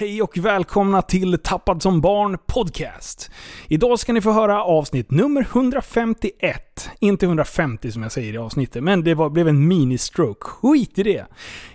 [0.00, 3.30] Hej och välkomna till Tappad som barn podcast.
[3.68, 6.90] Idag ska ni få höra avsnitt nummer 151.
[7.00, 10.40] Inte 150 som jag säger i avsnittet, men det var, blev en mini-stroke.
[10.40, 11.26] Skit i det.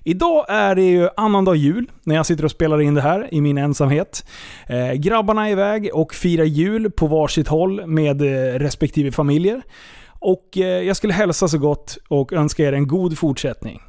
[0.03, 3.42] Idag är det ju annandag jul när jag sitter och spelar in det här i
[3.42, 4.26] min ensamhet.
[4.67, 9.62] Eh, grabbarna är iväg och firar jul på varsitt håll med eh, respektive familjer.
[10.07, 13.81] Och eh, jag skulle hälsa så gott och önska er en god fortsättning.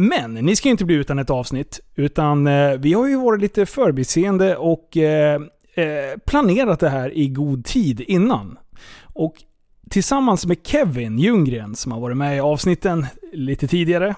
[0.00, 1.80] Men ni ska ju inte bli utan ett avsnitt.
[1.94, 5.40] Utan eh, vi har ju varit lite förbiseende och eh,
[5.74, 8.58] eh, planerat det här i god tid innan.
[9.02, 9.34] Och
[9.90, 14.14] tillsammans med Kevin Ljunggren som har varit med i avsnitten lite tidigare.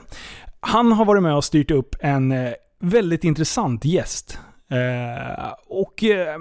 [0.61, 4.39] Han har varit med och styrt upp en eh, väldigt intressant gäst.
[4.71, 6.39] Eh, och eh,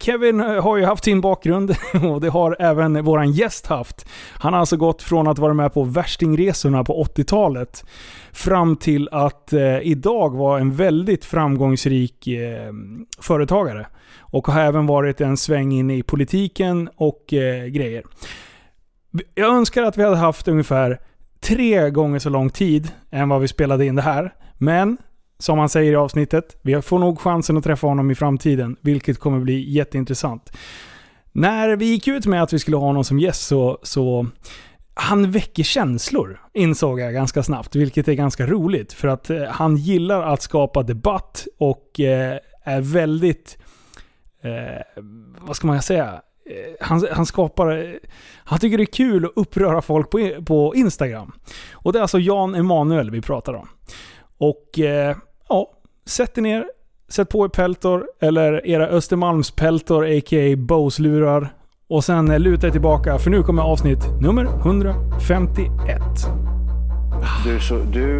[0.00, 1.70] Kevin eh, har ju haft sin bakgrund
[2.02, 4.08] och det har även våran gäst haft.
[4.32, 7.84] Han har alltså gått från att vara med på värstingresorna på 80-talet
[8.32, 12.72] fram till att eh, idag vara en väldigt framgångsrik eh,
[13.20, 13.86] företagare.
[14.18, 18.02] Och har även varit en sväng in i politiken och eh, grejer.
[19.34, 21.00] Jag önskar att vi hade haft ungefär
[21.40, 24.34] tre gånger så lång tid än vad vi spelade in det här.
[24.58, 24.96] Men
[25.38, 29.18] som han säger i avsnittet, vi får nog chansen att träffa honom i framtiden, vilket
[29.18, 30.52] kommer bli jätteintressant.
[31.32, 34.26] När vi gick ut med att vi skulle ha honom som gäst så, så
[34.94, 38.92] han väcker känslor, insåg jag ganska snabbt, vilket är ganska roligt.
[38.92, 43.58] För att eh, han gillar att skapa debatt och eh, är väldigt,
[44.42, 45.02] eh,
[45.40, 47.78] vad ska man säga, eh, han, han skapar...
[47.78, 47.94] Eh,
[48.44, 51.32] han tycker det är kul att uppröra folk på, på Instagram.
[51.72, 53.68] Och det är alltså Jan Emanuel vi pratar om.
[54.38, 55.16] Och eh,
[55.48, 55.70] ja,
[56.06, 56.64] sätt er ner,
[57.08, 60.56] sätt på er peltor, eller era Östermalmspeltor, a.k.a.
[60.56, 61.48] Bose-lurar.
[61.88, 66.00] Och sen eh, luta er tillbaka, för nu kommer avsnitt nummer 151.
[67.44, 68.18] Du, så, du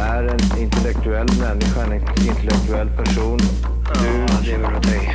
[0.00, 1.92] är en intellektuell människa, en
[2.28, 3.38] intellektuell person.
[3.94, 5.14] Du lever åt dig.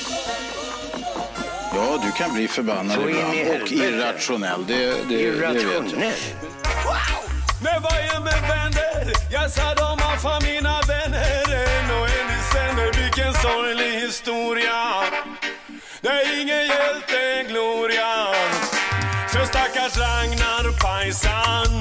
[1.75, 4.65] Ja, du kan bli förbannad Så ibland och irrationell.
[4.67, 5.55] Det, det, det vet jag.
[5.55, 6.13] Irrationell.
[7.63, 9.13] Men vad är med vänner?
[9.31, 14.79] Jag sa de har fan mina vänner En och en i sänder, vilken sorglig historia
[16.01, 18.13] Det är ingen hjälte, en gloria
[19.29, 21.71] För stackars Ragnar Pajsan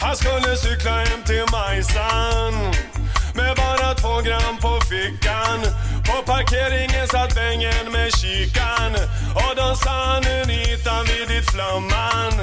[0.00, 2.54] Han skulle cykla hem till Majsan
[3.34, 5.60] Med bara två gram på fickan
[6.06, 8.92] på parkeringen satt vängen med kikan.
[9.34, 12.34] Och de sa nu nitar vi ditt flamman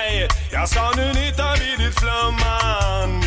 [0.00, 3.22] Ey, jag sa nu nitar vi ditt flamman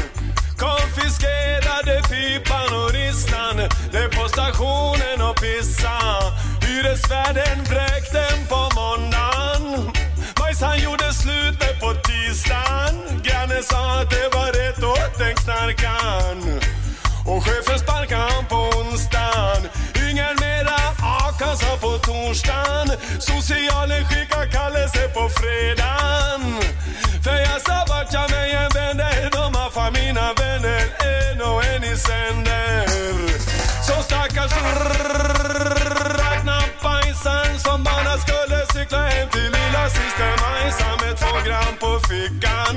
[0.57, 3.57] Konfiskerade pipan och ristan
[3.91, 5.97] Det på stationen och pissa.
[6.62, 9.91] Hyresvärden vräkte den på måndagen.
[10.40, 13.22] Majsan gjorde slut med på tisdagen.
[13.23, 16.59] Grannen sa att det var rätt åt den knarkan.
[17.25, 19.71] Och chefen sparkade han på onsdagen
[22.12, 22.88] torsdagen.
[23.20, 26.44] Socialen skickar kallelse på fredagen.
[27.24, 30.84] För jag sa vart jag mig än vänder De har fan mina vänner.
[31.14, 32.88] En och en i sänder.
[33.88, 34.52] Så stackars
[36.20, 41.92] Ragnar Pajsan Som bara skulle cykla hem till lilla syster Majsan Med två gram på
[42.08, 42.76] fickan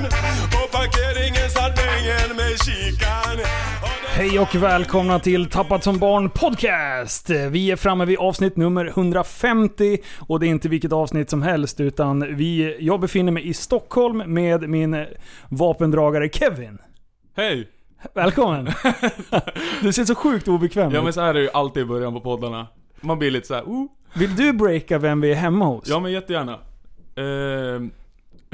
[0.51, 3.24] På parkeringen satt bängen med kikan
[4.15, 7.29] Hej och välkomna till Tappat som barn podcast!
[7.29, 11.79] Vi är framme vid avsnitt nummer 150 och det är inte vilket avsnitt som helst
[11.79, 15.05] utan vi, jag befinner mig i Stockholm med min
[15.49, 16.77] vapendragare Kevin.
[17.35, 17.67] Hej!
[18.13, 18.67] Välkommen!
[19.81, 21.03] Du ser så sjukt obekväm Ja ut.
[21.03, 22.67] men så här är det ju alltid i början på poddarna.
[23.01, 23.85] Man blir lite så här, oh.
[24.13, 25.87] Vill du breaka vem vi är hemma hos?
[25.89, 26.53] Ja men jättegärna.
[27.15, 27.81] Eh,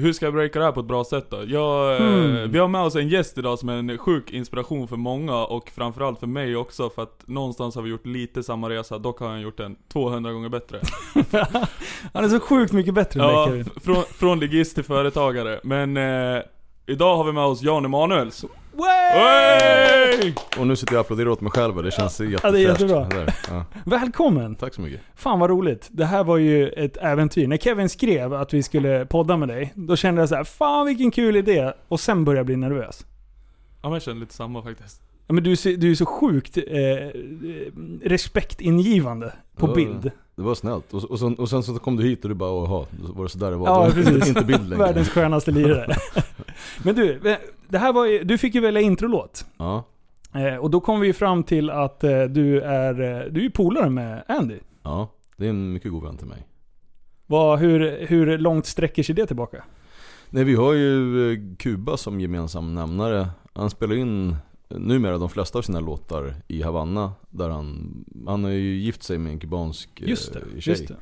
[0.02, 1.44] hur ska jag breaka det här på ett bra sätt då?
[1.48, 2.52] Jag, eh, Hmm.
[2.52, 5.70] Vi har med oss en gäst idag som är en sjuk inspiration för många och
[5.76, 9.28] framförallt för mig också för att någonstans har vi gjort lite samma resa, dock har
[9.30, 10.80] han gjort den 200 gånger bättre.
[12.14, 15.60] Han är så sjukt mycket bättre än Ja, f- från, från ligist till företagare.
[15.64, 16.42] Men eh,
[16.88, 18.46] idag har vi med oss Jan Emanuels.
[18.78, 20.34] Hey!
[20.60, 22.44] Och nu sitter jag och applåderar åt mig själv och det känns jättefräscht.
[22.44, 23.08] Ja, det är jättebra.
[23.50, 23.66] Ja.
[23.86, 24.56] Välkommen!
[24.56, 25.02] Tack så mycket.
[25.16, 25.88] Fan vad roligt.
[25.92, 27.48] Det här var ju ett äventyr.
[27.48, 30.86] När Kevin skrev att vi skulle podda med dig, då kände jag så här: fan
[30.86, 31.74] vilken kul idé.
[31.88, 33.06] Och sen började jag bli nervös.
[33.82, 35.02] Ja men jag känner lite samma faktiskt.
[35.28, 36.64] Ja, men du, ser- du är så sjukt eh,
[38.04, 39.74] respektingivande på Ja.
[39.74, 40.12] bild.
[40.36, 40.94] Det var snällt.
[40.94, 43.30] Och, och, sen, och sen så kom du hit och du bara då var det
[43.30, 43.68] sådär det var.
[43.68, 44.28] Ja, det var precis.
[44.28, 44.84] inte bild längre.
[44.86, 45.96] Världens skönaste lirare.
[46.84, 47.20] men du,
[47.70, 49.46] det här var ju, du fick ju välja introlåt.
[49.58, 49.84] Ja,
[50.34, 53.50] Eh, och då kom vi ju fram till att eh, du är, eh, du är
[53.50, 54.60] polare med Andy.
[54.84, 55.10] ja.
[55.38, 56.48] Det är en mycket god vän till mig.
[57.28, 59.64] Vad, hur, hur långt sträcker sig det tillbaka?
[60.30, 63.28] Nej vi har ju eh, Kuba som gemensam nämnare.
[63.54, 64.36] Han spelar in
[64.78, 67.12] numera de flesta av sina låtar i Havanna.
[67.30, 67.96] Där han,
[68.28, 70.60] han har ju gift sig med en kubansk eh, Just det, tjej.
[70.74, 70.96] just det.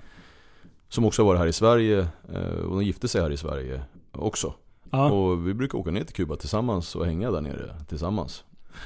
[0.90, 2.08] Som också har varit här i Sverige.
[2.34, 3.82] eh, Och de gifte sig här i Sverige
[4.12, 4.54] också.
[4.92, 5.12] Ja.
[5.12, 8.44] Och vi brukar åka ner till Kuba tillsammans och hänga där nere tillsammans.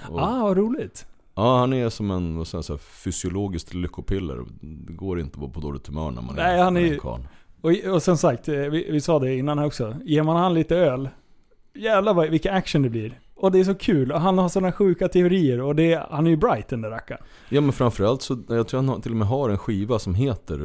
[0.09, 1.06] Och, Ah, vad roligt.
[1.36, 4.44] Ja, han är som en vad ska jag säga, fysiologiskt lyckopiller.
[4.62, 7.00] Det går inte att vara på dåligt humör när man Nej, är, han är en
[7.00, 7.19] karl.
[7.62, 9.95] Och, och som sagt, eh, vi, vi sa det innan här också.
[10.06, 11.09] Ger man han lite öl,
[11.75, 13.19] jävlar vad, vilka action det blir.
[13.43, 14.11] Och det är så kul.
[14.11, 15.61] Och han har sådana sjuka teorier.
[15.61, 17.21] Och det, är- han är ju bright den där rackaren.
[17.49, 20.59] Ja men framförallt så, jag tror han till och med har en skiva som heter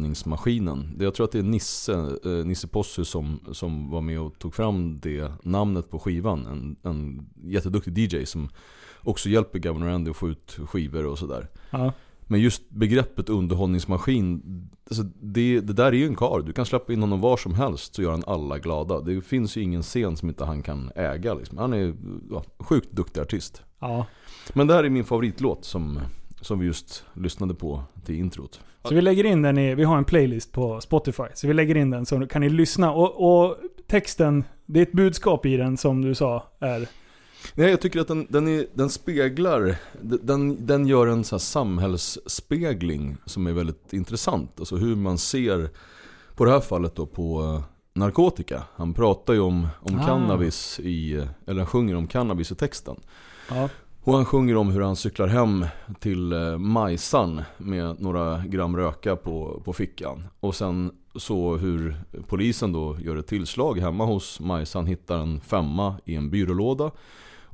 [0.00, 0.96] Underhållningsmaskinen.
[1.00, 1.92] Jag tror att det är Nisse,
[2.24, 6.46] eh, Nisse Possu som, som var med och tog fram det namnet på skivan.
[6.46, 8.48] En, en jätteduktig DJ som
[9.00, 11.48] också hjälper Governor Andy att få ut skivor och sådär.
[11.70, 11.92] Ja.
[12.26, 14.42] Men just begreppet underhållningsmaskin,
[14.88, 16.44] alltså det, det där är ju en karl.
[16.44, 19.00] Du kan släppa in honom var som helst så gör han alla glada.
[19.00, 21.34] Det finns ju ingen scen som inte han kan äga.
[21.34, 21.58] Liksom.
[21.58, 21.94] Han är
[22.30, 23.62] ja, sjukt duktig artist.
[23.80, 24.06] ja.
[24.52, 26.00] Men det här är min favoritlåt som,
[26.40, 28.60] som vi just lyssnade på till introt.
[28.84, 31.24] Så vi lägger in den i, vi har en playlist på Spotify.
[31.34, 32.92] Så vi lägger in den så kan ni lyssna.
[32.92, 33.56] Och, och
[33.86, 36.88] texten, det är ett budskap i den som du sa är...
[37.54, 43.16] Nej, jag tycker att den, den, är, den speglar, den, den gör en så samhällsspegling
[43.24, 44.50] som är väldigt intressant.
[44.58, 45.70] Alltså hur man ser,
[46.34, 48.62] på det här fallet då, på eh, narkotika.
[48.76, 50.06] Han pratar ju om, om Ah.
[50.06, 52.96] cannabis i, eller han sjunger om cannabis i texten.
[53.50, 53.68] Ja.
[54.02, 55.66] Och han sjunger om hur han cyklar hem
[56.00, 60.24] till eh, Majsan med några gram röka på, på fickan.
[60.40, 61.96] Och sen så hur
[62.28, 66.90] polisen då gör ett tillslag hemma hos Majsan, hittar en femma i en byrålåda.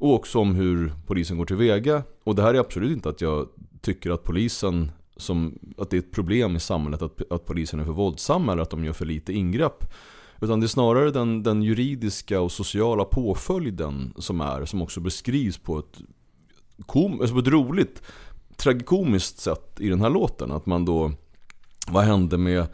[0.02, 2.02] Och också om hur polisen går tillväga.
[2.24, 3.48] Och det här är absolut inte att jag
[3.80, 7.84] tycker att polisen som, att det är ett problem i samhället att, att polisen är
[7.84, 9.84] för våldsamma eller att de gör för lite ingrepp.
[10.40, 15.58] Utan det är snarare den, den juridiska och sociala påföljden som är, som också beskrivs
[15.58, 16.00] på ett,
[16.86, 18.02] kom, alltså på ett roligt,
[18.56, 20.50] tragikomiskt sätt i den här låten.
[20.52, 21.12] Att man då,
[21.88, 22.66] vad hände med,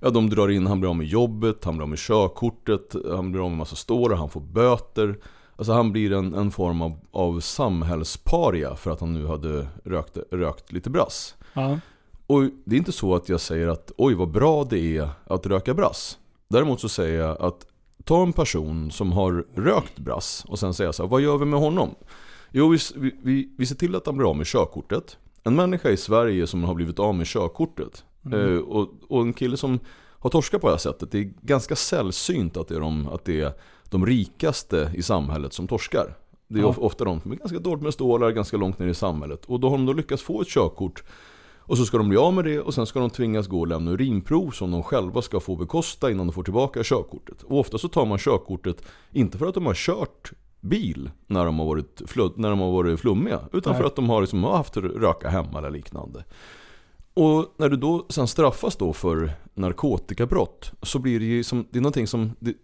[0.00, 3.32] ja de drar in, han blir av med jobbet, han blir av med körkortet, han
[3.32, 5.18] blir av med massa stålar, han får böter.
[5.56, 10.18] Alltså han blir en, en form av, av samhällsparia för att han nu hade rökt,
[10.30, 11.34] rökt lite brass.
[11.52, 11.78] Ja.
[12.26, 15.46] Och det är inte så att jag säger att oj vad bra det är att
[15.46, 16.18] röka brass.
[16.48, 17.66] Däremot så säger jag att
[18.04, 21.44] ta en person som har rökt brass och sen säga så här, vad gör vi
[21.44, 21.94] med honom?
[22.50, 22.78] Jo, vi,
[23.22, 25.18] vi- vi, ser till att han blir av med körkortet.
[25.44, 29.56] En människa i Sverige som har blivit av med körkortet eh, och, och en kille
[29.56, 29.78] som
[30.18, 31.10] har torskat på det här sättet.
[31.10, 33.52] Det är ganska sällsynt att det är de, att det är
[33.90, 36.16] de rikaste i samhället som torskar.
[36.48, 36.68] Det är Ja.
[36.68, 39.44] of- ofta de som är ganska dåligt med stålar, ganska långt ner i samhället.
[39.44, 41.02] Och då har de då lyckats få ett körkort
[41.66, 43.66] och så ska de bli av med det och sen ska de tvingas gå och
[43.66, 47.42] lämna urinprov som de själva ska få bekosta innan de får tillbaka körkortet.
[47.42, 48.82] Och ofta så tar man körkortet
[49.12, 52.70] inte för att de har kört bil när de har varit, fludd, när de har
[52.72, 53.40] varit flummiga.
[53.52, 53.80] Utan Nej.
[53.80, 56.24] för att de har, liksom, har haft röka hemma eller liknande.
[57.14, 61.78] Och när du då sen straffas då för narkotikabrott så blir det ju som, det
[61.78, 62.54] är någonting som, det,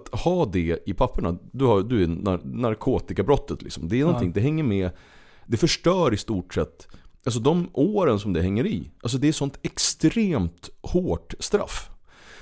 [0.00, 3.88] att ha det i papperna, du, har, du är nar, narkotikabrottet liksom.
[3.88, 4.34] Det är någonting, Ja.
[4.34, 4.90] det hänger med,
[5.46, 6.88] det förstör i stort sett,
[7.24, 8.90] alltså de åren som det hänger i.
[9.02, 11.90] Alltså det är sånt extremt hårt straff.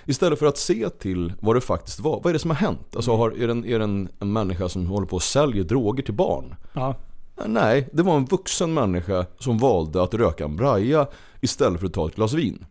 [0.09, 2.17] Istället för att se till vad det faktiskt var.
[2.25, 2.97] Vad är det som har hänt?
[2.97, 5.65] Alltså har, är det, en, är det en, en människa som håller på och säljer
[5.65, 6.55] droger till barn?
[6.73, 6.95] Ja.
[7.47, 11.07] Nej, det var en vuxen människa som valde att röka en braja
[11.41, 12.65] istället för att ta ett glas vin.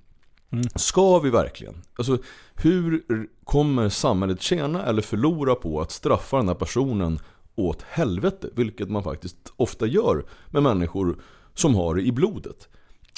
[0.55, 0.69] Mm.
[0.75, 1.81] Ska vi verkligen?
[1.97, 2.17] Alltså,
[2.55, 3.03] hur
[3.43, 7.19] kommer samhället tjäna eller förlora på att straffa den här personen
[7.55, 8.49] åt helvete?
[8.55, 11.17] Vilket man faktiskt ofta gör med människor
[11.53, 12.67] som har det i blodet.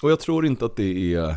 [0.04, 1.36] Och jag tror inte att det är,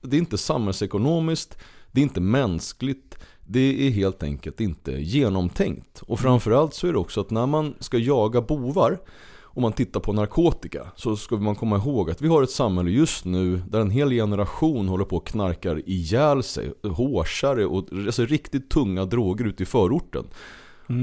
[0.00, 1.58] det är inte samhällsekonomiskt,
[1.92, 6.02] det är inte mänskligt, det är helt enkelt inte genomtänkt.
[6.02, 8.98] Och framförallt så är det också att när man ska jaga bovar
[9.56, 12.90] om man tittar på narkotika så ska man komma ihåg att vi har ett samhälle
[12.90, 18.24] just nu där en hel generation håller på och knarkar ihjäl sig, hårsare och alltså
[18.24, 20.24] riktigt tunga droger ute i förorten.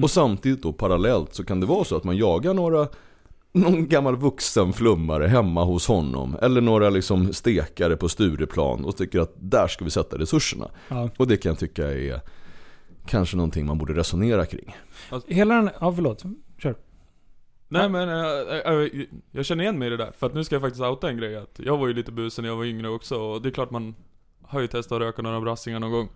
[0.03, 2.87] Och samtidigt då parallellt så kan det vara så att man jagar några
[3.51, 9.19] någon gammal vuxen flummare hemma hos honom eller några liksom stekare på Stureplan och tycker
[9.19, 10.69] att där ska vi sätta resurserna.
[10.87, 11.09] Ja.
[11.17, 12.21] Och det kan jag tycka är
[13.05, 14.75] kanske någonting man borde resonera kring.
[15.27, 15.69] Hela den...
[15.79, 16.23] Ja, förlåt.
[17.73, 20.11] Nej men, äh, äh, jag känner igen mig i det där.
[20.17, 21.35] För att nu ska jag faktiskt outa en grej.
[21.35, 23.19] Att jag var ju lite busen när jag var yngre också.
[23.19, 23.95] Och det är klart man
[24.41, 26.09] har ju testat att röka några brassingar någon gång.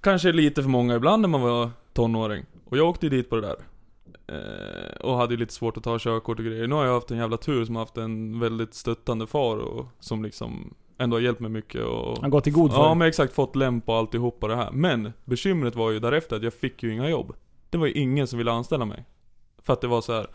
[0.00, 2.44] Kanske lite för många ibland när man var tonåring.
[2.64, 3.56] Och jag åkte ju dit på det där.
[4.26, 6.66] Eh, och hade ju lite svårt att ta körkort och grejer.
[6.66, 9.86] Nu har jag haft en jävla tur som har haft en väldigt stöttande far och
[10.00, 12.18] som liksom ändå har hjälpt mig mycket och...
[12.20, 14.70] Han gått i god för Ja men exakt, fått lämp och alltihopa det här.
[14.72, 17.34] Men bekymret var ju därefter att jag fick ju inga jobb.
[17.70, 19.04] Det var ju ingen som ville anställa mig.
[19.64, 20.26] För att det var så här.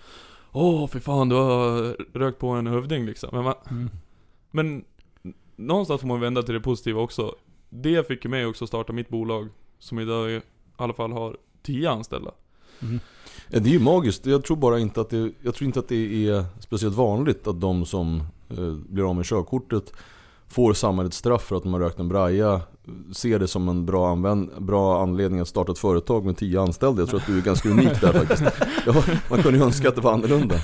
[0.52, 3.30] Åh för fan du har rökt på en hövding liksom.
[3.34, 3.90] Men, man, Mm.
[4.52, 4.84] men
[5.56, 7.36] någonstans får man vända till det positiva också.
[7.70, 9.50] Det fick ju mig också att starta mitt bolag.
[9.80, 10.42] Som idag i
[10.76, 12.32] alla fall har 10 anställda.
[13.50, 14.26] Ja, Det är ju magiskt.
[14.26, 17.62] Jag tror bara inte att det, jag tror inte att det är speciellt vanligt att
[17.62, 19.94] de som eh, blir av med körkortet
[20.48, 22.62] får samhällets straff för att de har rökt en braja
[23.12, 27.02] ser det som en bra, använd, bra anledning att starta ett företag med tio anställda.
[27.02, 28.44] Jag tror att du är ganska unik där faktiskt.
[28.86, 30.56] Ja, man kunde ju önska att det var annorlunda.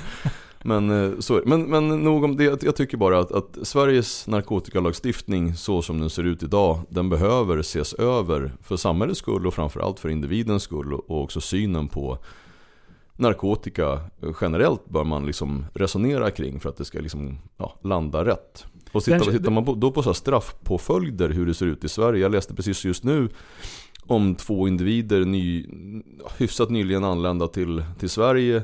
[0.64, 5.54] Men, eh, så, men, men nog om det, jag tycker bara att, att Sveriges narkotikalagstiftning
[5.54, 10.00] så som den ser ut idag, den behöver ses över för samhällets skull och framförallt
[10.00, 12.18] för individens skull och också synen på
[13.16, 14.00] narkotika
[14.40, 18.66] generellt bör man liksom resonera kring för att det ska liksom, ja, landa rätt.
[18.92, 21.88] Och tittar, Den- tittar man på, då på så straffpåföljder, hur det ser ut i
[21.88, 22.20] Sverige.
[22.20, 23.28] Jag läste precis just nu
[24.06, 25.66] om två individer, ny,
[26.38, 28.62] hyfsat nyligen anlända till, till Sverige.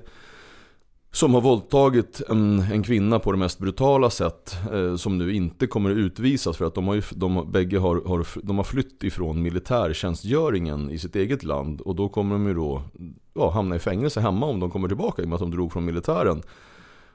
[1.13, 4.57] Som har våldtagit en, en kvinna på det mest brutala sätt.
[4.73, 8.03] Eh, som nu inte kommer att utvisas för att de har ju, de, bägge har,
[8.07, 11.81] har, de har flytt ifrån militärtjänstgöringen i sitt eget land.
[11.81, 12.83] Och då kommer de ju då
[13.35, 15.73] ja, hamna i fängelse hemma om de kommer tillbaka i och med att de drog
[15.73, 16.43] från militären.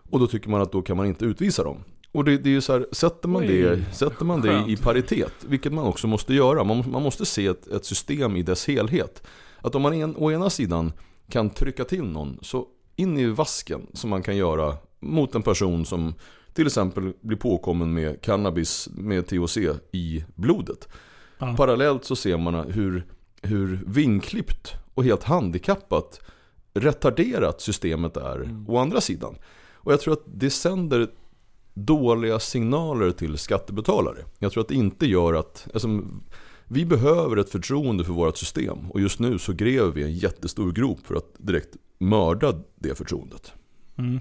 [0.10, 1.78] Och då tycker man att då kan man inte utvisa dem.
[2.14, 4.78] Och det, det är ju så här, sätter man, Oj, det, sätter man det i
[4.78, 6.64] paritet, vilket man också måste göra.
[6.64, 9.24] Man, man måste se ett, ett system i dess helhet.
[9.62, 10.94] Att om man en, å ena sidan
[11.30, 15.86] kan trycka till någon, så in i vasken som man kan göra mot en person
[15.86, 16.14] som
[16.54, 19.58] till exempel blir påkommen med cannabis med THC
[19.92, 20.88] i blodet.
[21.38, 21.56] Ja.
[21.58, 23.06] Parallellt så ser man hur,
[23.42, 26.22] hur vinklippt och helt handikappat
[26.74, 29.36] retarderat systemet är å andra sidan.
[29.74, 31.08] Och jag tror att det sänder
[31.74, 34.18] dåliga signaler till skattebetalare.
[34.40, 36.02] Jag tror att det inte gör att, alltså,
[36.68, 40.72] vi behöver ett förtroende för vårt system och just nu så gräver vi en jättestor
[40.72, 43.54] grop för att direkt mörda det förtroendet.
[43.98, 44.20] Mm.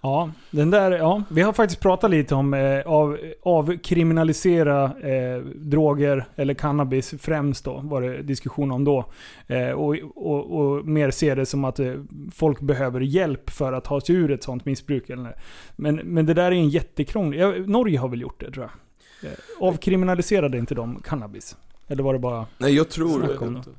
[0.00, 6.28] Ja, den där, ja, vi har faktiskt pratat lite om eh, av, avkriminalisera eh, droger
[6.36, 9.04] eller cannabis främst då, var det diskussion om då.
[9.46, 11.94] Eh, och, och, och mer se det som att eh,
[12.34, 15.10] folk behöver hjälp för att ta sig ur ett sånt missbruk.
[15.10, 15.36] Eller,
[15.76, 19.30] men, men det där är en jättekrånglig, ja, Norge har väl gjort det tror jag.
[19.30, 21.56] Eh, avkriminaliserade inte de cannabis?
[21.88, 23.70] Eller var det bara Nej jag tror, snack om det?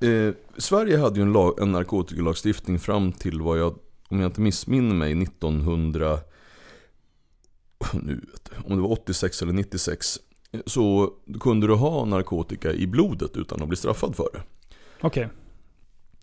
[0.00, 3.74] Eh, Sverige hade ju en, lag, en narkotikalagstiftning fram till vad jag,
[4.08, 6.18] om jag inte missminner mig, 1900...
[7.92, 10.18] Nu vet du, om det var 86 eller 96.
[10.66, 14.42] Så kunde du ha narkotika i blodet utan att bli straffad för det.
[15.00, 15.28] Okej.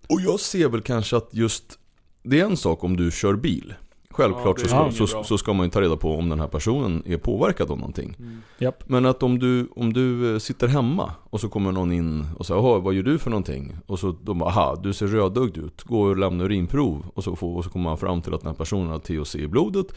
[0.10, 1.80] Och jag ser väl kanske att just,
[2.24, 3.74] det är en sak om du kör bil.
[4.16, 6.48] Självklart Ja, så, ska, så, så ska man ju ta reda på om den här
[6.48, 8.18] personen är påverkad av någonting.
[8.58, 8.90] Japp.
[8.90, 12.46] Men att om du, om du eh, sitter hemma och så kommer någon in och
[12.46, 13.78] säger Jaha, vad gör du för någonting?
[13.86, 15.84] Och så de bara, aha, du ser rödögd ut.
[15.84, 17.06] Gå och lämna urinprov.
[17.14, 19.36] Och så, får, och så kommer man fram till att den här personen har THC
[19.36, 19.88] i blodet.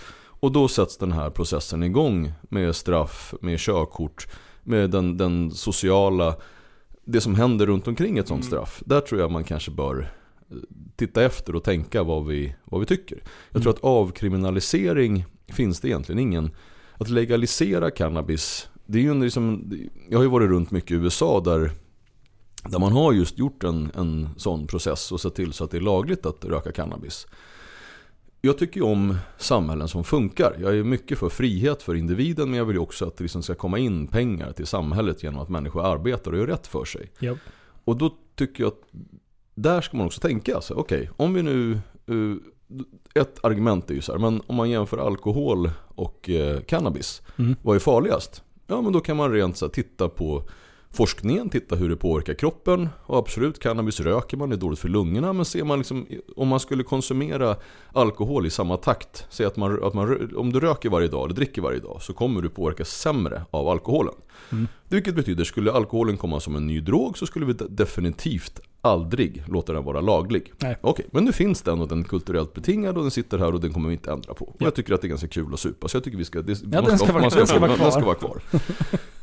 [0.40, 4.26] Och då sätts den här processen igång med straff, med körkort,
[4.62, 6.34] med den, den sociala,
[7.04, 8.82] det som händer runt omkring ett sånt straff.
[8.86, 10.12] Där tror jag man kanske bör
[10.96, 13.22] titta efter och tänka vad vi, vad vi tycker.
[13.50, 16.50] Jag tror att avkriminalisering finns det egentligen ingen.
[16.94, 19.72] Att legalisera cannabis, det är ju en liksom,
[20.08, 21.70] jag har ju varit runt mycket i USA där,
[22.64, 25.76] där man har just gjort en, en sån process och sett till så att det
[25.76, 27.26] är lagligt att röka cannabis.
[28.40, 30.56] Jag tycker ju om samhällen som funkar.
[30.60, 33.42] Jag är mycket för frihet för individen men jag vill ju också att det liksom
[33.42, 37.12] ska komma in pengar till samhället genom att människor arbetar och gör rätt för sig.
[37.18, 37.38] Japp.
[37.84, 38.82] Och då tycker jag att
[39.62, 40.54] där ska man också tänka.
[40.54, 41.72] Alltså, Okej, om vi nu...
[42.06, 47.22] eh, ett argument är ju så här, men om man jämför alkohol och eh, cannabis,
[47.38, 47.56] Mm.
[47.62, 48.42] vad är farligast?
[48.66, 50.42] Ja men då kan man rent så här, titta på
[50.90, 52.88] forskningen, titta hur det påverkar kroppen.
[53.06, 55.32] Och absolut, cannabis röker man, det är dåligt för lungorna.
[55.32, 57.56] Men ser man liksom, om man skulle konsumera
[57.92, 59.26] alkohol i samma takt.
[59.30, 62.12] Säg att, man, att man, om du röker varje dag eller dricker varje dag så
[62.12, 64.14] kommer du påverkas sämre av alkoholen.
[64.88, 69.42] Vilket betyder, skulle alkoholen komma som en ny drog så skulle vi de- definitivt aldrig
[69.48, 70.52] låta den vara laglig.
[70.58, 70.76] Nej.
[70.80, 73.60] Okej, men nu finns den och den är kulturellt betingad och den sitter här och
[73.60, 74.44] den kommer vi inte ändra på.
[74.44, 76.42] Och jag tycker att det är ganska kul att supa, så jag tycker vi ska...
[76.42, 77.90] Det, Ja, den ska vara- man den ska vara den kvar.
[77.90, 78.40] ska vara kvar.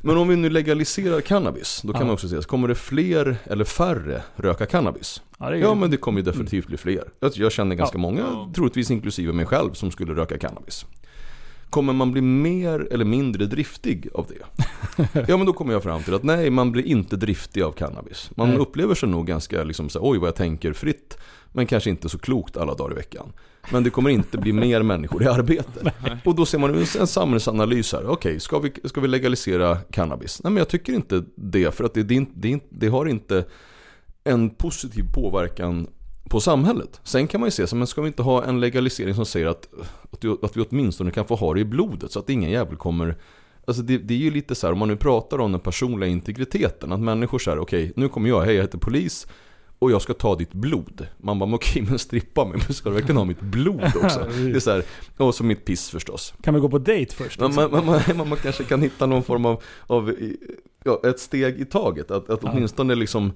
[0.01, 2.05] Men om vi nu legaliserar cannabis, då kan Ja.
[2.05, 5.21] man också säga, kommer det fler eller färre röka cannabis?
[5.39, 7.03] Ja, Ja men det kommer ju definitivt bli fler.
[7.19, 8.01] Jag, jag känner ganska Ja.
[8.01, 8.51] många, Ja.
[8.55, 10.85] troligtvis inklusive mig själv, som skulle röka cannabis.
[11.75, 14.63] Kommer man bli mer eller mindre driftig av det?
[15.27, 18.31] Ja men då kommer jag fram till att nej, man blir inte driftig av cannabis.
[18.35, 18.57] Man Nej.
[18.57, 21.17] upplever sig nog ganska liksom så här, oj vad jag tänker fritt,
[21.51, 23.33] men kanske inte så klokt alla dagar i veckan.
[23.71, 25.93] Men det kommer inte bli mer människor i arbete.
[26.25, 28.07] Och då ser man en, en samhällsanalys här.
[28.07, 30.41] Okej, ska, vi, ska vi legalisera cannabis?
[30.43, 33.45] Nej men jag tycker inte det, för att det, det, det, det har inte
[34.23, 35.87] en positiv påverkan
[36.29, 36.99] på samhället.
[37.03, 39.47] Sen kan man ju se så men ska vi inte ha en legalisering som säger
[39.47, 39.69] att,
[40.41, 43.15] att, vi, åtminstone kan få ha det i blodet så att ingen jävel kommer
[43.67, 46.09] Alltså det, det är ju lite så här, om man nu pratar om den personliga
[46.09, 49.27] integriteten, att människor säger okej, nu kommer jag, hej jag heter polis
[49.79, 51.07] och jag ska ta ditt blod.
[51.17, 54.19] Man bara, okej men strippa mig, men ska du verkligen ha mitt blod också?
[54.35, 54.83] Det är så här,
[55.17, 56.33] och så mitt piss förstås.
[56.41, 57.39] Kan vi gå på dejt först?
[57.39, 57.71] Man, liksom?
[57.71, 60.15] man, man, man, kanske kan hitta någon form av, av
[60.83, 63.31] ja, ett steg i taget, att, att åtminstone liksom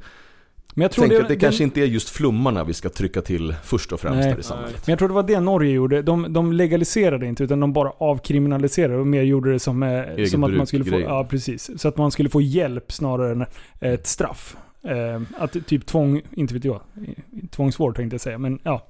[0.75, 2.89] Men jag tror Tänk det, att det den- kanske inte är just flummarna vi ska
[2.89, 4.29] trycka till först och främst Nej.
[4.31, 4.87] här i samhället.
[4.87, 6.01] Men jag tror det var det Norge gjorde.
[6.01, 10.43] De, de legaliserade inte utan de bara avkriminaliserade och mer gjorde det som, eh, som
[10.43, 11.81] att man skulle få, ja, precis.
[11.81, 13.45] Så att man skulle få hjälp snarare än
[13.79, 14.57] ett straff.
[14.83, 16.79] Eh, att typ tvång, inte vet jag,
[17.51, 18.87] tvångsvård tänkte jag säga, men ja.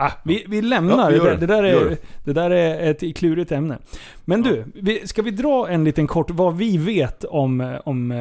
[0.00, 1.30] Ah, vi, vi lämnar Ja, vi det.
[1.34, 1.36] det.
[1.36, 2.32] Det, där är, det.
[2.32, 3.78] där är ett klurigt ämne.
[4.24, 8.10] Men du, vi, ska vi dra en liten kort, vad vi vet om, eh, om
[8.12, 8.18] eh,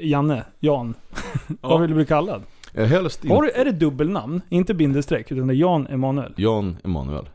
[0.00, 0.94] Janne, Jan?
[1.60, 2.42] vad vill du bli kallad?
[2.74, 4.40] Helst inte Har du, är det dubbelnamn?
[4.48, 6.34] Inte bindestreck, utan det är Jan Emanuel.
[6.36, 7.28] Jan Emanuel.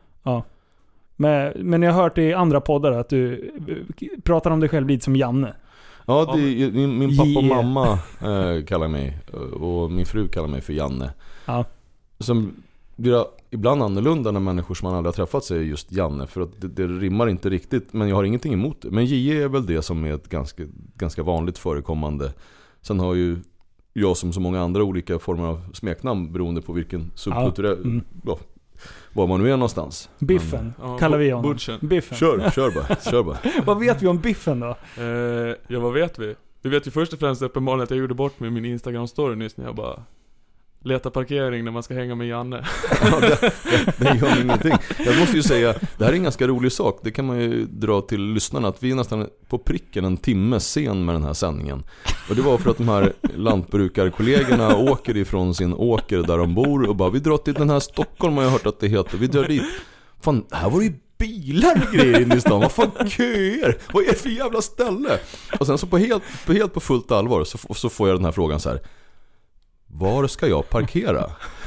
[1.19, 4.87] Men, men jag har hört i andra poddar att du eh, pratar om dig själv
[4.87, 5.53] lite som Janne.
[6.05, 9.19] Ja, det, min, min pappa och mamma eh, kallar mig,
[9.53, 11.13] och min fru kallar mig för Janne.
[11.45, 11.65] Ja.
[12.19, 12.63] Sen
[12.97, 16.27] blir ibland annorlunda när människor som man aldrig har träffat säger just Janne.
[16.27, 18.91] För att det, det rimmar inte riktigt, men jag har ingenting emot det.
[18.91, 20.63] Men J är väl det som är ett ganska,
[20.95, 22.33] ganska vanligt förekommande.
[22.81, 23.37] Sen har ju
[23.93, 28.01] jag som så många andra olika former av smeknamn beroende på vilken subkulturell, Mm.
[28.25, 28.39] ja,
[29.13, 30.09] var man nu är någonstans.
[30.19, 31.51] Biffen Ja, kallar vi honom.
[31.51, 31.79] Butchen.
[31.81, 32.17] Biffen.
[32.17, 33.37] Kör, kör bara, kör bara.
[33.65, 34.69] Vad vet vi om Biffen då?
[34.97, 36.35] Eh, ja vad vet vi?
[36.61, 39.57] Vi vet ju först och främst uppenbarligen att jag gjorde bort med min Instagram-story nyss
[39.57, 39.99] när jag bara
[40.83, 42.65] Leta parkering när man ska hänga med Janne.
[43.11, 44.73] Ja, det, det, det gör ingenting.
[45.05, 46.99] Jag måste ju säga, det här är en ganska rolig sak.
[47.03, 48.67] Det kan man ju dra till lyssnarna.
[48.67, 51.83] Att vi är nästan på pricken en timme sen med den här sändningen.
[52.29, 56.89] Och det var för att de här lantbrukarkollegorna åker ifrån sin åker där de bor
[56.89, 59.17] och bara Vi drar till den här Stockholm har jag hört att det heter.
[59.17, 59.63] Vi drar dit.
[60.21, 62.61] Fan, här var det ju bilar och grejer inne i stan.
[62.61, 63.77] Vad fan köer?
[63.93, 65.19] Vad är det för jävla ställe?
[65.59, 68.25] Och sen så på helt på, helt på fullt allvar så, så får jag den
[68.25, 68.79] här frågan så här.
[69.87, 71.23] Var ska jag parkera?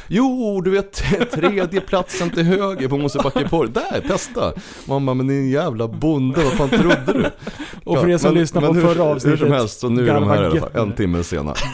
[0.09, 0.93] Jo, du vet
[1.33, 3.71] tredje platsen till höger på Mosebackeporg.
[3.71, 4.53] Där, testa!
[4.87, 7.31] Bara, men din jävla bonde, vad fan trodde du?
[7.85, 10.15] Och för er som lyssnar på hur, förra Hur avsnittet, som helst, så nu är
[10.15, 11.55] de här i alla fall, en timme senare.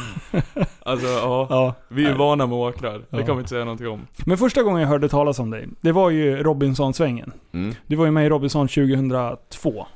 [0.78, 1.74] Alltså ja, Ja.
[1.88, 2.92] vi är ju vana med åkrar.
[2.98, 3.26] Det Ja.
[3.26, 4.06] kan vi inte säga någonting om.
[4.26, 7.32] Men första gången jag hörde talas om dig, det var ju Robinson-svängen.
[7.54, 7.74] Mm.
[7.86, 9.86] Du var ju med i Robinson 2002.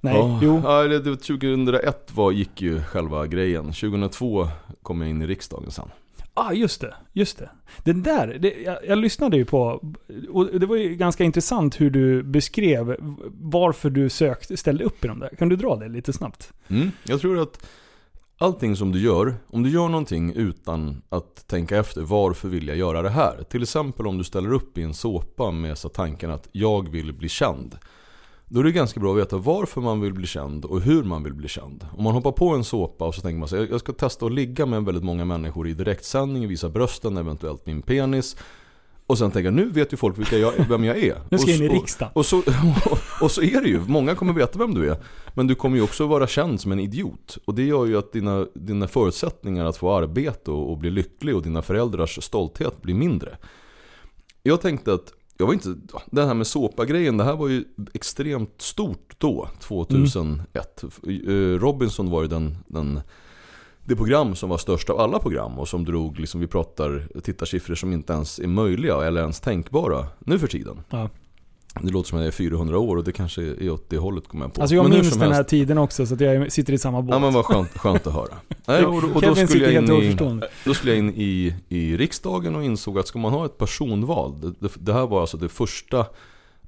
[0.00, 0.60] Nej, Ja, jo.
[0.64, 3.64] Ja, det, det, 2001 var, gick ju själva grejen.
[3.64, 4.48] 2002
[4.84, 5.88] kom jag in i riksdagen sen.
[6.34, 6.94] Ah, just det.
[7.12, 7.50] Just det.
[7.84, 9.80] Det där, det, jag, jag lyssnade ju på,
[10.28, 12.96] och det var ju ganska intressant hur du beskrev
[13.40, 15.28] varför du sökte, ställde upp i de där.
[15.38, 16.52] Kan du dra det lite snabbt?
[16.68, 16.90] Mm.
[17.04, 17.66] Jag tror att
[18.38, 22.76] allting som du gör, om du gör någonting utan att tänka efter varför vill jag
[22.76, 23.42] göra det här?
[23.42, 27.12] Till exempel om du ställer upp i en såpa med så tanken att jag vill
[27.12, 27.76] bli känd.
[28.54, 31.22] Då är det ganska bra att veta varför man vill bli känd och hur man
[31.22, 31.86] vill bli känd.
[31.96, 34.32] Om man hoppar på en såpa och så tänker man sig jag ska testa att
[34.32, 38.36] ligga med väldigt många människor i direktsändning, visa brösten, eventuellt min penis.
[39.06, 41.16] Och sen tänker jag, nu vet ju folk vilka jag, vem jag är.
[41.30, 42.12] Nu ska Och jag in i riksdagen.
[42.14, 42.42] och så,
[43.20, 44.96] och så är det ju, många kommer veta vem du är.
[45.34, 47.38] Men du kommer ju också vara känd som en idiot.
[47.44, 51.36] Och det gör ju att dina, dina förutsättningar att få arbete och, och bli lycklig
[51.36, 53.36] och dina föräldrars stolthet blir mindre.
[54.42, 55.74] Jag tänkte att, jag var inte,
[56.10, 60.84] det här med såpa-grejen, det här var ju extremt stort då, 2001.
[61.02, 61.28] Mm.
[61.28, 63.00] Eh, Robinson var ju den, den
[63.84, 67.74] det program som var störst av alla program och som drog, liksom, vi pratar tittarsiffror
[67.74, 70.80] som inte ens är möjliga eller ens tänkbara nu för tiden.
[70.90, 71.08] Ja.
[71.82, 74.28] Det låter som att jag är 400 år och det kanske är åt det hållet
[74.28, 74.60] kommer jag på.
[74.60, 77.12] Alltså jag Men minns den här tiden också, så att jag sitter i samma båt.
[77.12, 78.34] Ja men vad skönt, skönt att höra.
[78.66, 80.16] Nej, och, och då, skulle jag in i,
[80.64, 84.40] då skulle jag in i, i riksdagen och insåg att ska man ha ett personval,
[84.40, 86.06] det, det, det här var alltså det första,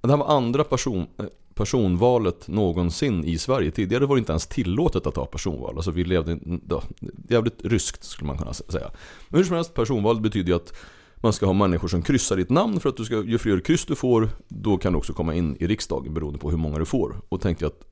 [0.00, 3.70] det här var andra person, eh, personvalet någonsin i Sverige.
[3.70, 5.76] Tidigare var det inte ens tillåtet att ha personval.
[5.76, 6.38] Alltså vi levde
[6.68, 6.82] ja,
[7.28, 8.90] jävligt ryskt skulle man kunna säga.
[9.28, 10.72] Men hur som helst, personval betyder ju att
[11.20, 13.84] man ska ha människor som kryssar ditt namn för att du ska, ju fler kryss
[13.86, 16.84] du får, då kan du också komma in i riksdagen beroende på hur många du
[16.84, 17.20] får.
[17.28, 17.82] Och tänkte jag att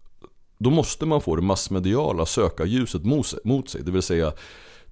[0.58, 3.02] då måste man få det massmediala sökarljuset
[3.44, 3.82] mot sig.
[3.84, 4.32] Det vill säga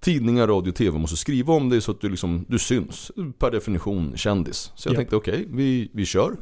[0.01, 3.11] tidningar, radio tv måste skriva om dig så att du, liksom, du syns.
[3.39, 4.73] Per definition kändis.
[4.75, 4.97] Så jag Ja.
[4.97, 6.37] tänkte okej, vi, vi kör.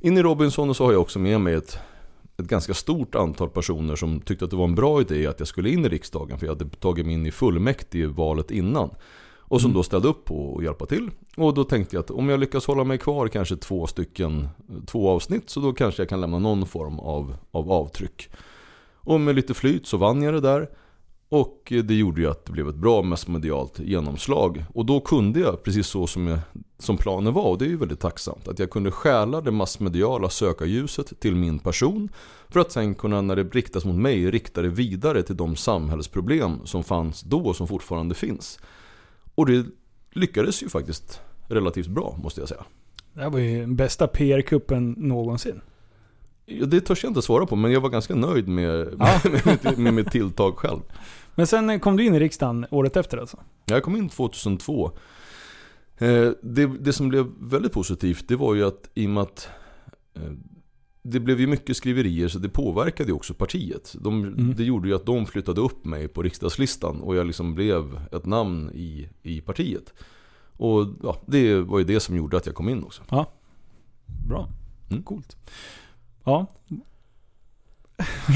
[0.00, 1.78] In i Robinson och så har jag också med mig ett,
[2.36, 5.48] ett ganska stort antal personer som tyckte att det var en bra idé att jag
[5.48, 6.38] skulle in i riksdagen.
[6.38, 8.90] För jag hade tagit mig in i fullmäktige valet innan.
[9.54, 11.10] Och som då ställde upp att hjälpa till.
[11.36, 14.48] Och då tänkte jag att om jag lyckas hålla mig kvar kanske två stycken,
[14.86, 15.50] två avsnitt.
[15.50, 18.28] Så då kanske jag kan lämna någon form av, av avtryck.
[18.94, 20.68] Och med lite flyt så vann jag det där.
[21.28, 24.64] Och det gjorde ju att det blev ett bra massmedialt genomslag.
[24.74, 26.38] Och då kunde jag, precis så som, jag,
[26.78, 30.28] som planen var, och det är ju väldigt tacksamt, att jag kunde stjäla det massmediala
[30.28, 32.08] sökarljuset till min person.
[32.48, 36.66] För att sen kunna, när det riktas mot mig, rikta det vidare till de samhällsproblem
[36.66, 38.58] som fanns då och som fortfarande finns.
[39.34, 39.66] Och det
[40.12, 42.64] lyckades ju faktiskt relativt bra, måste jag säga.
[43.12, 45.60] Det här var ju den bästa PR-kuppen någonsin.
[46.46, 49.78] Ja, Det törs jag inte svara på, men jag var ganska nöjd med, med, med,
[49.78, 50.80] med mitt tilltag själv.
[51.34, 53.38] Men sen kom du in i riksdagen året efter alltså?
[53.64, 54.90] Jag kom in 2002.
[55.98, 59.48] Eh, Det, det som blev väldigt positivt det var ju att i och med att
[60.14, 60.22] eh,
[61.06, 63.94] det blev ju mycket skriverier så det påverkade ju också partiet.
[64.00, 64.54] De, Mm.
[64.54, 68.26] Det gjorde ju att de flyttade upp mig på riksdagslistan och jag liksom blev ett
[68.26, 69.94] namn i, i partiet.
[70.52, 73.02] Och ja, det var ju det som gjorde att jag kom in också.
[74.28, 74.48] Bra.
[74.90, 75.02] Mm.
[75.02, 75.36] Coolt.
[76.24, 76.46] Ja.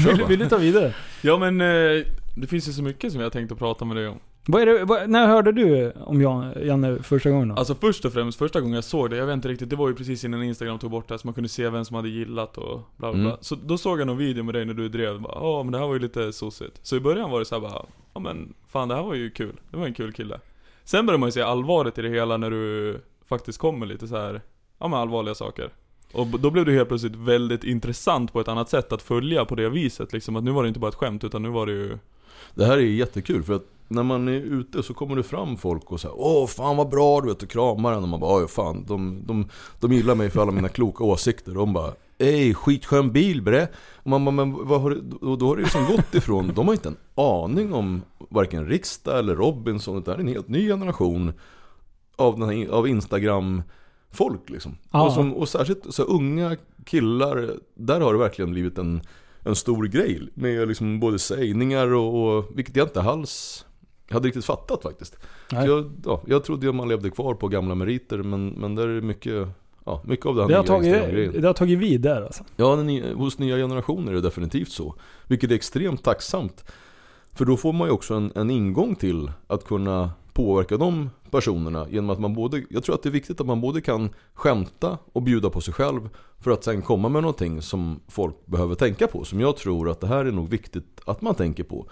[0.05, 0.95] Vill, vill du ta vidare?
[1.21, 2.05] Ja men eh,
[2.35, 4.19] det finns ju så mycket som jag tänkte prata med dig om.
[4.51, 7.55] Vad är det, vad, när hörde du om Jan, Janne första gången då?
[7.55, 9.87] Alltså först och främst, första gången jag såg det, jag vet inte riktigt, det var
[9.87, 12.57] ju precis innan Instagram tog bort det, så man kunde se vem som hade gillat
[12.57, 13.29] och bla bla bla.
[13.29, 13.37] Mm.
[13.41, 15.77] Så då såg jag någon video med dig när du drev, bara, ja men det
[15.77, 16.79] här var ju lite sossigt.
[16.81, 19.29] Så i början var det så här bara, ja men fan det här var ju
[19.29, 20.39] kul, det var en kul kille.
[20.83, 24.17] Sen började man ju se allvaret i det hela när du faktiskt kommer lite så
[24.17, 24.41] här,
[24.79, 25.69] ja men allvarliga saker.
[26.13, 29.55] Och då blev det helt plötsligt väldigt intressant på ett annat sätt att följa på
[29.55, 31.71] det viset liksom, att nu var det inte bara ett skämt utan nu var det
[31.71, 31.97] ju
[32.55, 35.91] Det här är jättekul för att när man är ute så kommer det fram folk
[35.91, 38.03] och säger Åh fan vad bra du vet och kramar en.
[38.03, 39.49] Och man bara "Oj, fan de, de,
[39.79, 41.51] de gillar mig för alla mina kloka åsikter.
[41.51, 43.67] De bara Ey skitskön bil bre.
[43.95, 46.51] Och man bara, men vad har det, och då har det liksom gått ifrån.
[46.55, 50.47] De har inte en aning om varken riksdag eller Robinson Det här är en helt
[50.47, 51.33] ny generation
[52.15, 53.61] Av, den här, av Instagram
[54.11, 54.77] folk liksom.
[54.91, 55.05] Ja.
[55.05, 59.01] och, som, och särskilt så unga killar Där har det verkligen blivit en
[59.43, 63.65] en stor grej med liksom både sägningar och, och vilket jag inte alls
[64.09, 65.17] hade riktigt fattat faktiskt.
[65.51, 68.95] Jag, ja, jag trodde ju man levde kvar på gamla meriter men, men där är
[68.95, 69.47] det mycket,
[69.85, 72.43] ja, mycket av det här det, har tagit, det har tagit vid där alltså.
[72.55, 74.95] Ja, den, hos nya generationer är det definitivt så.
[75.27, 76.63] Vilket är extremt tacksamt.
[77.33, 81.87] För då får man ju också en, en ingång till att kunna påverka de personerna
[81.89, 84.97] genom att man både, jag tror att det är viktigt att man både kan skämta
[85.13, 89.07] och bjuda på sig själv för att sen komma med någonting som folk behöver tänka
[89.07, 89.23] på.
[89.23, 91.85] Som jag tror att det här är nog viktigt att man tänker på.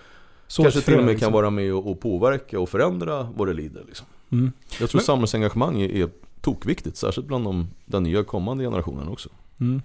[0.47, 1.25] Så Kanske till och med liksom.
[1.25, 3.83] kan vara med och, och påverka och förändra vad det lider.
[3.88, 4.07] Liksom.
[4.31, 4.51] Mm.
[4.79, 6.10] Jag tror Men- samhällsengagemang är, är
[6.41, 9.29] tokviktigt, särskilt bland de, den nya kommande generationen också.
[9.60, 9.81] Mm.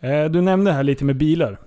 [0.00, 1.58] Eh, du nämnde här lite med bilar.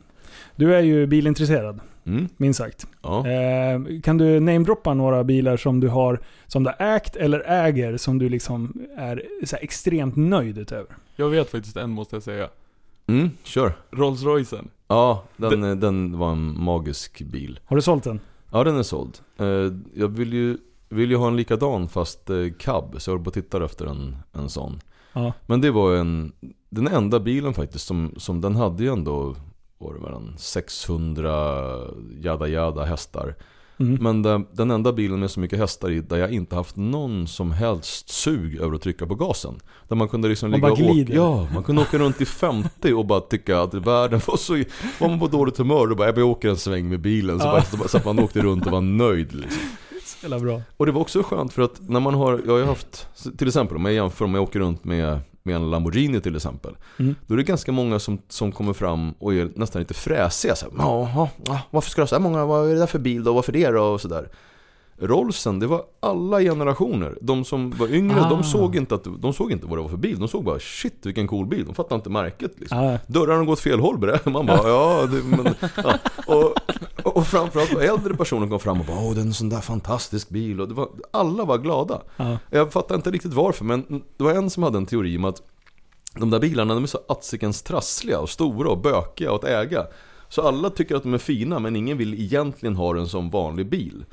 [0.56, 2.88] Du är ju bilintresserad, Mm, minst sagt.
[3.02, 3.28] ja.
[3.28, 7.98] Eh, kan du namedroppa några bilar som du har, som du har ägt eller äger,
[7.98, 10.96] som du liksom är så här extremt nöjd utöver?
[11.16, 12.48] Jag vet faktiskt en måste jag säga.
[13.08, 13.74] Mm, kör.
[13.92, 14.68] Rolls Roycen.
[14.88, 17.60] Ja, den, den var en magisk bil.
[17.66, 18.20] Har du sålt den?
[18.52, 19.18] Ja, den är såld.
[19.38, 19.46] Eh,
[19.94, 20.58] Jag vill ju,
[20.90, 23.86] vill ju ha en likadan fast eh, cab, så jag håller på och tittar efter
[23.86, 24.80] en, en sån.
[25.14, 25.34] Ja.
[25.46, 26.32] Men det var en,
[26.70, 29.36] den enda bilen faktiskt som, som den hade ju ändå,
[29.80, 31.76] var det mellan 600
[32.22, 33.36] jada jada hästar.
[33.80, 33.98] Mm.
[34.04, 37.28] Men den, den enda bilen med så mycket hästar i där jag inte haft någon
[37.28, 39.60] som helst sug över att trycka på gasen.
[39.88, 41.14] Där man kunde liksom Man ligga och åka.
[41.14, 44.54] Ja, man kunde åka runt i 50 och bara tycka att världen var så...
[45.00, 47.40] Var man på dåligt humör då bara, jag åker en sväng med bilen.
[47.40, 47.64] Så, Ja.
[47.78, 49.62] bara, så att man åkte runt och var nöjd liksom.
[50.42, 50.62] Bra.
[50.78, 53.78] Och det var också skönt för att när man har, jag har haft, till exempel
[53.78, 56.76] om jag jämför om jag åker runt med, med en Lamborghini till exempel.
[57.00, 57.16] Mm.
[57.28, 60.56] Då är det ganska många som, som kommer fram och är nästan lite fräsiga.
[60.56, 61.30] Så här, Jaha,
[61.70, 63.52] varför ska du ha så här många, vad är det där för bil då, varför
[63.52, 64.30] det då och sådär.
[65.02, 67.18] Rollsen, det var alla generationer.
[67.22, 68.30] De som var yngre, Ah.
[68.30, 70.20] de, såg inte att, de såg inte vad det var för bil.
[70.20, 71.66] De såg bara shit vilken cool bil.
[71.66, 72.78] De fattade inte märket liksom.
[72.84, 74.20] Ja, Dörrarna går åt fel håll bre.
[74.30, 75.94] Man bara ja, det, men, ja.
[76.28, 76.54] Och,
[77.16, 80.30] och framförallt äldre personer kom fram och bara åh det är en sån där fantastisk
[80.30, 80.62] bil.
[80.62, 82.02] Och var, alla var glada.
[82.18, 82.38] ja.
[82.50, 83.86] Jag fattar inte riktigt varför men
[84.18, 85.42] det var en som hade en teori om att
[86.16, 89.86] De där bilarna de är så atsikens trassliga och stora och bökiga att äga.
[90.30, 93.70] Så alla tycker att de är fina men ingen vill egentligen ha den som vanlig
[93.70, 94.06] bil.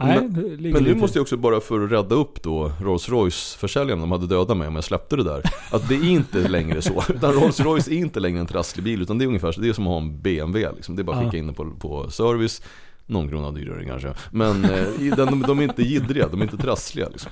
[0.00, 3.56] Nej, men, men nu måste jag också bara för att rädda upp då Rolls Royce
[3.58, 5.42] försäljaren de hade dödat mig om jag släppte det där.
[5.72, 7.02] Att det är inte längre så.
[7.08, 9.68] Utan Rolls Royce är inte längre en trasslig bil utan det är ungefär så, det
[9.68, 10.96] är som att ha en BMW liksom.
[10.96, 12.62] Det är bara att skicka in den på, på service.
[13.06, 14.14] Någon krona dyrare kanske.
[14.30, 17.30] Men eh, de, de är inte jiddriga, de är inte trassliga liksom.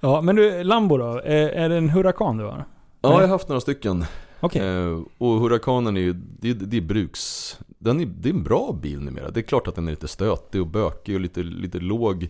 [0.00, 1.20] Ja, men du, Lambo då?
[1.24, 2.64] Är, är det en Huracan du har?
[3.02, 4.04] Ja, jag har haft några stycken.
[4.40, 4.62] Okej.
[4.62, 7.58] Eh, och Hurakanen är ju, det, det är bruks...
[7.86, 9.30] Den är, det är en bra bil numera.
[9.30, 12.28] Det är klart att den är lite stötig och bökig och lite, lite låg.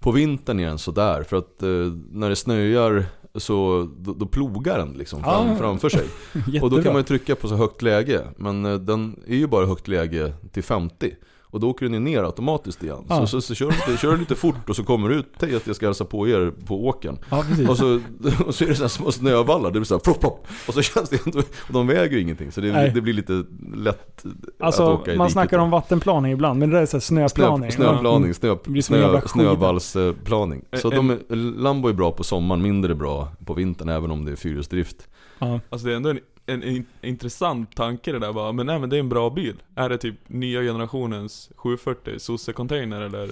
[0.00, 1.22] På vintern är den sådär.
[1.22, 1.68] För att eh,
[2.10, 3.04] när det snöar
[3.34, 5.56] så då, då plogar den liksom fram, Ja.
[5.56, 6.06] framför sig.
[6.62, 8.22] Och då kan man ju trycka på så högt läge.
[8.36, 11.14] Men eh, den är ju bara högt läge till 50.
[11.56, 13.04] Och då åker den ner automatiskt igen.
[13.08, 13.20] Ja.
[13.20, 15.56] Så, så, så kör, du lite, kör lite fort och så kommer du ut till
[15.56, 17.18] att jag ska hälsa på er på åkern.
[17.30, 17.44] Ja.
[17.68, 18.00] Och så,
[18.46, 20.46] och så är det så här små snövallar, det blir såhär plopp, plopp.
[20.68, 23.44] Och så känns det ändå, och de väger ju ingenting så det, det blir lite
[23.76, 24.32] lätt att
[24.66, 27.00] Alltså, åka i man diket snackar om vattenplaning ibland, men det där är så här
[27.00, 27.72] snöplaning.
[27.72, 29.80] Snö, snöplaning, snö, som en jävla snö, skida.
[29.80, 30.64] snövallsplaning.
[30.72, 34.24] Så En- de är, Lambo är bra på sommaren, mindre bra på vintern även om
[34.24, 35.08] det är fyrhjulsdrift.
[35.38, 35.60] Ja.
[35.70, 38.90] Alltså det är ändå en, en, in- intressant tanke det där bara, men nej men
[38.90, 39.62] det är en bra bil.
[39.74, 43.30] Är det typ nya generationens 740 sosse-container eller?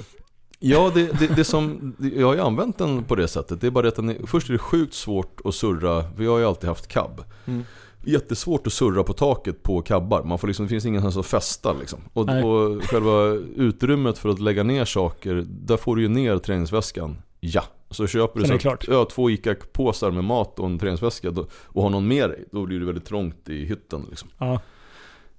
[0.59, 3.61] Ja, det, det, det som, jag har ju använt den på det sättet.
[3.61, 6.25] Det är bara det att den är, först är det sjukt svårt att surra, för
[6.25, 7.25] jag har ju alltid haft cab.
[7.47, 7.65] Mm.
[8.07, 10.23] Jättesvårt att surra på taket på cabbar.
[10.23, 11.99] Man får liksom, det finns ingenstans att fästa liksom.
[12.13, 12.45] Och, Nej.
[12.45, 13.25] och själva
[13.57, 17.17] utrymmet för att lägga ner saker, där får du ju ner träningsväskan.
[17.41, 17.63] Ja.
[17.95, 21.83] Så köper du så att, ja, två ICA-påsar med mat och en träningsväska då, och
[21.83, 24.29] har någon med dig, då blir det väldigt trångt i hytten liksom.
[24.39, 24.61] Ja.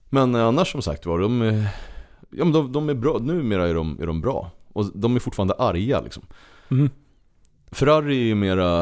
[0.10, 1.42] Men eh, annars som sagt var, de,
[2.30, 3.18] ja, men de, de är bra.
[3.18, 4.52] Numera är de, är de bra.
[4.74, 6.24] Och de är fortfarande arga liksom.
[6.72, 6.90] Mm.
[7.72, 8.80] Ferrari är ju mera,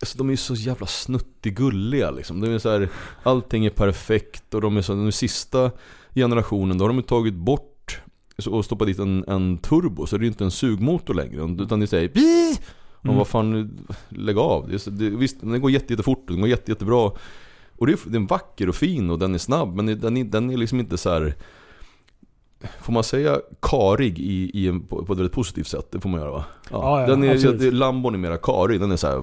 [0.00, 2.40] alltså de är ju så jävla snuttigulliga liksom.
[2.40, 2.88] De är så här,
[3.22, 5.70] allting är perfekt och de är så, den sista
[6.14, 8.00] generationen, då har de tagit bort
[8.46, 11.62] och stoppat dit en, en turbo, så det är inte en sugmotor längre.
[11.62, 12.10] Utan det säger!
[13.04, 13.18] Och Mm.
[13.18, 14.68] vad fan, lägg av.
[14.68, 17.10] Det det, visst, den går jätte, jättefort den går jätte, jättebra.
[17.76, 20.24] Och det är, den är vacker och fin och den är snabb, men den är,
[20.24, 21.34] den är liksom inte så här.
[22.80, 25.86] Får man säga karig i, i en, på, på ett väldigt positivt sätt?
[25.90, 26.44] Det får man göra va?
[26.70, 27.74] Ja, ja, den är, absolut.
[27.74, 29.22] Lambon är mera karig, den är så här,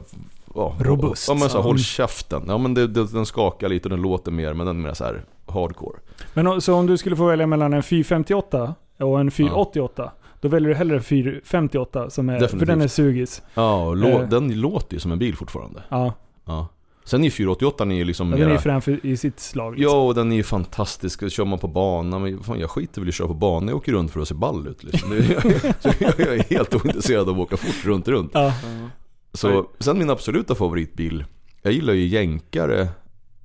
[0.56, 1.28] ja, Robust.
[1.28, 2.44] Ja men så här, håll käften.
[2.48, 4.94] Ja men det, det, den skakar lite och den låter mer, men den är mer
[4.94, 6.00] så här hardcore.
[6.34, 10.70] Men så om du skulle få välja mellan en 458 och en 488, då väljer
[10.70, 13.42] du hellre en 458 som är, för den är sugis.
[13.54, 14.30] Ja, och lå, Eh.
[14.30, 15.84] den låter ju som en bil fortfarande.
[15.90, 16.14] Ja,
[16.46, 16.68] Ja.
[17.06, 18.54] Sen är ju 488 är ju liksom den är mera...
[18.56, 19.76] ju frän för, i sitt slag.
[19.78, 19.92] liksom.
[19.98, 21.32] Ja, och den är ju fantastisk.
[21.32, 23.72] Kör man på bana, men fan jag skiter väl i att köra på bana.
[23.72, 25.12] Jag åker runt för att se ball ut liksom.
[25.14, 25.24] Jag,
[26.00, 28.32] jag är helt ointresserad av att åka fort runt, runt.
[28.34, 28.54] Ja.
[29.34, 31.26] Så, sen min absoluta favoritbil.
[31.62, 32.88] Jag gillar ju jänkare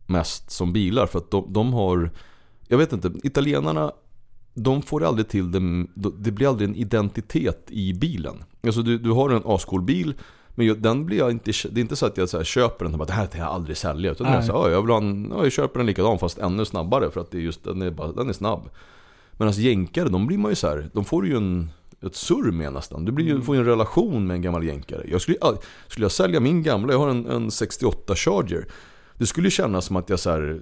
[0.06, 2.10] mest som bilar för att de, de har,
[2.68, 3.92] jag vet inte, italienarna
[4.58, 5.86] de får aldrig till det,
[6.18, 8.44] det blir aldrig en identitet i bilen.
[8.66, 10.14] Alltså du, du har en ascool bil
[10.54, 12.92] men jag- den blir jag inte, det är inte så att jag så köper den
[12.94, 14.10] och bara det här kan jag aldrig sälja.
[14.12, 14.42] Utan Nej.
[14.42, 17.20] så, ja, jag, vill ha en, ja, jag köper den likadan fast ännu snabbare för
[17.20, 18.68] att det är just, den är, bara, den är snabb.
[19.32, 21.70] Medan jänkare, de blir man ju så här, de får ju en,
[22.06, 23.04] ett surr med nästan.
[23.04, 25.04] Du blir ju, får ju en relation med en gammal jänkare.
[25.10, 25.38] Jag skulle,
[25.88, 28.66] skulle jag sälja min gamla, jag har en, en 68 Charger.
[29.18, 30.60] Det skulle kännas som att jag så här,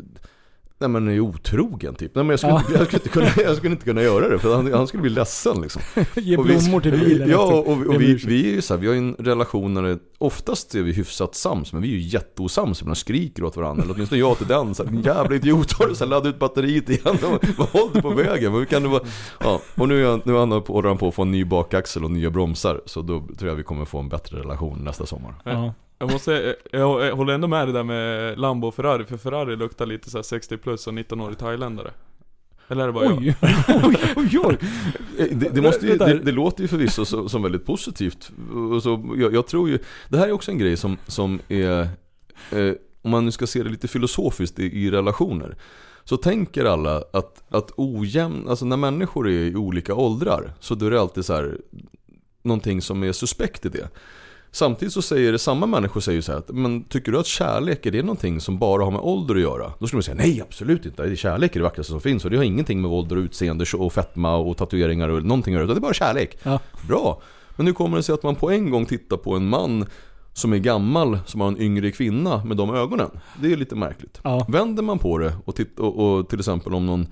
[0.89, 2.15] Nej men är otrogen typ.
[2.15, 2.61] Nej men jag skulle, Ja.
[2.61, 5.01] inte, jag, skulle inte kunna, jag skulle inte kunna göra det för han, han skulle
[5.01, 5.83] bli ledsen liksom.
[6.17, 8.55] Ge Och vi- blommor till bilen Ja, och, vi- Be och om vi, vi är
[8.55, 11.73] ju så här, vi har ju en relation där det, oftast är vi hyfsat sams,
[11.73, 12.83] men vi är ju jätteosams.
[12.85, 14.75] Man skriker åt varandra, eller åtminstone jag till den.
[14.75, 17.19] Så här, jävla idiot, har du så här, ladda ut batteriet igen.
[17.59, 18.53] Vad håller du på vägen?
[18.53, 19.03] Vad kan det vara?
[19.41, 22.11] Ja, och nu är han, nu håller han på att få en ny bakaxel och
[22.11, 22.81] nya bromsar.
[22.87, 25.35] Så då tror jag vi kommer få en bättre relation nästa sommar.
[25.45, 25.75] Ja.
[25.99, 29.17] Jag måste säga, jag, jag håller ändå med det där med Lambo och Ferrari, för
[29.17, 31.91] Ferrari luktar lite så här 60 plus och 19-årig thailändare.
[32.69, 33.19] Eller är det bara jag?
[33.19, 33.35] Oj,
[33.85, 34.59] oj, oj, oj.
[35.19, 38.31] Eh, Det, det, måste ju, det, det låter ju förvisso som, som väldigt positivt.
[38.75, 39.79] Och så, jag, jag tror ju,
[40.09, 41.81] det här är också en grej som, som är,
[42.51, 45.57] eh, om man nu ska se det lite filosofiskt i, i relationer.
[46.05, 50.87] Så tänker alla att, att ojämn, alltså när människor är i olika åldrar så då
[50.87, 51.59] är det alltid så här
[52.43, 53.89] någonting som är suspekt i det.
[54.55, 57.87] Samtidigt så säger det, samma människor säger så här att, men tycker du att kärlek
[57.87, 59.73] är det någonting som bara har med ålder att göra?
[59.79, 62.25] Då skulle man säga nej absolut inte, det är kärlek är det vackraste som finns
[62.25, 65.59] och det har ingenting med ålder och utseende och fetma och tatueringar och någonting att
[65.59, 66.39] göra, utan det är bara kärlek.
[66.43, 66.61] Ja.
[66.89, 67.23] Bra!
[67.57, 69.87] Men nu kommer det sig att man på en gång tittar på en man
[70.33, 73.11] som är gammal, som har en yngre kvinna med de ögonen.
[73.43, 74.21] Det är lite märkligt.
[74.25, 74.47] Ja.
[74.49, 77.07] Vänder man på det och, titt- och, och till exempel om någon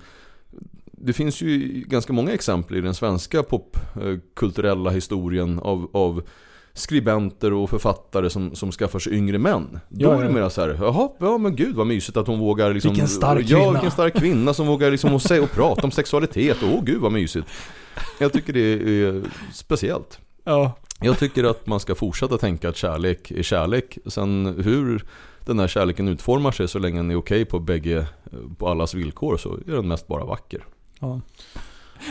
[0.91, 6.23] det finns ju ganska många exempel i den svenska popkulturella historien av, av
[6.73, 9.79] skribenter och författare som, som skaffar sig yngre män.
[9.89, 10.31] Då Ja, är det ja.
[10.31, 13.45] mer så här, jaha, ja men gud vad mysigt att hon vågar liksom, Vilken stark
[13.49, 16.57] Ja, kvinna." vilken stark kvinna som vågar liksom och, säga och prata om sexualitet.
[16.63, 17.47] Åh gud vad mysigt.
[18.19, 19.21] Jag tycker det är
[19.53, 20.19] speciellt.
[20.43, 20.71] Ja.
[21.01, 23.97] Jag tycker att man ska fortsätta tänka att kärlek är kärlek.
[24.05, 25.05] Sen hur
[25.45, 28.07] den här kärleken utformar sig så länge den är okej på bägge,
[28.57, 30.65] på allas villkor så är den mest bara vacker.
[30.99, 31.21] ja.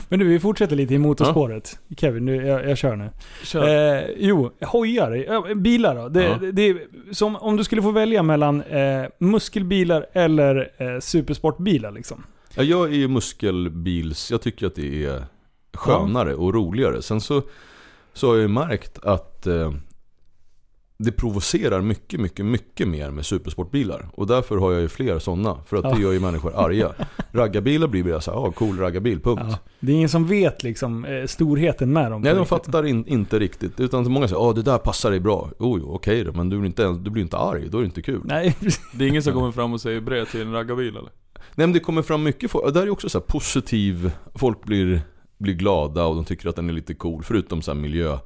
[0.09, 1.78] Men du, vi fortsätter lite i motorspåret.
[1.96, 3.11] Kevin, nu, jag, jag kör nu.
[3.42, 3.96] Kör.
[3.98, 5.11] Eh, jo, hojar.
[5.12, 6.09] Ja, bilar då.
[6.09, 6.38] Det, Ja.
[6.40, 6.76] det, det,
[7.12, 12.24] som om du skulle få välja mellan eh, muskelbilar eller eh, supersportbilar liksom.
[12.55, 15.22] Ja, jag är ju muskelbils, jag tycker att det är
[15.74, 17.02] skönare och roligare.
[17.02, 17.42] Sen så,
[18.12, 19.72] så har jag ju märkt att eh,
[21.05, 24.09] det provocerar mycket, mycket, mycket mer med supersportbilar.
[24.15, 25.59] Och därför har jag ju fler sådana.
[25.67, 25.95] För att Ja.
[25.95, 26.93] det gör ju människor arga.
[27.33, 29.43] Raggarbilar blir bara såhär, ja cool raggarbil, punkt.
[29.51, 29.59] Ja.
[29.81, 32.23] Det är ingen som vet liksom eh, storheten med dem.
[32.23, 33.81] Nej, de fattar in, inte riktigt.
[33.81, 35.51] Utan många säger, ja det där passar dig bra.
[35.61, 37.87] Jo, jo okej då, men du blir, inte, du blir inte arg, då är det
[37.87, 38.21] inte kul.
[38.25, 38.57] Nej,
[38.93, 41.11] Det är ingen som kommer fram och säger bre till en raggarbil eller?
[41.55, 45.01] Nej men det kommer fram mycket folk, där är också så här positiv, folk blir,
[45.38, 48.19] blir glada och de tycker att den är lite cool, förutom så här miljö.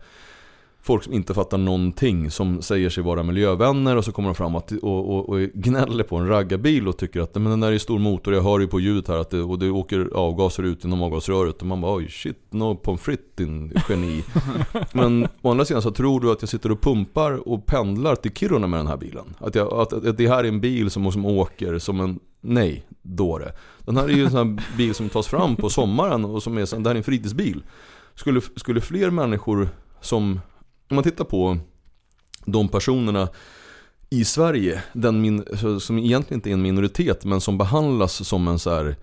[0.87, 4.57] Folk som inte fattar någonting, som säger sig vara miljövänner och så kommer de fram
[4.57, 7.99] och, och, och gnäller på en raggarbil och tycker att men den där är stor
[7.99, 11.03] motor, jag hör ju på ljudet här att det, och det åker avgaser ut genom
[11.03, 14.25] avgasröret och man bara oj shit, no pommes frites din geni.
[14.93, 18.33] men å andra sidan så tror du att jag sitter och pumpar och pendlar till
[18.33, 19.35] Kiruna med den här bilen.
[19.39, 22.87] Att, jag, att, att det här är en bil som, som åker som en, nej,
[23.03, 23.53] dåre.
[23.79, 26.59] Den här är ju en sån här bil som tas fram på sommaren och som
[26.59, 27.63] är, det här är en fritidsbil.
[28.15, 29.69] Skulle, skulle fler människor
[30.01, 30.41] som,
[30.91, 31.59] om man tittar på
[32.45, 33.29] de personerna
[34.11, 38.49] i Sverige, den min, så- som egentligen inte är en minoritet men som behandlas som
[38.49, 38.97] en så här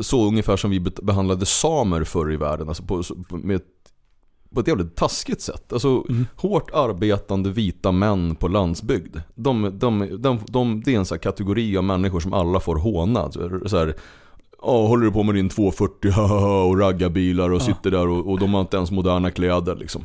[0.00, 3.64] så ungefär som vi be- behandlade samer förr i världen, alltså på, så- med ett,
[4.54, 5.72] på ett jävligt taskigt sätt.
[5.72, 6.04] Alltså
[6.36, 9.16] hårt arbetande vita män på landsbygd.
[9.34, 13.32] De, de, de, de, det är en här kategori av människor som alla får håna.
[13.32, 13.94] Så så här,
[14.62, 18.38] Ja, håller du på med din 240 haha, och raggarbilar och sitter där och, och
[18.38, 20.04] de har inte ens moderna kläder liksom.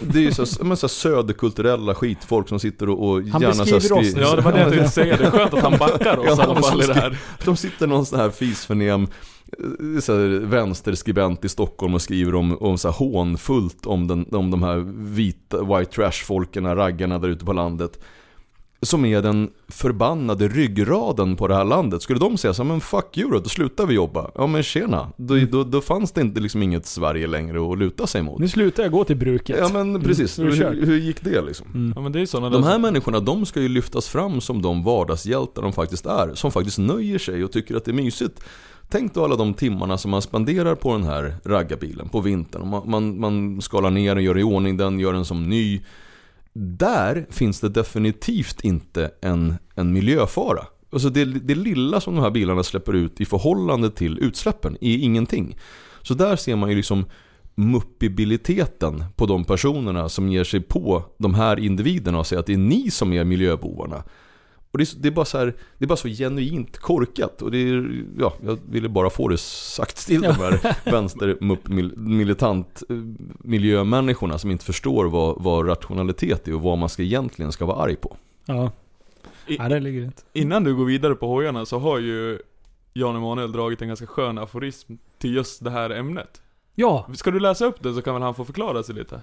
[0.00, 3.64] Det är ju så, men så söderkulturella skitfolk som sitter och, och Han gärna så
[3.64, 4.30] här beskriver oss.
[4.30, 6.44] Ja det var det jag tänkte säga, det är skönt att han backar oss Ja,
[6.44, 7.18] i alla fall i det här.
[7.44, 12.56] De sitter någon sån här fisförnäm eh, så här, vänsterskribent i Stockholm och skriver om,
[12.60, 14.76] om så här hånfullt om, den, om de här
[15.14, 17.98] vita white trash-folken, raggarna där ute på landet.
[18.84, 22.02] Som är den förbannade ryggraden på det här landet.
[22.02, 24.30] Skulle de säga så men fuck you då, då slutar vi jobba.
[24.34, 28.06] Ja men tjena, då, då, då fanns det inte liksom inget Sverige längre att luta
[28.06, 28.38] sig mot.
[28.40, 29.56] nu slutar jag gå till bruket.
[29.60, 30.72] Ja men precis, Mm, nu kör.
[30.72, 31.92] hur, hur gick det liksom?
[31.96, 34.84] Ja men det är sådana De här människorna, de ska ju lyftas fram som de
[34.84, 36.34] vardagshjältar de faktiskt är.
[36.34, 38.44] Som faktiskt nöjer sig och tycker att det är mysigt.
[38.90, 42.68] Tänk då alla de timmarna som man spenderar på den här raggarbilen på vintern.
[42.68, 45.80] Man, man, man skalar ner den, gör i ordning den, gör den som ny.
[46.54, 50.66] Där finns det definitivt inte en, en miljöfara.
[50.92, 54.96] Alltså det, det lilla som de här bilarna släpper ut i förhållande till utsläppen är
[54.96, 55.56] ingenting.
[56.02, 57.04] Så där ser man ju liksom
[57.54, 62.52] muppibiliteten på de personerna som ger sig på de här individerna och säger att det
[62.52, 64.04] är ni som är miljöbovarna.
[64.72, 65.46] Och det är, det är, bara, så här,
[65.78, 69.38] det är bara så genuint korkat och det är, ja, jag ville bara få det
[69.40, 72.82] sagt till de här vänster-militant
[73.38, 77.82] miljömänniskorna som inte förstår vad, vad rationalitet är och vad man ska egentligen ska vara
[77.82, 78.16] arg på.
[78.46, 78.70] Ja.
[79.46, 80.22] I- Nej, det ligger inte.
[80.32, 82.38] Innan du går vidare på hojarna så har ju
[82.92, 86.42] Jan Emanuel dragit en ganska skön aforism till just det här ämnet.
[86.74, 89.20] Ja, Ska du läsa upp det så kan väl han få förklara sig lite?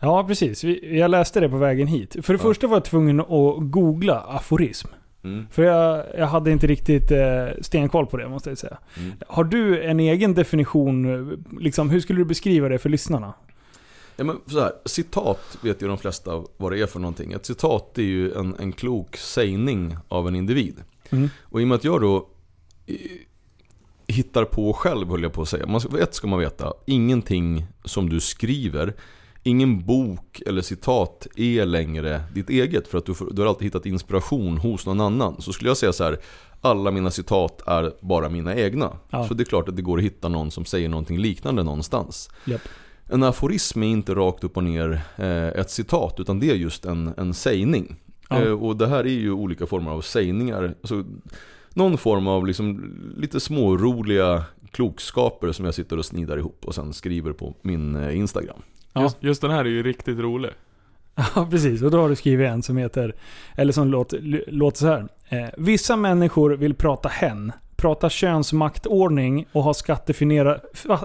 [0.00, 0.64] Ja precis.
[0.82, 2.16] Jag läste det på vägen hit.
[2.22, 2.48] För det Ja.
[2.48, 4.88] första var jag tvungen att googla aforism.
[5.24, 5.46] Mm.
[5.50, 8.78] För jag, jag hade inte riktigt eh, stenkoll på det måste jag säga.
[8.98, 9.12] Mm.
[9.26, 11.44] Har du en egen definition?
[11.60, 13.32] Liksom, hur skulle du beskriva det för lyssnarna?
[14.16, 17.32] Ja, men så här, citat vet ju de flesta vad det är för någonting.
[17.32, 20.76] Ett citat är ju en, en klok sägning av en individ.
[21.10, 21.28] Mm.
[21.42, 22.28] Och i och med att jag då
[24.06, 25.66] hittar på själv höll jag på att säga.
[25.66, 28.94] Man, ett ska man veta, ingenting som du skriver,
[29.44, 32.88] ingen bok eller citat är längre ditt eget.
[32.88, 35.42] För att du, du har alltid hittat inspiration hos någon annan.
[35.42, 36.18] Så skulle jag säga så här,
[36.60, 38.92] alla mina citat är bara mina egna.
[39.10, 39.28] Ja.
[39.28, 42.30] Så det är klart att det går att hitta någon som säger någonting liknande någonstans.
[42.44, 42.60] Japp.
[43.08, 46.84] En aforism är inte rakt upp och ner eh, ett citat utan det är just
[46.84, 47.96] en, en sägning.
[48.28, 48.42] Ja.
[48.42, 50.74] Eh, och det här är ju olika former av sägningar.
[50.80, 51.04] Alltså,
[51.74, 56.92] någon form av liksom lite småroliga klokskaper som jag sitter och snidar ihop och sen
[56.92, 58.62] skriver på min eh, Instagram.
[58.94, 59.02] Ja.
[59.02, 60.50] Just, just den här är ju riktigt rolig.
[61.34, 61.82] Ja, precis.
[61.82, 63.14] Och då har du skrivit en som heter,
[63.56, 65.08] eller som låter, låter så här.
[65.28, 67.52] Eh, Vissa människor vill prata hen,
[67.84, 69.74] prata könsmaktordning och ha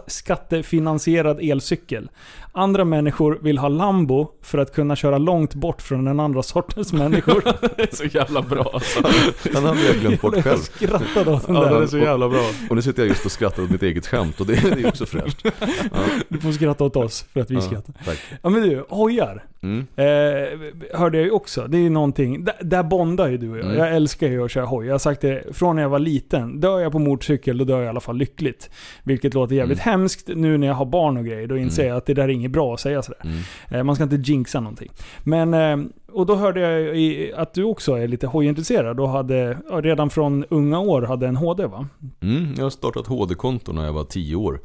[0.07, 2.09] skattefinansierad elcykel.
[2.51, 6.93] Andra människor vill ha Lambo för att kunna köra långt bort från den andra sortens
[6.93, 7.43] människor.
[7.77, 8.99] Det är så jävla bra alltså.
[9.53, 10.57] Den hade jag glömt bort Jag själv.
[10.57, 11.73] skrattade åt den Ja, där.
[11.73, 12.45] den är så jävla bra.
[12.69, 14.87] Och nu sitter jag just och skrattar åt mitt eget skämt och det, det är
[14.87, 15.45] också fräscht.
[16.29, 17.93] Du får skratta åt oss för att vi Ja, skrattar.
[18.05, 18.17] tack.
[18.41, 19.45] Ja men du, hojar.
[19.61, 19.87] Mm.
[19.95, 20.59] Eh,
[20.99, 21.67] hörde jag ju också.
[21.67, 23.65] Det är ju någonting, där, där bondar ju du och jag.
[23.65, 23.77] Mm.
[23.77, 24.85] Jag älskar ju att köra hoj.
[24.85, 26.59] Jag har sagt det från när jag var liten.
[26.59, 28.69] Dör jag på motorcykel, då dör jag i alla fall lyckligt.
[29.03, 29.99] Vilket låter jävligt Mm.
[29.99, 31.47] hemskt nu när jag har barn och grejer.
[31.47, 31.89] Då inser Mm.
[31.89, 33.21] jag att det där är inget bra att säga sådär.
[33.23, 33.37] Mm.
[33.71, 34.89] Eh, man ska inte jinxa någonting.
[35.23, 35.77] Men, eh,
[36.11, 40.45] och då hörde jag i, att du också är lite hojintresserad och hade, redan från
[40.49, 41.87] unga år hade en HD va?
[42.21, 44.61] Mm, jag har startat HD-konto när jag var 10 år.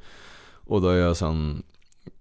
[0.66, 1.62] Och där jag sen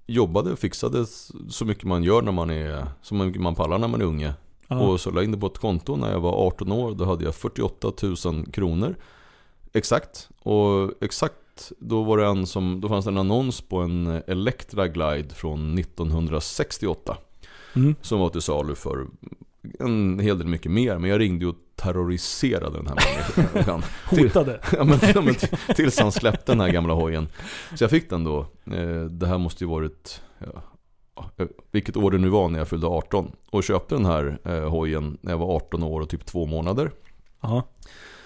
[0.05, 1.05] jobbade och fixade
[1.49, 4.33] så mycket man gör när man är, så mycket man pallar när man är unge.
[4.67, 4.79] Ja.
[4.79, 6.95] Och så la jag in det på ett konto när jag var 18 år.
[6.95, 7.91] Då hade jag 48
[8.25, 8.95] 000 kronor.
[9.73, 10.29] Exakt.
[10.39, 14.87] Och exakt då var det en som, då fanns det en annons på en Electra
[14.87, 17.17] Glide från 1968.
[17.75, 17.95] Mm.
[18.01, 19.07] Som var till salu för
[19.79, 20.97] en hel del mycket mer.
[20.97, 22.97] Men jag ringde och terroriserade den här
[23.53, 23.83] människan.
[24.05, 24.59] Hotade.
[24.71, 25.35] ja, men, ja, men,
[25.75, 27.27] tills han släppte den här gamla hojen.
[27.75, 28.39] Så jag fick den då.
[28.65, 31.29] Eh, Det här måste ju varit, ja,
[31.71, 33.31] vilket år det nu var när jag fyllde 18.
[33.49, 36.91] Och köpte den här eh, hojen när jag var 18 år och typ två månader.
[37.41, 37.63] Ja.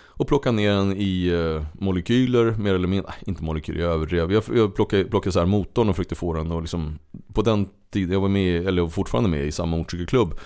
[0.08, 4.32] Och plockade ner den i eh, molekyler, mer eller mindre, nej, inte molekyler, jag överdrev.
[4.32, 7.00] Jag, jag plockade, plockade så här motorn och försökte få den och liksom,
[7.34, 10.40] på den tiden, jag var med, eller jag var fortfarande med i samma motorcykelklubb.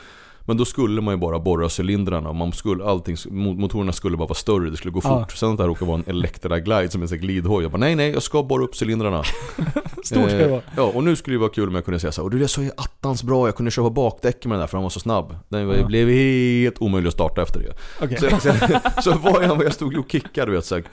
[0.51, 4.27] Men då skulle man ju bara borra cylindrarna man skulle, allting, mo- motorerna skulle bara
[4.27, 5.19] vara större, det skulle gå Ja.
[5.23, 5.31] fort.
[5.37, 7.63] Sen att det här råkade vara en Electra Glide som är en glidhoj.
[7.63, 9.23] Jag bara nej nej, jag ska borra upp cylindrarna.
[10.03, 10.61] Stort ska det vara.
[10.77, 12.43] Ja, och nu skulle det vara kul om jag kunde säga så här, och det
[12.43, 14.99] är så attans bra, jag kunde köra bakdäcken med den där för han var så
[14.99, 15.35] snabb.
[15.49, 15.85] Den Ja.
[15.87, 17.73] blev helt omöjlig att starta efter det.
[18.05, 18.17] Okej.
[18.19, 20.83] Så, så, så var jag, jag stod och kickade, du vet så här,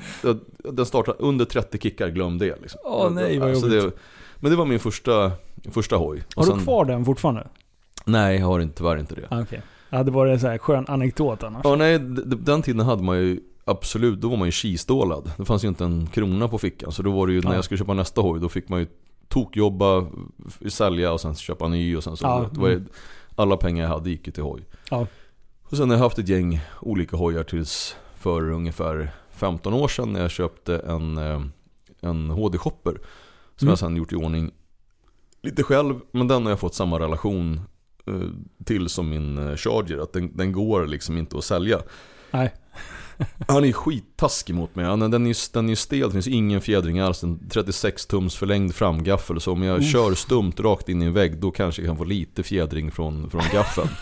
[0.73, 2.81] Den startade under 30 kickar, glöm det liksom.
[2.85, 3.95] Åh, nej, vad Alltså, jobbigt.
[3.95, 4.01] det,
[4.41, 5.33] Men det var min första,
[5.71, 6.23] första hoj.
[6.37, 7.47] Har du sen- kvar den fortfarande?
[8.09, 9.27] Nej, jag har inte, tyvärr inte det.
[9.31, 9.63] Ah, Okej.
[9.91, 11.61] Det hade varit en sån här skön anekdot annars.
[11.65, 15.31] Ja, nej, den tiden hade man ju absolut, då var man ju kistålad.
[15.37, 16.93] Det fanns ju inte en krona på fickan.
[16.93, 17.55] Så då var det ju, när Ja.
[17.55, 18.87] jag skulle köpa nästa hoj, då fick man ju
[19.29, 20.07] tokjobba,
[20.69, 22.27] sälja och sen köpa ny och sen så.
[22.27, 22.89] Ja, det var ju, mm.
[23.37, 24.65] alla pengar jag hade gick ju till hoj.
[24.91, 25.07] Ja.
[25.63, 30.13] Och sen har jag haft ett gäng olika hojar tills för ungefär 15 år sedan
[30.13, 31.41] när jag köpte en, eh,
[32.01, 32.93] en HD-shopper.
[33.57, 33.71] Som Mm.
[33.73, 34.51] jag sen gjort i ordning
[35.43, 36.01] lite själv.
[36.11, 37.61] Men den har jag fått samma relation
[38.65, 39.99] till som min eh, Charger.
[39.99, 41.81] Att den, den går liksom inte att sälja.
[42.31, 42.55] Nej.
[43.49, 44.85] Han är skittaskig mot mig.
[44.85, 47.23] Han, den är den är stel, det finns ingen fjädring alls.
[47.23, 49.41] En 36 tums förlängd framgaffel.
[49.41, 49.93] Så om jag Uff.
[49.93, 53.31] kör stumt rakt in i en vägg, då kanske jag kan få lite fjädring från,
[53.31, 53.89] från gaffeln.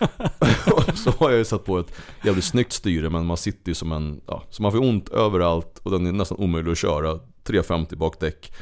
[0.94, 1.92] Så har jag ju satt på ett
[2.24, 4.20] jävligt snyggt styre, men man sitter ju som en...
[4.26, 7.18] Ja, så man får ont överallt och den är nästan omöjlig att köra.
[7.44, 8.52] 350 bakdäck.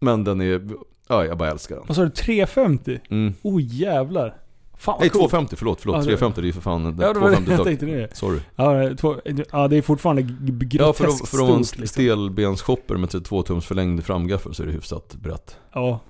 [0.00, 0.70] Men den är...
[1.08, 1.84] Ja, jag bara älskar den.
[1.88, 2.10] Vad sa du?
[2.10, 3.00] 350?
[3.10, 3.34] Mm.
[3.42, 4.34] Oh jävlar.
[4.78, 5.30] Fan Nej, coolt.
[5.30, 5.96] 250, förlåt, förlåt.
[5.96, 8.16] Det- 350 det är ju för fan Ja, det var det 250 jag tänkte det.
[8.16, 8.38] Sorry.
[8.56, 9.16] Ja, två,
[9.52, 11.92] ja, det är fortfarande g- g- Ja, för groteskt att, vara en stort liksom.
[12.02, 15.56] stelbensshopper med 32 tums förlängd framgaffel så är det hyfsat brett.
[15.72, 16.00] Ja.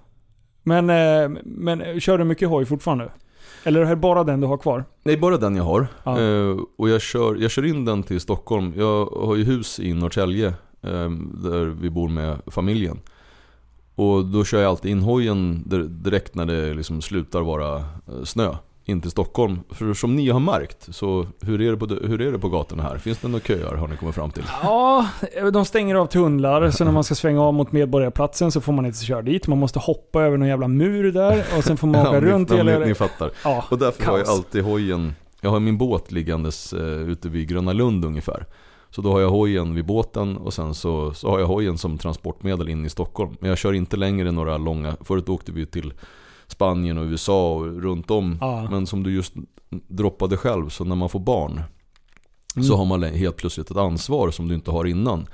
[0.62, 3.12] Men, eh, men eh, kör du mycket hoj fortfarande?
[3.64, 4.84] Eller är det bara den du har kvar?
[5.02, 5.86] Nej, bara den jag har.
[6.04, 6.20] Ja.
[6.20, 8.72] Eh, och jag kör, jag kör in den till Stockholm.
[8.76, 12.98] Jag har ju hus i Norrtälje där vi bor med familjen.
[13.96, 17.84] Och då kör jag alltid in hojen dir- direkt när det liksom slutar vara eh,
[18.24, 18.54] snö.
[18.88, 19.58] In till Stockholm.
[19.70, 22.82] För som ni har märkt, så hur är det på, hur är det på gatorna
[22.82, 22.98] här?
[22.98, 24.42] Finns det några köer har ni kommit fram till?
[24.62, 25.06] Ja,
[25.52, 28.86] de stänger av tunnlar, så när man ska svänga av mot Medborgarplatsen så får man
[28.86, 29.46] inte köra dit.
[29.46, 32.26] Man måste hoppa över någon jävla mur där och sen får man åka Ja, ni-
[32.26, 32.78] runt ja, hela...
[32.78, 33.30] ni, ni fattar.
[33.44, 34.36] Ja, Och därför har jag kaos.
[34.38, 38.46] alltid hojen, jag har min båt liggandes eh, ute vid Gröna Lund ungefär.
[38.90, 41.98] Så då har jag hojen vid båten och sen så, så har jag hojen som
[41.98, 43.36] transportmedel in i Stockholm.
[43.40, 45.92] Men jag kör inte längre några långa, förut åkte vi till
[46.46, 48.38] Spanien och USA och runt om.
[48.40, 48.68] Ja.
[48.70, 49.34] Men som du just
[49.88, 51.62] droppade själv, så när man får barn
[52.56, 52.68] Mm.
[52.68, 55.26] så har man helt plötsligt ett ansvar som du inte har innan.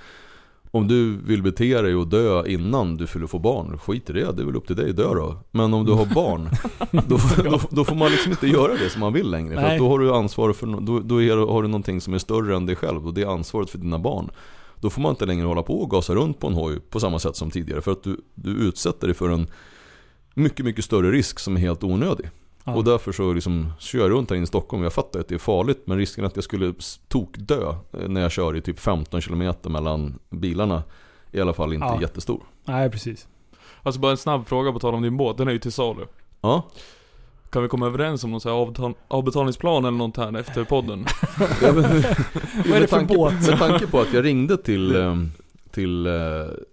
[0.75, 4.33] Om du vill bete dig och dö innan du fyller få barn, skit i det,
[4.33, 5.37] det är väl upp till dig, dö då.
[5.51, 6.49] Men om du har barn,
[6.91, 7.19] då,
[7.51, 9.55] då, då får man liksom inte göra det som man vill längre.
[9.55, 9.79] För Nej.
[9.79, 12.67] då har du ansvar för, då, då är, har du någonting som är större än
[12.67, 14.31] dig själv och det är ansvaret för dina barn.
[14.81, 17.19] Då får man inte längre hålla på och gasa runt på en hoj på samma
[17.19, 17.81] sätt som tidigare.
[17.81, 19.47] För att du, du utsätter dig för en
[20.35, 22.31] mycket, mycket större risk som är helt onödig.
[22.65, 22.75] Ja.
[22.75, 24.83] Och därför så liksom kör jag runt här inne i Stockholm.
[24.83, 26.75] Jag fattar att det är farligt men risken att jag skulle
[27.09, 30.83] tokdö eh, när jag kör i typ 15 km mellan bilarna
[31.33, 32.01] är i alla fall inte Ja.
[32.01, 32.43] jättestor.
[32.65, 33.29] Nej, precis.
[33.83, 36.07] Alltså bara en snabb fråga på tal om din båt, den är ju till salu.
[36.41, 36.63] Ja,
[37.51, 41.07] Kan vi komma överens om någon sån här avbetal- avbetalningsplan eller något här efter podden?
[41.61, 43.49] Vad är det för båt?
[43.49, 45.31] med tanke på att jag ringde till, ehm,
[45.73, 46.13] till eh,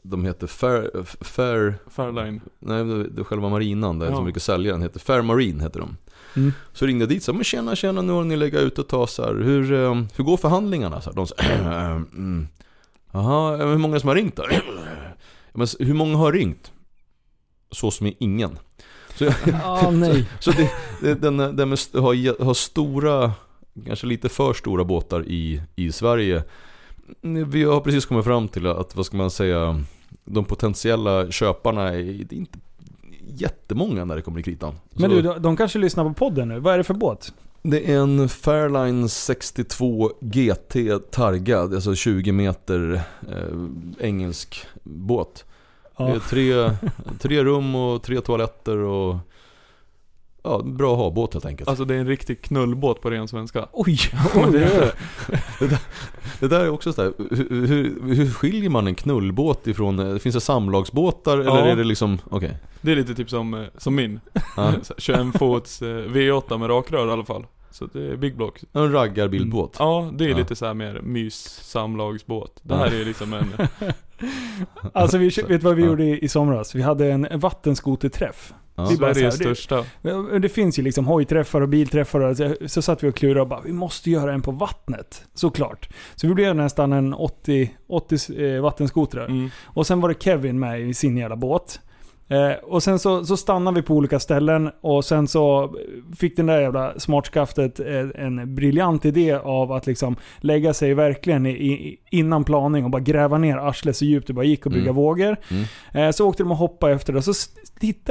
[0.04, 2.42] de heter Fair, Fair Fairline.
[2.60, 4.16] nej det det själva marinan, där Ja.
[4.16, 5.98] som brukar sälja den, heter Fair Marine heter de.
[6.36, 6.54] Mm.
[6.74, 9.10] Så ringde jag dit så men tjena tjena nu har ni legat ute ett tag
[9.10, 9.34] så här.
[9.36, 11.02] Hur, ehm, hur går förhandlingarna?
[11.02, 11.36] Så här, de sa,
[12.14, 12.48] mm.
[13.12, 14.46] Jaha, hur många som har ringt då?
[15.54, 16.72] Men hur många har ringt?
[17.72, 18.60] Så som är ingen.
[19.16, 19.32] Så,
[19.64, 20.30] Ah, nej.
[20.40, 20.72] så det,
[21.02, 23.32] det, den, den med, har, har stora,
[23.86, 26.44] kanske lite för stora båtar i, i Sverige.
[27.22, 29.84] Vi har precis kommit fram till att, vad ska man säga,
[30.26, 32.60] de potentiella köparna är, är inte
[33.28, 34.76] jättemånga när det kommer i kritan.
[34.94, 36.60] Men du, de, de kanske lyssnar på podden nu.
[36.60, 37.34] Vad är det för båt?
[37.62, 40.76] Det är en Fairline 62 GT
[41.12, 45.46] targad, alltså 20 meter eh, engelsk båt.
[45.98, 46.20] Det är Ja.
[46.30, 46.72] tre,
[47.20, 49.16] tre rum och tre toaletter och
[50.44, 51.70] ja, bra att ha båt helt enkelt.
[51.70, 53.68] Alltså det är en riktig knullbåt på ren svenska.
[53.72, 53.98] Oj,
[54.36, 54.64] Men det, oj.
[54.64, 54.92] är,
[55.60, 55.80] det, där,
[56.40, 60.42] det där är också sådär, hur, hur, hur skiljer man en knullbåt ifrån, finns det
[60.42, 61.66] samlagsbåtar eller Ja.
[61.66, 62.58] är det liksom, okej.
[62.82, 64.20] Det är lite typ som, eh, som min.
[64.58, 64.74] Ja.
[64.98, 67.46] 21 fots eh, V8 med rakrör i alla fall.
[67.72, 68.60] Så det är big block.
[68.74, 69.76] En raggarbildbåt.
[69.80, 70.38] Ja, det är Ja.
[70.38, 72.60] lite så här mer mys samlagsbåt.
[72.62, 73.48] Det här är liksom en...
[74.94, 75.88] Alltså vi, vet du vad vi Ja.
[75.88, 76.76] gjorde i, i somras?
[76.76, 78.54] Vi hade en vattenskoterträff.
[78.84, 78.88] Ja.
[78.92, 79.86] Vi bara Sveriges här, det- största.
[80.02, 83.42] Men Det finns ju liksom hojträffar och bilträffar och så, så satt vi och klurade
[83.42, 85.24] och bara vi måste göra en på vattnet.
[85.34, 85.90] Såklart.
[86.16, 89.26] Så vi blev nästan en 80, 80 eh, vattenskotrar.
[89.26, 89.50] Mm.
[89.66, 91.80] Och sen var det Kevin med i sin jävla båt.
[92.32, 95.76] Eh, och sen så, så stannade vi på olika ställen och sen så
[96.20, 97.86] fick den där jävla smartskaftet eh,
[98.26, 103.02] en briljant idé av att liksom lägga sig verkligen i, i, innan planing och bara
[103.02, 104.96] gräva ner arslet så djupt det bara gick och bygga Mm.
[104.96, 105.38] vågor.
[105.52, 105.64] Mm.
[105.94, 107.34] Eh, så åkte de och hoppade efter det och så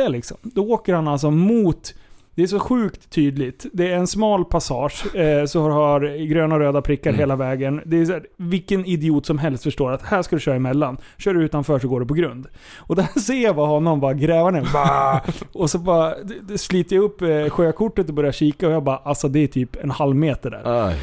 [0.03, 0.37] jag liksom.
[0.43, 1.95] Då åker han alltså mot
[2.35, 3.67] det är så sjukt tydligt.
[3.73, 7.19] Det är en smal passage, eh, så har gröna och röda prickar Mm.
[7.21, 7.81] hela vägen.
[7.87, 10.97] Det är så här, vilken idiot som helst förstår att här ska du köra emellan.
[11.19, 12.47] Kör du utanför så går du på grund.
[12.77, 14.69] Och där ser jag bara honom bara gräva ner.
[14.73, 15.21] Bah!
[15.53, 16.15] Och så bara
[16.57, 19.77] sliter jag upp eh, sjökortet och börjar kika och jag bara alltså det är typ
[19.77, 20.87] en halv meter där.
[20.87, 20.97] Aj.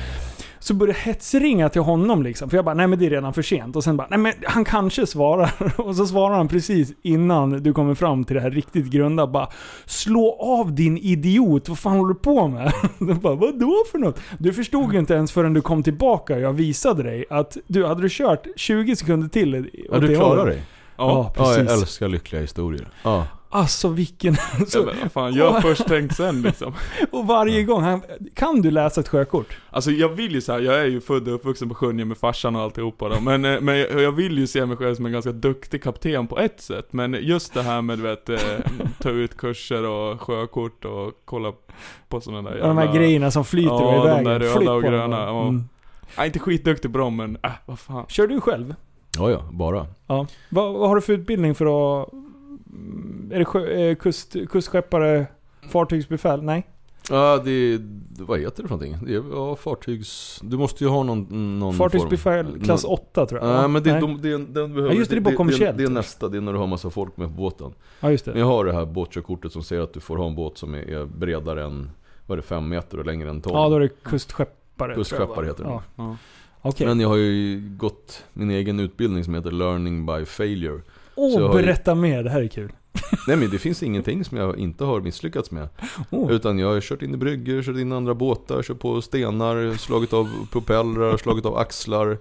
[0.66, 2.50] Så började jag hetsringa till honom liksom.
[2.50, 3.76] För jag bara, nej men det är redan för sent.
[3.76, 5.52] Och sen bara, nej men han kanske svarar.
[5.82, 9.28] Och så svarar han precis innan du kommer fram till det här riktigt grunda.
[9.28, 9.48] Bara,
[9.86, 12.72] slå av din idiot, vad fan håller du på med?
[13.00, 14.20] De bara, vadå för något?
[14.38, 17.86] Du förstod ju inte ens förrän du kom tillbaka och jag visade dig att du,
[17.86, 20.62] hade du kört 20 sekunder till Ja, du klarar dig.
[20.98, 21.82] Ja, Ja, jag precis.
[21.82, 22.88] älskar lyckliga historier.
[23.04, 23.28] Ja.
[23.56, 24.34] Alltså vilken...
[24.60, 26.74] Ja, Så, men vad fan, gör först tänk sen liksom.
[27.12, 28.02] och varje gång, han,
[28.34, 29.58] kan du läsa ett sjökort?
[29.70, 32.18] Alltså jag vill ju så här, jag är ju född och uppvuxen på Sjunje med
[32.18, 33.20] farsan och alltihopa då.
[33.20, 36.40] Men, eh, men jag, vill ju se mig själv som en ganska duktig kapten på
[36.40, 36.88] ett sätt.
[36.94, 38.38] Men just det här med du vet, eh,
[39.00, 41.54] ta ut kurser och sjökort och kolla
[42.10, 44.24] på sådana där Ja, de här grejerna som flyter Ja, i de vägen.
[44.24, 45.48] där röda Flytt och gröna, ja.
[45.48, 45.64] Mm.
[46.16, 48.06] Jag är inte skitduktig på dem men, äh, vad fan.
[48.08, 48.76] Kör du själv?
[49.18, 49.88] ja, ja, bara.
[50.08, 50.28] Ja.
[50.50, 52.10] Vad, vad har du för utbildning för att...
[52.76, 55.26] mm, Är det sjö, eh, kust, kustskeppare,
[55.70, 56.44] fartygsbefäl?
[56.44, 56.68] Nej?
[57.10, 57.80] Ja, det,
[58.20, 59.08] vad heter det för någonting?
[59.08, 60.40] Det är, ja, fartygs...
[60.44, 62.60] Du måste ju ha någon, någon Fartygsbefäl form.
[62.60, 63.60] klass Nå- 8 tror jag.
[63.60, 64.02] Nej, men det, Nej.
[64.02, 65.78] de, det, den behöver, Ja, just det, det är bara det, kommersiellt.
[65.78, 67.74] det, är nästa, det är när du har massa folk med på båten.
[68.00, 68.40] Ja, just Men det.
[68.40, 70.80] jag har det här båtkörkortet som säger att du får ha en båt som är,
[70.80, 71.90] är bredare än,
[72.26, 73.56] vad är det, 5 meter och längre än 12.
[73.56, 74.96] Ja, då är det kustskeppare.
[74.96, 75.70] Kustskeppare heter det.
[75.70, 75.84] Ja.
[75.96, 76.18] Ja.
[76.62, 76.88] Okej.
[76.88, 80.82] Men jag har ju gått min egen utbildning som heter Learning by Failure.
[81.16, 82.24] Så jag Åh, ju- berätta mer.
[82.24, 82.72] Det här är kul.
[83.28, 85.70] Nej men det finns ingenting som jag inte har misslyckats med.
[86.10, 86.32] Oh.
[86.32, 89.78] Utan jag har kört in i bryggor, kört in i andra båtar, kört på stenar,
[89.78, 92.18] slagit av propellrar, slagit av axlar.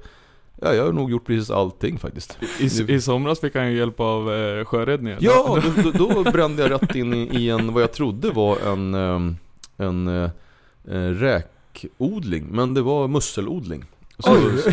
[0.60, 2.38] Ja, jag har nog gjort precis allting faktiskt.
[2.60, 5.18] I, I somras fick han ju hjälp av eh, sjöräddningen.
[5.22, 8.58] Ja, då, då, då brände jag rätt in i, i en, vad jag trodde var
[8.66, 9.36] en, ehm,
[9.76, 10.30] en eh,
[10.90, 12.46] eh, räkodling.
[12.50, 13.84] Men det var musselodling.
[14.18, 14.34] Så,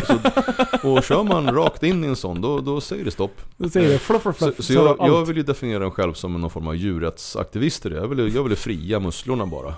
[0.80, 3.40] så, och kör man rakt in i en sån, då, då säger det stopp.
[3.56, 4.64] Då säger det fluff, fluff, Så, fluff.
[4.66, 4.98] så jag, allt.
[5.12, 7.96] jag vill ju definiera mig själv som någon form av djurrättsaktivist i det.
[7.96, 9.74] Jag ville, jag ville fria musslorna bara.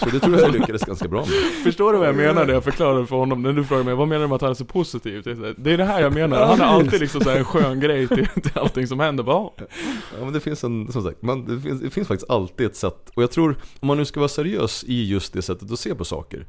[0.00, 1.28] Så det tror jag jag lyckades ganska bra med.
[1.64, 3.42] Förstår du vad jag menar när jag förklarar för honom?
[3.42, 5.22] När du frågar mig, vad menar du med att han är så positiv?
[5.22, 6.46] Det är så Det är det här jag menar.
[6.46, 9.24] Han har alltid liksom så här en skön grej till, till allting som händer.
[9.24, 9.54] Bara, "Ja."
[10.18, 12.76] Ja men det finns en, som sagt, man, det, finns, det finns faktiskt alltid ett
[12.76, 13.10] sätt.
[13.14, 15.94] Och jag tror, om man nu ska vara seriös i just det sättet att se
[15.94, 16.46] på saker.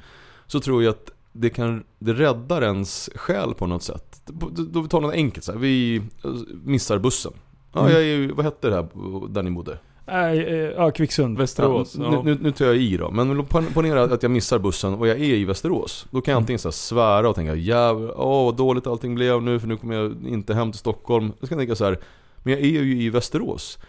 [0.48, 4.22] Så tror jag att det kan, det räddar ens själ på något sätt.
[4.26, 5.60] Då, vi tar något enkelt så här.
[5.60, 6.32] vi eh,
[6.64, 7.34] missar bussen.
[7.74, 7.92] Ja, Mm.
[7.94, 8.88] jag är vad hette det här
[9.30, 9.78] där ni bodde?
[10.08, 10.34] Eh,
[10.78, 11.38] ja, Kvicksund.
[11.38, 11.96] Västerås.
[12.00, 15.08] Ja, nu, nu, tar jag i då, men pon- ponera att jag missar bussen och
[15.08, 16.06] jag är i Västerås.
[16.12, 19.60] Då kan jag antingen så svära och tänka jävlar, åh vad dåligt allting blev nu
[19.60, 21.32] för nu kommer jag inte hem till Stockholm.
[21.40, 22.00] Jag ska tänka så här,
[22.44, 23.80] men jag är ju i Västerås.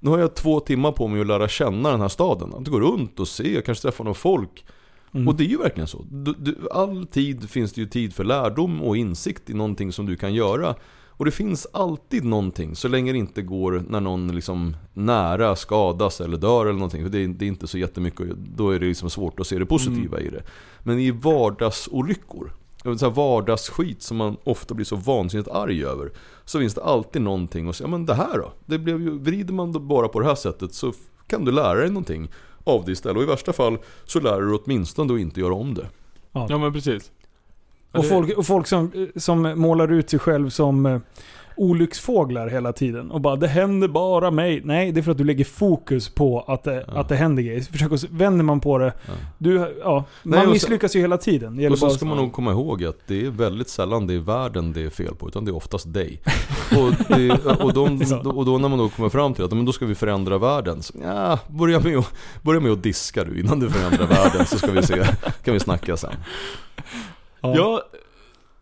[0.00, 2.54] Nu har jag två timmar på mig att lära känna den här staden.
[2.54, 4.64] Att gå runt och se, kanske träffa någon folk.
[5.12, 5.28] Mm.
[5.28, 6.04] Och det är ju verkligen så.
[6.10, 10.06] Du, du, all tid finns det ju tid för lärdom och insikt i någonting som
[10.06, 10.74] du kan göra.
[11.18, 16.20] Och det finns alltid någonting, så länge det inte går när någon liksom nära skadas
[16.20, 17.02] eller dör eller någonting.
[17.02, 19.58] För det är, det är inte så jättemycket, då är det liksom svårt att se
[19.58, 20.42] det positiva i det.
[20.82, 22.52] Men i vardagsolyckor,
[22.82, 26.12] så här vardagsskit som man ofta blir så vansinnigt arg över.
[26.44, 28.52] Så finns det alltid någonting och säga, ja men det här då?
[28.66, 30.92] Det blev ju, vrider man bara på det här sättet så
[31.26, 32.30] kan du lära dig någonting
[32.68, 33.16] av det istället.
[33.16, 35.86] Och i värsta fall så lär du åtminstone att inte göra om det.
[36.32, 37.10] Ja men precis.
[37.92, 41.00] Ja, Och folk, och folk som, som målar ut sig själv som eh,
[41.58, 43.10] olycksfåglar hela tiden.
[43.10, 46.40] Och bara 'Det händer bara mig' Nej, det är för att du lägger fokus på
[46.40, 47.00] att det, Ja.
[47.00, 47.60] att det händer grejer.
[47.60, 49.12] Försök att, vänder man på det, Ja.
[49.38, 51.56] du, ja, Nej, man och så- misslyckas ju hela tiden.
[51.56, 54.18] Det Och så ska man nog komma ihåg att det är väldigt sällan det är
[54.18, 56.20] världen det är fel på, utan det är oftast dig.
[56.78, 57.30] Och, det,
[57.64, 58.00] och, de,
[58.36, 60.82] och då när man då kommer fram till att men då ska vi förändra världen,
[60.82, 64.58] så, ja, börja, med att, börja med att diska du innan du förändrar världen så
[64.58, 65.04] ska vi se,
[65.44, 66.10] kan vi snacka sen.
[67.40, 67.56] Ja.
[67.56, 67.80] Jag,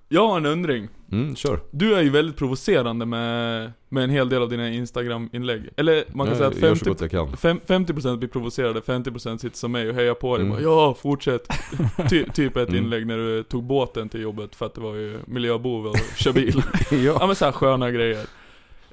[0.08, 0.88] jag har en undring.
[1.12, 1.60] Mm, kör.
[1.70, 5.68] Du är ju väldigt provocerande med, med en hel del av dina Instagram-inlägg.
[5.76, 7.36] Eller man kan säga jag gör att så 50, gott jag kan.
[7.36, 10.46] fem- 50% blir provocerade, 50% sitter som mig och hejar på dig.
[10.46, 10.56] Mm.
[10.56, 11.48] Bara, ja, fortsätt.
[12.10, 12.84] Ty, typ ett Mm.
[12.84, 16.32] inlägg när du tog båten till jobbet för att det var ju miljöbov och kör
[16.32, 16.62] bil.
[16.90, 16.96] Ja.
[17.20, 18.26] ja men så här sköna grejer.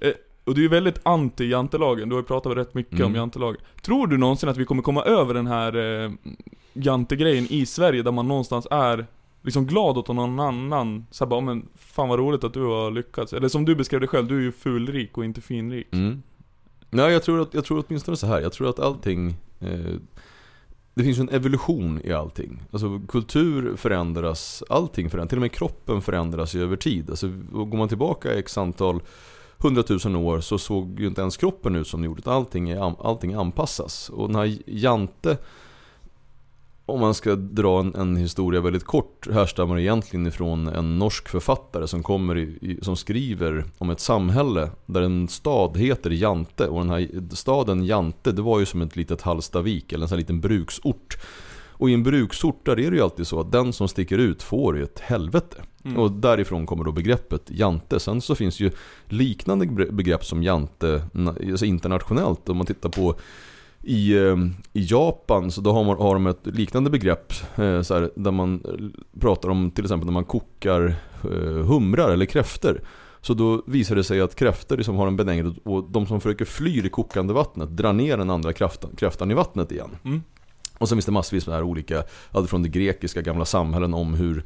[0.02, 0.12] Eh,
[0.46, 3.06] och du är väldigt anti jantelagen, du har ju pratat rätt mycket Mm.
[3.08, 3.62] om jantelagen.
[3.82, 6.12] Tror du någonsin att vi kommer komma över den här eh,
[6.74, 9.06] jantegrejen i Sverige där man någonstans är
[9.44, 11.06] liksom glad åt någon annan?
[11.12, 13.34] Såhär bara, men fan vad roligt att du har lyckats.
[13.34, 15.88] Eller som du beskrev det själv, du är ju fulrik och inte finrik.
[15.92, 16.24] Mm.
[16.90, 18.42] Nej, jag tror, att, jag tror åtminstone så här.
[18.42, 19.94] Jag tror att allting eh,
[20.94, 22.64] Det finns ju en evolution i allting.
[22.72, 25.30] Alltså kultur förändras, allting förändras.
[25.30, 27.10] Till och med kroppen förändras ju över tid.
[27.10, 29.02] Alltså, går man tillbaka x antal
[29.58, 32.20] hundratusen år så såg ju inte ens kroppen ut som den gjorde.
[32.20, 34.10] utan Allting, är, allting anpassas.
[34.10, 35.38] Och den här Jante
[36.86, 41.88] om man ska dra en, en historia väldigt kort härstammar egentligen ifrån en norsk författare
[41.88, 46.80] som kommer i, i, som skriver om ett samhälle där en stad heter Jante och
[46.80, 50.22] den här staden Jante det var ju som ett litet Hallstavik eller en sån här
[50.22, 51.18] liten bruksort.
[51.76, 54.44] Och i en bruksort där är det ju alltid så att den som sticker ut
[54.44, 55.64] får ju ett helvete.
[55.86, 55.98] Mm.
[55.98, 58.00] Och därifrån kommer då begreppet Jante.
[58.00, 58.72] Sen så finns ju
[59.06, 61.02] liknande begrepp som Jante
[61.52, 62.50] alltså internationellt.
[62.50, 63.16] Om man tittar på
[63.84, 64.36] i, eh,
[64.74, 68.32] i Japan så då har, man, har de ett liknande begrepp eh, så här, där
[68.32, 70.96] man eh, pratar om till exempel när man kokar
[71.64, 72.82] humrar eller kräftor.
[73.22, 76.46] Så då visar det sig att kräftor liksom har en benägenhet och de som försöker
[76.46, 79.90] fly det kokande vattnet drar ner den andra kräftan, kräftan i vattnet igen.
[80.04, 80.22] Mm.
[80.78, 84.14] Och sen finns det massvis med här olika, allt från det grekiska gamla samhällen om
[84.14, 84.44] hur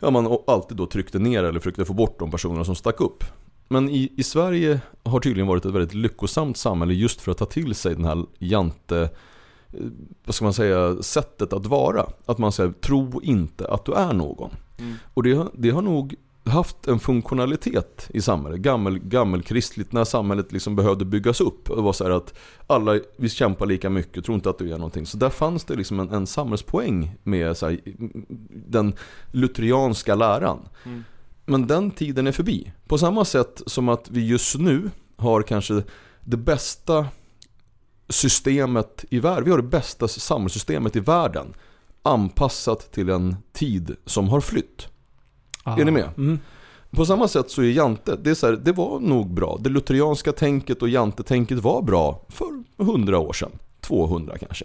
[0.00, 3.24] ja, man alltid då tryckte ner eller försökte få bort de personerna som stack upp.
[3.68, 7.44] Men i, i Sverige har tydligen varit ett väldigt lyckosamt samhälle just för att ta
[7.46, 9.00] till sig den här jante,
[9.72, 9.78] eh,
[10.24, 12.06] vad ska man säga, sättet att vara.
[12.26, 14.50] Att man säger, tro inte att du är någon.
[14.78, 14.94] Mm.
[15.14, 18.60] Och det, har- det har nog haft en funktionalitet i samhället.
[18.60, 21.64] Gammel, gammelkristligt när samhället liksom behövde byggas upp.
[21.68, 22.34] Det var så här att
[22.66, 25.06] alla, vi kämpar lika mycket, tror inte att du gör någonting.
[25.06, 27.78] Så där fanns det liksom en, en samhällspoäng med så här,
[28.66, 28.94] den
[29.32, 30.58] lutherianska läran.
[30.84, 31.04] Mm.
[31.52, 32.72] Men den tiden är förbi.
[32.86, 35.82] På samma sätt som att vi just nu har kanske
[36.20, 37.06] det bästa
[38.08, 39.44] systemet i världen.
[39.44, 41.54] Vi har det bästa samhällssystemet i världen.
[42.02, 44.88] Anpassat till en tid som har flytt.
[45.62, 45.80] Ah.
[45.80, 46.08] Är ni med?
[46.16, 46.38] Mm.
[46.90, 49.58] På samma sätt så är Jante, det, är så här, det var nog bra.
[49.60, 53.52] Det lutherianska tänket och Jante-tänket var bra för 100 år sedan.
[53.80, 54.64] 200 kanske.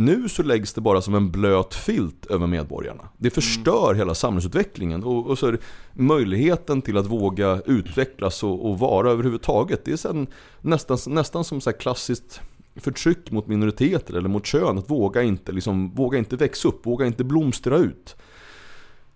[0.00, 3.08] Nu så läggs det bara som en blöt filt över medborgarna.
[3.16, 5.56] Det förstör hela samhällsutvecklingen och, och så
[5.92, 9.84] möjligheten till att våga utvecklas och, och vara överhuvudtaget.
[9.84, 10.26] Det är sen
[10.60, 12.40] nästan, nästan som så här klassiskt
[12.76, 14.78] förtryck mot minoriteter eller mot kön.
[14.78, 18.16] Att våga inte, liksom, våga inte växa upp, våga inte blomstra ut.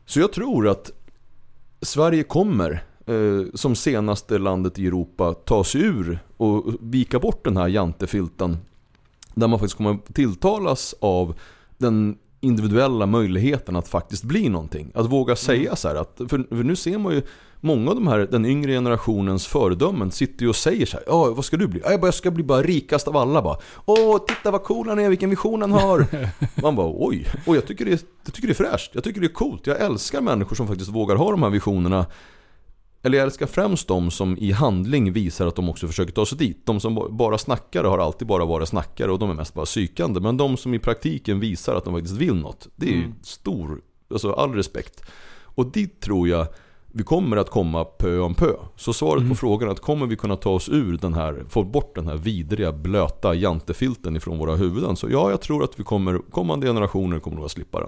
[0.06, 0.90] Så jag tror att
[1.82, 7.56] Sverige kommer eh, som senaste landet i Europa ta sig ur och vika bort den
[7.56, 8.56] här jantefilten.
[9.34, 11.34] Där man faktiskt kommer tilltalas av
[11.78, 14.90] den individuella möjligheten att faktiskt bli någonting.
[14.94, 17.22] Att våga säga så här att, för, för nu ser man ju
[17.64, 21.30] Många av de här, den yngre generationens föredömen sitter ju och säger så här, ja
[21.34, 21.80] vad ska du bli?
[21.84, 23.56] Ja, jag bara- jag ska bli bara rikast av alla bara.
[23.84, 26.06] Åh, titta vad cool han är, vilken vision han har.
[26.62, 29.20] Man bara oj, och jag tycker, det är, jag tycker det är fräscht, jag tycker
[29.20, 29.66] det är coolt.
[29.66, 32.06] Jag älskar människor som faktiskt vågar ha de här visionerna.
[33.02, 36.38] Eller jag älskar främst de som i handling visar att de också försöker ta sig
[36.38, 36.66] dit.
[36.66, 39.64] De som ba- bara snackar har alltid bara varit snackare och de är mest bara
[39.64, 40.20] psykande.
[40.20, 42.68] Men de som i praktiken visar att de faktiskt vill något.
[42.76, 43.14] Det är ju Mm.
[43.22, 43.80] stor,
[44.10, 45.02] alltså all respekt.
[45.54, 46.46] Och dit tror jag
[46.94, 48.52] vi kommer att komma pö om pö.
[48.76, 49.28] Så svaret Mm.
[49.30, 52.06] på frågan är att kommer vi kunna ta oss ur den här, få bort den
[52.06, 54.96] här vidriga blöta jantefilten ifrån våra huvuden.
[54.96, 57.80] Så ja, jag tror att vi kommer, kommande generationer kommer att slippa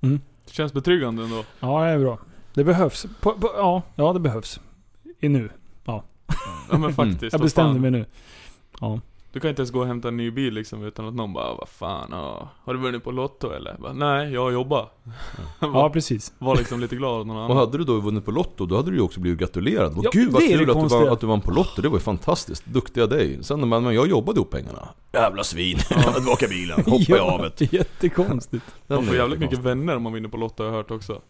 [0.00, 0.20] den.
[0.46, 1.44] Det känns betryggande ändå.
[1.60, 2.18] Ja, det är bra.
[2.56, 3.06] Det behövs.
[3.20, 4.60] På, på, ja, ja, det behövs.
[5.20, 5.50] I nu.
[5.84, 7.22] Ja men faktiskt.
[7.32, 8.04] Jag bestämde mig nu.
[8.80, 9.00] Ja.
[9.32, 11.54] Du kan inte ens gå och hämta en ny bil liksom utan att någon bara
[11.54, 13.76] vad fan, ja, har du vunnit på Lotto eller?
[13.78, 14.88] Bara, Nej, jag jobbar.
[15.60, 16.32] ja, var, precis.
[16.38, 17.56] var liksom lite glad åt någon Och annan.
[17.56, 19.98] hade du då vunnit på Lotto, då hade du ju också blivit gratulerad.
[19.98, 21.50] Och Ja, Gud vad det är det kul att du, vann, att du vann på
[21.50, 22.64] Lotto, det var ju fantastiskt.
[22.66, 23.38] Duktiga dig.
[23.44, 24.88] Sen men, men jag jobbade ihop pengarna.
[25.12, 25.78] Jävla svin.
[26.14, 27.72] Tillbaka bilen, hoppa i havet.
[27.72, 28.64] Jättekonstigt.
[28.86, 31.20] Man får jävligt mycket vänner om man vinner på Lotto har jag hört också.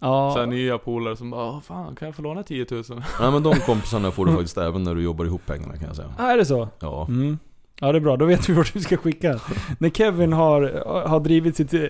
[0.00, 0.30] Ja.
[0.34, 2.82] Såhär nya polare som bara, "Åh, fan kan jag få låna 10 000?
[3.20, 5.96] Nej men de kompisarna får du faktiskt även när du jobbar ihop pengarna kan jag
[5.96, 6.14] säga.
[6.18, 6.68] Ah, är det så?
[6.80, 7.06] Ja.
[7.08, 7.38] Mm.
[7.80, 9.40] Ja det är bra, då vet vi vart vi ska skicka.
[9.78, 11.80] När Kevin har, har drivit sitt eh,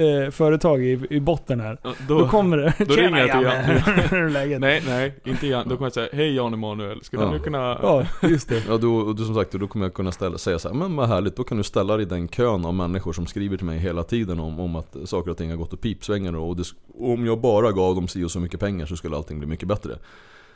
[0.00, 1.78] eh, företag i, i botten här.
[1.82, 2.74] Ja, Då, kommer det.
[2.78, 4.60] då ringer jag till läget?
[4.60, 5.68] Nej, nej, inte Jan.
[5.68, 7.30] Då kommer jag säga, hej Jan Emanuel, skulle Ja.
[7.32, 7.78] du kunna...
[7.82, 8.62] Ja, just det.
[8.68, 11.08] Ja, då, då, som sagt, då kommer jag kunna ställa, säga så här, men vad
[11.08, 13.78] härligt, då kan du ställa dig i den kön av människor som skriver till mig
[13.78, 16.64] hela tiden om, om att saker och ting har gått åt pipsvängar och, det,
[16.98, 19.48] och om jag bara gav dem si och så mycket pengar så skulle allting bli
[19.48, 19.92] mycket bättre.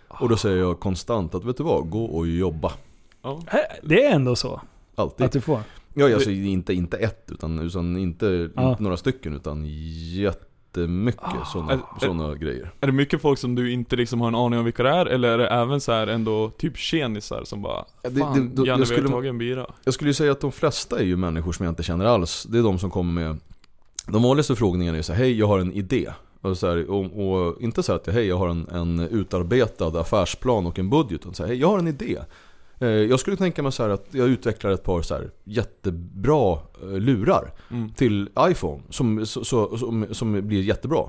[0.09, 2.72] Och då säger jag konstant att vet du vad, gå och jobba.
[3.22, 3.41] Ja.
[3.82, 4.61] Det är ändå så?
[5.01, 5.26] Alltid.
[5.26, 5.61] Att du får?
[5.94, 8.70] Ja, alltså inte, inte ett, utan, utan inte, Ja.
[8.70, 12.72] inte några stycken, utan jättemycket sådana Är- såna grejer.
[12.80, 15.07] Är det mycket folk som du inte liksom har en aning om vilka det är?
[15.07, 18.66] Eller är det även så här ändå typ tjenisar som bara det- Fan, det- då-
[18.66, 19.66] Janne jag vi skulle- har tagit en bira.
[19.84, 22.46] Jag skulle ju säga att de flesta är ju människor som jag inte känner alls.
[22.51, 23.38] Det är de som kommer med
[24.07, 26.11] De vanligaste frågningarna är så här, hej jag har en idé.
[26.40, 27.05] Och, så här, och,
[27.48, 31.20] och inte så här att hej jag har en, en utarbetad affärsplan och en budget.
[31.20, 32.18] Utan så här, hej jag har en idé.
[32.81, 36.59] Eh, Jag skulle tänka mig så här att jag utvecklar ett par så här jättebra
[36.83, 37.91] eh, lurar Mm.
[37.93, 41.05] till iPhone som, så, så, som, som blir jättebra.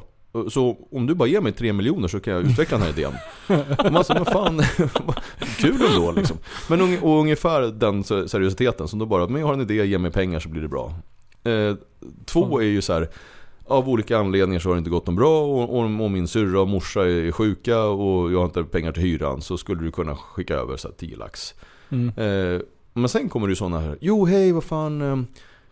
[0.49, 3.13] Så om du bara ger mig 3 miljoner så kan jag utveckla den här idén.
[3.86, 4.61] Och man säger, men fan,
[5.57, 6.38] kul ändå liksom.
[6.69, 9.86] Men ung, och ungefär den se- seriositeten som då bara, men jag har en idé,
[9.86, 10.93] ge mig pengar så blir det bra.
[11.43, 11.76] Eh,
[12.26, 13.09] två är ju så här.
[13.72, 16.61] Av olika anledningar så har det inte gått något bra och, och, och min syrra
[16.61, 20.15] och morsa är sjuka och jag har inte pengar till hyran så skulle du kunna
[20.15, 21.53] skicka över så här 10 lax.
[21.89, 22.07] Mm.
[22.07, 22.61] Eh,
[22.93, 25.17] men sen kommer det ju sådana här, jo hej vad fan, eh,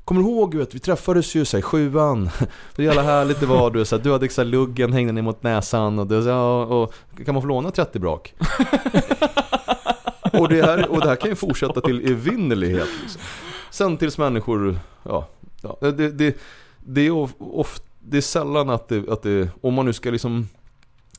[0.05, 2.29] kommer du ihåg vet, vi träffades ju här, i sjuan,
[2.75, 5.21] det jävla härligt det var du, så här, du hade så här, luggen hängde ner
[5.21, 6.93] mot näsan och, du, så, ja, och
[7.25, 8.33] kan man få låna 30 brak?
[10.33, 12.87] och, det här, och det här kan ju fortsätta till evinnerlighet.
[13.01, 13.21] Liksom.
[13.69, 15.27] Sen tills människor, ja,
[15.61, 16.37] ja det, det,
[16.77, 20.11] det är of, of, det är sällan att det, att det, om man nu ska
[20.11, 20.47] liksom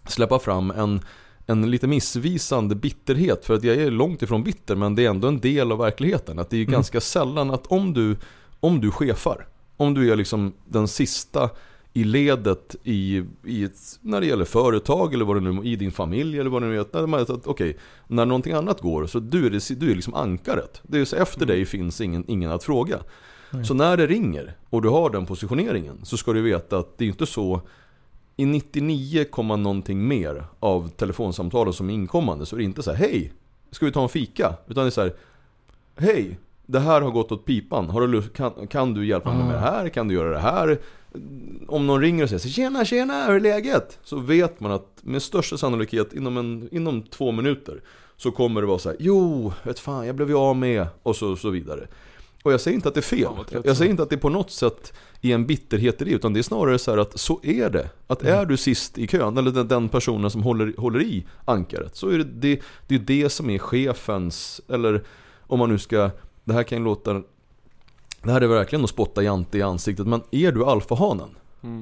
[0.07, 1.01] släppa fram en
[1.47, 5.29] en lite missvisande bitterhet för att jag är långt ifrån bitter men det är ändå
[5.29, 6.39] en del av verkligheten.
[6.39, 6.73] Att det är ju Mm.
[6.73, 8.17] ganska sällan att om du,
[8.61, 11.51] om du chefar, om du är liksom den sista
[11.93, 15.93] i ledet i, i ett, när det gäller företag eller vad det nu i din
[15.93, 16.87] familj eller vad det nu är.
[16.93, 17.77] När, man- att, okej,
[18.09, 20.81] när någonting annat går så du är, det, du är liksom ankaret.
[20.83, 22.99] Det är så efter dig finns ingen, ingen att fråga.
[23.65, 27.05] Så när det ringer och du har den positioneringen så ska du veta att det
[27.05, 27.61] är inte så
[28.37, 32.93] i 99, komma någonting mer av telefonsamtalen som är inkommande så är det inte så
[32.93, 33.33] här Hej!
[33.71, 34.55] Ska vi ta en fika?
[34.69, 35.15] Utan det är så här
[35.97, 36.39] Hej!
[36.67, 37.91] Det här har gått åt pipan.
[37.91, 39.89] Har du, kan, kan du hjälpa mig med det här?
[39.89, 40.79] Kan du göra det här?
[41.69, 43.99] Om någon ringer och säger så Tjena, tjena, hur är läget?
[44.03, 47.83] Så vet man att med största sannolikhet inom, en, inom två minuter
[48.17, 51.17] Så kommer det vara så här, Jo, vet fan, jag blev ju av med och
[51.17, 51.89] så, så vidare
[52.43, 53.33] och jag säger inte att det är fel.
[53.65, 56.11] Jag säger inte att det på något sätt är en bitterhet i det.
[56.11, 57.91] Utan det är snarare så här att så är det.
[58.07, 61.97] Att är du sist i kön, eller den, den personen som håller, håller i ankaret.
[61.97, 65.05] Så är det, det det är det som är chefens, eller
[65.41, 66.11] om man nu ska,
[66.45, 67.23] det här kan ju låta
[68.23, 71.29] det här är verkligen att spotta Jante i ansiktet, men är du alfahanen?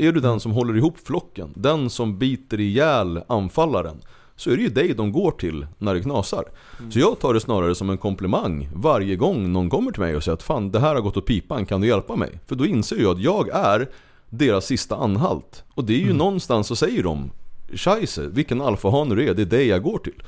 [0.00, 1.52] Är du den som håller ihop flocken?
[1.56, 4.00] Den som biter ihjäl anfallaren?
[4.38, 6.44] Så är det ju dig de går till när det knasar.
[6.90, 10.24] Så jag tar det snarare som en komplimang varje gång någon kommer till mig och
[10.24, 12.40] säger att fan det här har gått åt pipan, kan du hjälpa mig?
[12.46, 13.88] För då inser jag att jag är
[14.30, 15.64] deras sista anhalt.
[15.74, 17.30] Och det är ju någonstans så säger de
[17.72, 20.22] Scheisse, vilken alfahane du är, det är dig jag går till.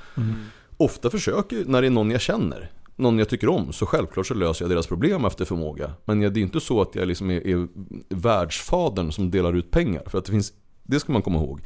[0.76, 4.34] Ofta försöker, när det är någon jag känner, någon jag tycker om, så självklart så
[4.34, 5.92] löser jag deras problem efter förmåga.
[6.04, 7.68] Men det är inte så att jag liksom är, är
[8.08, 10.02] världsfadern som delar ut pengar.
[10.06, 10.52] För att det finns,
[10.82, 11.60] det ska man komma ihåg.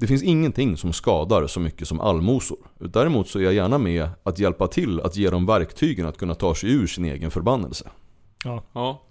[0.00, 2.58] Det finns ingenting som skadar så mycket som allmosor.
[2.78, 6.34] Däremot så är jag gärna med att hjälpa till att ge dem verktygen att kunna
[6.34, 7.88] ta sig ur sin egen förbannelse.
[8.44, 9.02] Ja, Ja.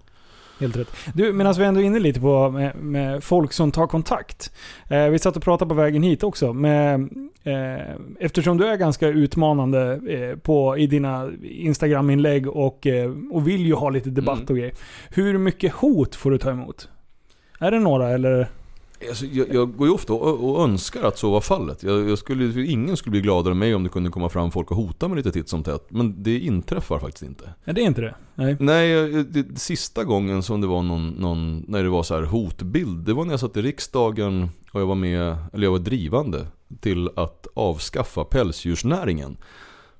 [0.60, 0.88] helt rätt.
[1.14, 4.52] Du, medan vi ändå är inne lite på med, med folk som tar kontakt.
[4.88, 6.52] Eh, vi satt och pratade på vägen hit också.
[6.52, 7.00] Med,
[7.42, 13.66] eh, eftersom du är ganska utmanande eh, på, i dina Instagram-inlägg och, eh, och vill
[13.66, 14.46] ju ha lite debatt Mm.
[14.48, 14.74] och grejer.
[15.10, 16.88] Hur mycket hot får du ta emot?
[17.60, 18.48] Är det några eller?
[19.08, 21.82] Alltså, jag, jag går ju ofta och, och önskar att så var fallet.
[21.82, 24.70] Jag, jag skulle, ingen skulle bli gladare än mig om det kunde komma fram folk
[24.70, 25.86] och hota mig lite titt som tätt.
[25.88, 27.54] Men det inträffar faktiskt inte.
[27.64, 28.14] Ja, det är inte det.
[28.34, 28.56] Nej.
[28.60, 33.06] Nej, det, sista gången som det var någon, någon, när det var så här hotbild,
[33.06, 36.46] det var när jag satt i riksdagen och jag var med, eller jag var drivande
[36.80, 39.36] till att avskaffa pälsdjursnäringen.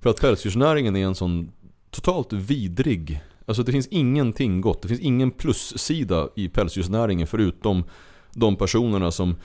[0.01, 1.53] För att pälsdjursnäringen är en sån
[1.91, 7.85] totalt vidrig, alltså det finns ingenting gott, det finns ingen plussida i pälsdjursnäringen förutom
[8.33, 9.37] de personerna som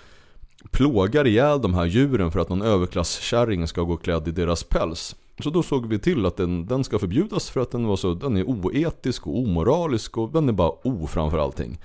[0.71, 5.15] plågar ihjäl de här djuren för att någon överklasskärring ska gå klädd i deras päls.
[5.43, 8.13] Så då såg vi till att den, den ska förbjudas för att den, var så,
[8.13, 11.79] den är oetisk och omoralisk och den är bara o framför allting.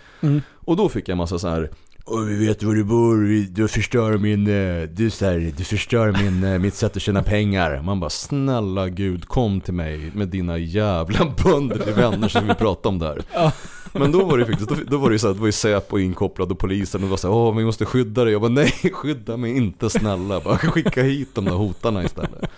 [0.55, 1.70] Och då fick jag en massa så här
[2.05, 6.12] och vi vet var du bor, du förstör min, eh, du, så här, du förstör
[6.22, 7.82] min, eh, mitt sätt att tjäna pengar.
[7.82, 12.55] Man bara snälla gud kom till mig med dina jävla bönder till vänner som vi
[12.55, 13.53] prata om det här.
[13.93, 15.53] Men då var det faktiskt, då, då var det ju så här, då var ju
[15.53, 18.32] Säpo inkopplad och polisen och det var så här, åh vi måste skydda dig.
[18.32, 20.41] Jag bara nej, skydda mig inte snälla.
[20.41, 22.51] Bara skicka hit de där hotarna istället.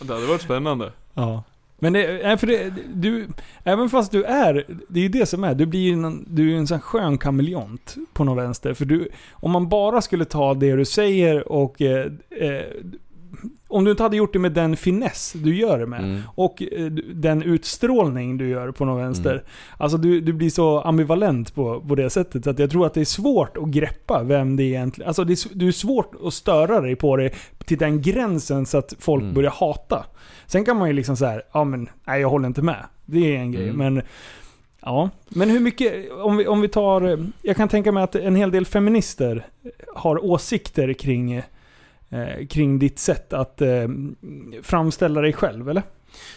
[0.00, 0.92] Det hade varit spännande.
[1.14, 1.42] Ja.
[1.78, 3.28] Men det, för det, du,
[3.64, 6.42] även fast du är, det är ju det som är, du blir ju en, du
[6.42, 8.74] är ju en sån skön kameleont på något vänster.
[8.74, 12.64] För du, om man bara skulle ta det du säger och eh, eh,
[13.68, 16.20] om du inte hade gjort det med den finess du gör det med Mm.
[16.34, 19.32] och eh, den utstrålning du gör på något vänster.
[19.32, 19.44] Mm.
[19.76, 22.94] Alltså du, du blir så ambivalent på, på det sättet så att jag tror att
[22.94, 26.34] det är svårt att greppa vem det egentligen Alltså det är, du är svårt att
[26.34, 27.30] störa dig på det
[27.64, 29.34] till den gränsen så att folk Mm.
[29.34, 30.04] börjar hata.
[30.46, 32.84] Sen kan man ju liksom så här, ja men nej jag håller inte med.
[33.04, 33.68] Det är en grej.
[33.68, 33.94] Mm.
[33.94, 34.02] Men
[34.82, 38.36] ja, men hur mycket, om vi, om vi tar, jag kan tänka mig att en
[38.36, 39.46] hel del feminister
[39.94, 41.42] har åsikter kring,
[42.12, 43.88] eh, kring ditt sätt att eh,
[44.62, 45.82] framställa dig själv, eller?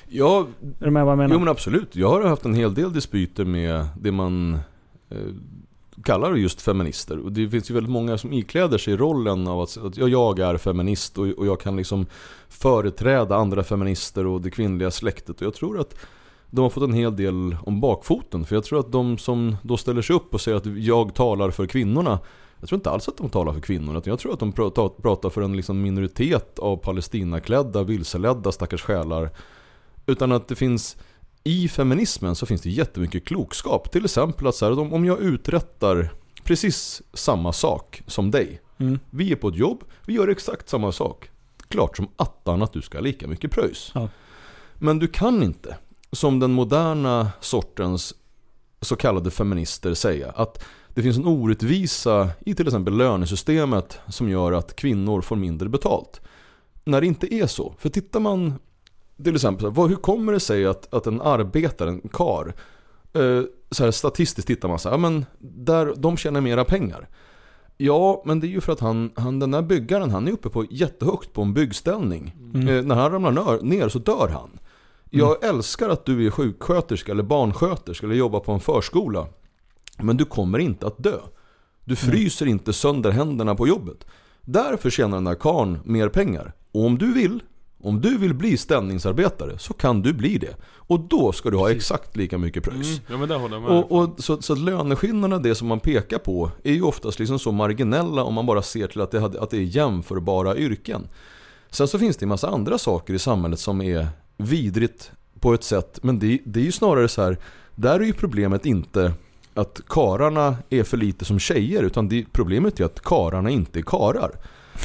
[0.08, 0.48] Ja,
[0.80, 1.34] Är du med vad jag menar?
[1.34, 1.96] Jo men absolut.
[1.96, 4.60] Jag har haft en hel del dispyter med det man
[5.10, 5.18] eh,
[6.04, 7.20] kallar just feminister.
[7.20, 10.40] Och det finns ju väldigt många som ikläder sig rollen av att, att ja, jag
[10.40, 12.06] är feminist och, och jag kan liksom
[12.50, 15.42] företräda andra feminister och det kvinnliga släktet.
[15.42, 15.96] Och jag tror att
[16.50, 18.46] de har fått en hel del om bakfoten.
[18.46, 21.52] För jag tror att de som då ställer sig upp och säger att jag talar
[21.52, 22.20] för kvinnorna
[22.66, 25.42] jag tror inte alls att de talar för kvinnorna, jag tror att de pratar, för
[25.42, 29.30] en liksom minoritet av Palestinaklädda, vilseledda stackars själar.
[30.06, 30.98] Utan att det finns,
[31.44, 33.92] i feminismen så finns det jättemycket klokskap.
[33.92, 36.14] Till exempel att så här, om om jag uträttar
[36.44, 38.62] precis samma sak som dig.
[38.78, 39.00] Mm.
[39.10, 41.30] Vi är på ett jobb, vi gör exakt samma sak.
[41.68, 43.92] Klart som attan att du ska ha lika mycket pröjs.
[43.94, 44.10] Ja.
[44.76, 45.78] Men du kan inte,
[46.12, 48.14] som den moderna sortens
[48.86, 54.52] så kallade feminister säga, att det finns en orättvisa i till exempel lönesystemet som gör
[54.52, 56.22] att kvinnor får mindre betalt.
[56.84, 57.74] När det inte är så.
[57.78, 58.54] För tittar man
[59.24, 62.54] till exempel, vad, hur kommer det sig att, att en arbetare, en kar
[63.14, 67.08] eh, så här statistiskt tittar man så här, ja, men där, de tjänar mera pengar.
[67.78, 70.50] Ja, men det är ju för att han, han, den där byggaren, han är uppe
[70.50, 72.36] på jättehögt på en byggställning.
[72.54, 74.60] Eh, när han ramlar ner, ner så dör han.
[75.10, 79.28] Jag älskar att du är sjuksköterska eller barnsköterska eller jobbar på en förskola.
[79.98, 81.18] Men du kommer inte att dö.
[81.86, 84.06] Du fryser inte sönder händerna på jobbet.
[84.42, 86.54] Därför tjänar den där karln mer pengar.
[86.72, 87.44] Och om du vill,
[87.82, 90.56] om du vill bli ställningsarbetare så kan du bli det.
[90.64, 92.88] Och då ska du ha exakt lika mycket pröjs.
[92.88, 93.18] Mm, ja
[93.70, 97.40] Och, och, så, så att löneskillnaderna, det som man pekar på, är ju oftast liksom
[97.40, 101.08] så marginella om man bara ser till att det, att det är jämförbara yrken.
[101.70, 105.64] Sen så finns det en massa andra saker i samhället som är vidrigt på ett
[105.64, 107.38] sätt, men det, det är ju snarare så här,
[107.76, 109.14] där är ju problemet inte
[109.54, 113.84] att kararna är för lite som tjejer, utan det, problemet är att kararna inte är
[113.84, 114.32] karar.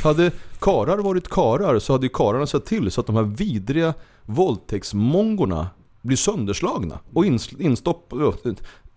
[0.04, 0.30] Hade
[0.60, 3.94] karar varit karar så hade ju kararna sett till så att de här vidriga
[4.70, 5.68] våldtäktsmongorna
[6.02, 8.12] blir sönderslagna och ins- instopp...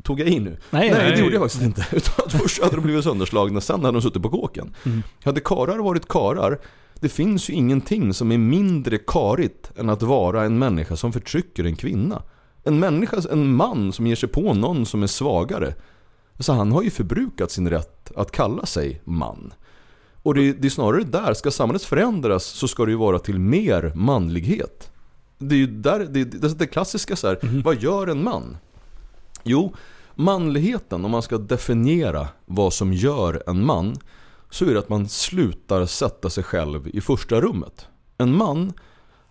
[0.04, 0.50] Tog jag i nu?
[0.50, 1.12] Nej, Nej, nej.
[1.12, 1.86] det gjorde jag faktiskt inte.
[1.96, 4.76] Utan först hade de blivit sönderslagna, sen hade de suttit på kåken.
[5.24, 6.60] Hade karar varit karar,
[7.04, 11.64] det finns ju ingenting som är mindre karigt än att vara en människa som förtrycker
[11.64, 12.24] en kvinna.
[12.64, 15.74] En människa, en man som ger sig på någon som är svagare.
[16.40, 19.54] Så han har ju förbrukat sin rätt att kalla sig man.
[20.22, 23.40] Och det, det är snarare där, ska samhället förändras så ska det ju vara till
[23.40, 24.92] mer manlighet.
[25.38, 28.58] Det är ju där, det, det, det klassiska så här, vad gör en man?
[29.44, 29.76] Jo,
[30.16, 33.96] manligheten, om man ska definiera vad som gör en man,
[34.54, 37.88] så är det att man slutar sätta sig själv i första rummet.
[38.18, 38.74] En man,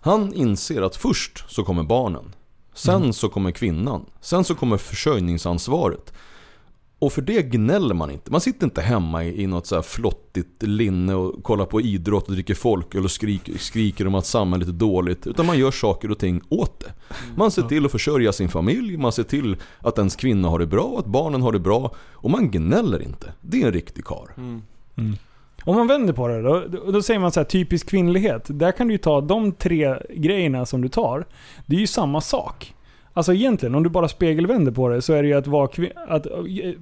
[0.01, 2.35] han inser att först så kommer barnen.
[2.75, 4.07] Sen så kommer kvinnan.
[4.21, 6.13] Sen så kommer försörjningsansvaret.
[6.99, 8.31] Och för det gnäller man inte.
[8.31, 12.29] Man sitter inte hemma i, i något så här flottigt linne och kollar på idrott
[12.29, 15.27] och dricker folköl och skriker, skriker om att samhället är dåligt.
[15.27, 16.93] Utan man gör saker och ting åt det.
[17.37, 20.67] Man ser till att försörja sin familj, man ser till att ens kvinna har det
[20.67, 21.95] bra och att barnen har det bra.
[22.13, 23.33] Och man gnäller inte.
[23.41, 24.35] Det är en riktig kar.
[25.65, 28.43] Om man vänder på det då, då, säger man så här typisk kvinnlighet.
[28.47, 31.25] Där kan du ju ta de tre grejerna som du tar.
[31.67, 32.75] Det är ju samma sak.
[33.15, 35.69] Alltså egentligen, om du bara spegelvänder på det så är det ju att vara,
[36.09, 36.27] att,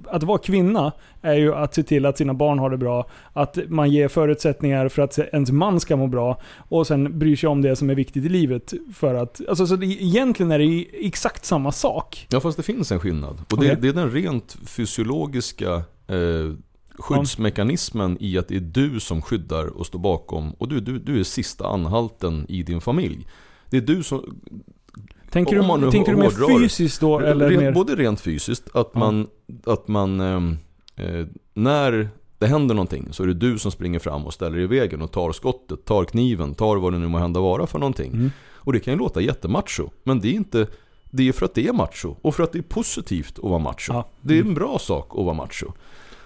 [0.07, 0.91] att vara kvinna
[1.21, 3.09] är ju att se till att sina barn har det bra.
[3.33, 6.41] Att man ger förutsättningar för att ens man ska må bra.
[6.57, 8.73] Och sen bryr sig om det som är viktigt i livet.
[8.93, 12.27] För att, alltså, så det, egentligen är det exakt samma sak.
[12.29, 13.41] Ja fast det finns en skillnad.
[13.51, 13.77] Och det, Okej.
[13.81, 15.73] det är den rent fysiologiska
[16.07, 16.53] eh,
[17.01, 20.53] skyddsmekanismen i att det är du som skyddar och står bakom.
[20.53, 23.27] Och du, du, du är sista anhalten i din familj.
[23.69, 24.41] Det är du som...
[25.31, 27.19] Tänker man du, nu tänker du mer fysiskt då?
[27.19, 27.71] Eller rent, mer...
[27.71, 28.99] Både rent fysiskt, att Ja.
[28.99, 29.27] man,
[29.65, 30.57] att man ehm,
[30.95, 34.67] eh, när det händer någonting så är det du som springer fram och ställer i
[34.67, 38.13] vägen och tar skottet, tar kniven, tar vad det nu må hända vara för någonting.
[38.13, 38.31] Mm.
[38.53, 40.67] Och det kan ju låta jättemacho, men det är inte
[41.11, 43.59] det är för att det är macho och för att det är positivt att vara
[43.59, 43.93] macho.
[43.93, 44.09] Ja.
[44.21, 45.71] Det är en bra sak att vara macho.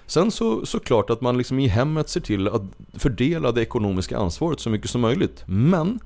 [0.08, 2.62] Sen så såklart att man liksom i hemmet ser till att
[2.94, 5.44] fördela det ekonomiska ansvaret så mycket som möjligt.
[5.46, 6.00] Men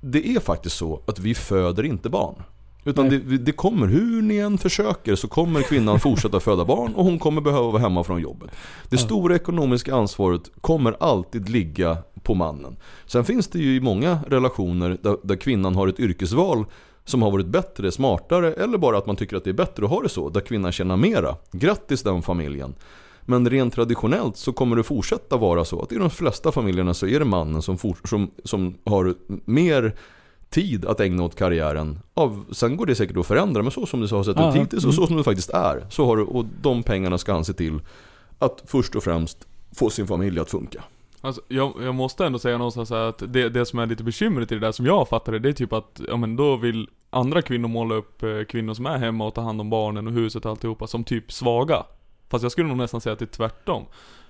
[0.00, 2.42] det är faktiskt så att vi föder inte barn.
[2.84, 7.04] Utan det, det kommer, hur ni än försöker så kommer kvinnan fortsätta föda barn och
[7.04, 8.50] hon kommer behöva vara hemma från jobbet.
[8.88, 12.76] Det stora ekonomiska ansvaret kommer alltid ligga på mannen.
[13.06, 16.64] Sen finns det ju i många relationer där, där kvinnan har ett yrkesval
[17.04, 19.90] som har varit bättre, smartare eller bara att man tycker att det är bättre att
[19.90, 20.28] ha det så.
[20.28, 21.36] Där kvinnan tjänar mera.
[21.52, 22.74] Grattis den familjen.
[23.26, 27.06] Men rent traditionellt så kommer det fortsätta vara så att i de flesta familjerna så
[27.06, 29.14] är det mannen som, fort, som, som har
[29.44, 29.94] mer
[30.50, 31.98] tid att ägna åt karriären.
[32.14, 34.84] Av, sen går det säkert att förändra men så som det har sett ut hittills
[34.84, 35.86] och så som det faktiskt är.
[35.90, 37.80] Så har och de pengarna ska han se till
[38.38, 40.84] att först och främst få sin familj att funka.
[41.20, 44.52] Alltså, jag, jag måste ändå säga någonstans här att det, det som är lite bekymret
[44.52, 46.88] i det där som jag fattar det, det är typ att, ja men då vill
[47.10, 50.12] andra kvinnor måla upp eh, kvinnor som är hemma och tar hand om barnen och
[50.12, 51.84] huset och alltihopa som typ svaga.
[52.34, 53.84] Fast jag skulle nog nästan säga att det är tvärtom.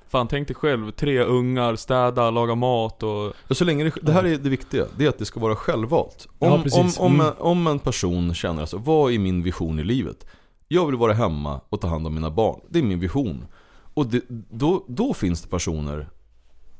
[0.08, 3.32] Fan tänk dig själv, tre ungar, städa, laga mat och...
[3.50, 6.26] Så länge det, det här är det viktiga, det är att det ska vara självvalt.
[6.38, 7.26] Om, Ja, om, om, Mm.
[7.26, 10.26] en, om en person känner alltså, vad är min vision i livet?
[10.68, 12.60] Jag vill vara hemma och ta hand om mina barn.
[12.68, 13.46] Det är min vision.
[13.94, 16.08] Och det, då, då finns det personer,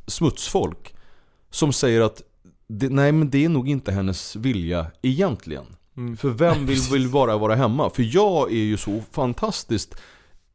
[0.07, 0.95] smutsfolk,
[1.51, 2.23] som säger att
[2.67, 5.65] det, nej men det är nog inte hennes vilja egentligen.
[5.97, 6.17] Mm.
[6.17, 7.91] För vem vill, vill bara vara hemma?
[7.91, 9.95] För jag är ju så fantastiskt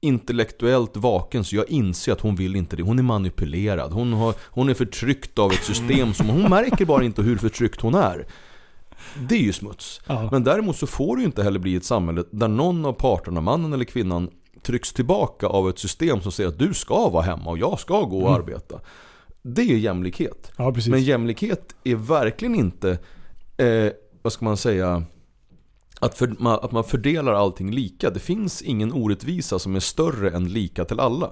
[0.01, 2.83] intellektuellt vaken så jag inser att hon vill inte det.
[2.83, 3.93] Hon är manipulerad.
[3.93, 7.81] Hon, har, hon är förtryckt av ett system som hon märker bara inte hur förtryckt
[7.81, 8.27] hon är.
[9.29, 10.01] Det är ju smuts.
[10.07, 10.29] Ja.
[10.31, 13.41] Men däremot så får det ju inte heller bli ett samhälle där någon av parterna,
[13.41, 14.29] mannen eller kvinnan,
[14.61, 18.01] trycks tillbaka av ett system som säger att du ska vara hemma och jag ska
[18.01, 18.79] gå och arbeta.
[19.41, 20.51] Det är jämlikhet.
[20.57, 20.73] Ja.
[20.87, 22.89] Men jämlikhet är verkligen inte,
[23.57, 23.91] eh,
[24.21, 25.03] vad ska man säga,
[25.99, 26.35] att, för,
[26.65, 28.09] att man fördelar allting lika.
[28.09, 31.31] Det finns ingen orättvisa som är större än lika till alla.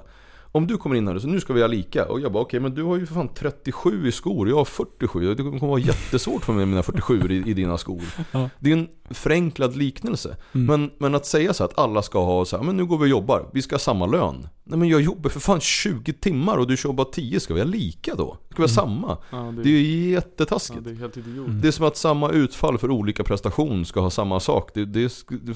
[0.51, 2.43] Om du kommer in här och säger nu ska vi ha lika och jag bara
[2.43, 5.35] okej men du har ju för fan 37 i skor och jag har 47.
[5.35, 8.01] Det kommer vara jättesvårt för mig med mina 47 i, i dina skor.
[8.31, 8.49] Ja.
[8.59, 10.37] Det är en förenklad liknelse.
[10.51, 13.03] Men, men att säga så att alla ska ha så här, men nu går vi
[13.03, 14.47] och jobbar, vi ska ha samma lön.
[14.63, 17.67] Nej men jag jobbar för fan 20 timmar och du jobbar 10, ska vi ha
[17.67, 18.37] lika då?
[18.49, 19.17] Ska vi ha samma?
[19.29, 20.83] Ja, det, Det är ju ja, jättetaskigt.
[20.83, 21.47] det är helt idiot.
[21.49, 24.71] Det är som att samma utfall för olika prestation ska ha samma sak.
[24.73, 25.11] Det, det,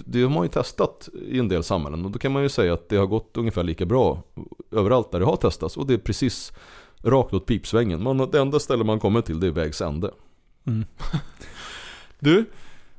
[0.05, 2.73] det har man ju testat i en del samhällen och då kan man ju säga
[2.73, 4.23] att det har gått ungefär lika bra
[4.71, 5.77] överallt där det har testats.
[5.77, 6.53] Och det är precis
[7.03, 8.03] rakt åt pipsvängen.
[8.03, 10.11] Man, det enda ställe man kommer till det är vägs ände.
[12.19, 12.45] Du,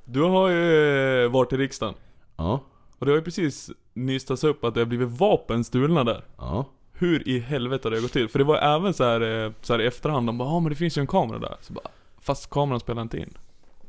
[0.05, 1.95] du har ju eh, varit i riksdagen.
[2.37, 2.61] Ja,
[2.99, 6.25] Och det har ju precis nystats upp att det har blivit vapen stulna där.
[6.39, 6.65] ja.
[6.95, 8.29] Hur i helvete har det gått till?
[8.29, 10.71] För det var även så här, eh, så här i efterhand, de bara ja men
[10.71, 11.57] det finns ju en kamera där.
[11.61, 11.89] Så bara,
[12.21, 13.39] fast kameran spelar inte in.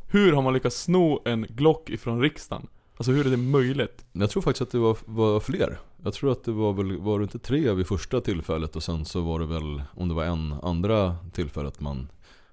[0.08, 2.68] Hur har man lyckats sno en Glock ifrån riksdagen?
[3.04, 4.06] Alltså hur är det möjligt?
[4.12, 5.80] Jag tror faktiskt att det var, var fler.
[6.04, 9.06] Jag tror att det var väl, var det inte tre vid första tillfället och sen
[9.06, 12.08] så var det väl, om det var en andra tillfället man,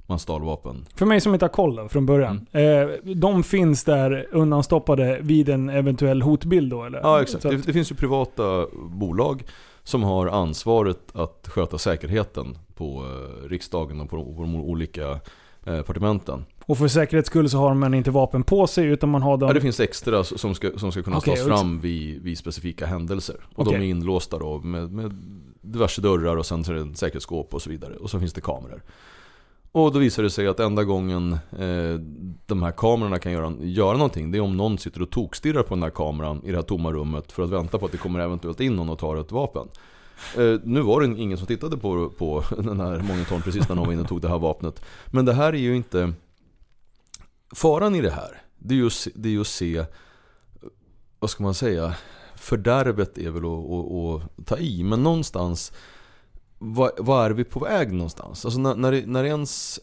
[0.06, 0.86] man stal vapen.
[0.94, 2.46] För mig som inte har koll från början.
[2.52, 2.90] Mm.
[2.90, 7.00] Eh, de finns där undanstoppade vid en eventuell hotbild då eller?
[7.00, 7.42] Ja exakt.
[7.42, 9.42] Så Det, att, det finns ju privata bolag
[9.82, 15.10] som har ansvaret att sköta säkerheten på eh, riksdagen och på, på de olika
[15.64, 16.44] eh, departementen.
[16.70, 19.48] Och för säkerhets skull så har man inte vapen på sig utan man har dem...
[19.48, 22.86] Ja, det finns extra som ska, som ska kunna Okej, tas fram vid, vid specifika
[22.86, 23.36] händelser.
[23.54, 23.80] Och de Okej.
[23.80, 25.12] är inlåsta då med, med
[25.60, 27.96] diverse dörrar och sen så är det säkerhetsskåp och så vidare.
[27.96, 28.82] Och så finns det kameror.
[29.72, 32.00] Och då visar det sig att enda gången eh,
[32.46, 35.74] de här kamerorna kan göra, göra någonting Det är om någon sitter och tokstirrar på
[35.74, 38.20] den här kameran i det här tomma rummet För att vänta på att det kommer
[38.20, 39.68] eventuellt in någon och tar ett vapen
[40.36, 43.86] eh, Nu var det ingen som tittade på, på den här monitorn precis när någon
[43.86, 46.12] var inne och tog det här vapnet Men det här är ju inte
[47.54, 49.84] Faran i det här Det är ju, att se- det är ju att se
[51.18, 51.94] Vad ska man säga
[52.36, 55.72] Fördärvet är väl att, att, att ta i Men någonstans
[56.62, 58.44] vad, vad är vi på väg någonstans?
[58.44, 59.80] Alltså när, när, när ens,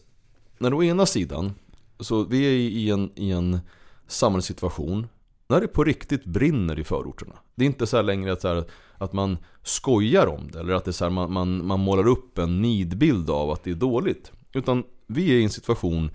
[0.58, 1.52] när å ena sidan,
[2.00, 3.60] så vi är i en, i en
[4.06, 5.06] samhällssituation
[5.48, 7.34] när det på riktigt brinner i förorterna.
[7.54, 8.64] Det är inte så här längre att, så här,
[8.98, 12.06] att man skojar om det eller att det är så här, man, man, man målar
[12.06, 14.32] upp en nidbild av att det är dåligt.
[14.52, 16.10] Utan vi är i en situation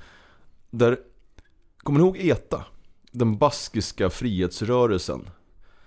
[0.71, 0.97] där,
[1.83, 2.65] kommer ni ihåg ETA?
[3.11, 5.29] Den baskiska frihetsrörelsen.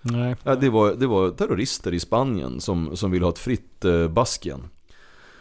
[0.03, 0.37] Nej.
[0.43, 4.09] Ja, det, var, det var terrorister i Spanien som, som ville ha ett fritt eh,
[4.09, 4.63] Baskien.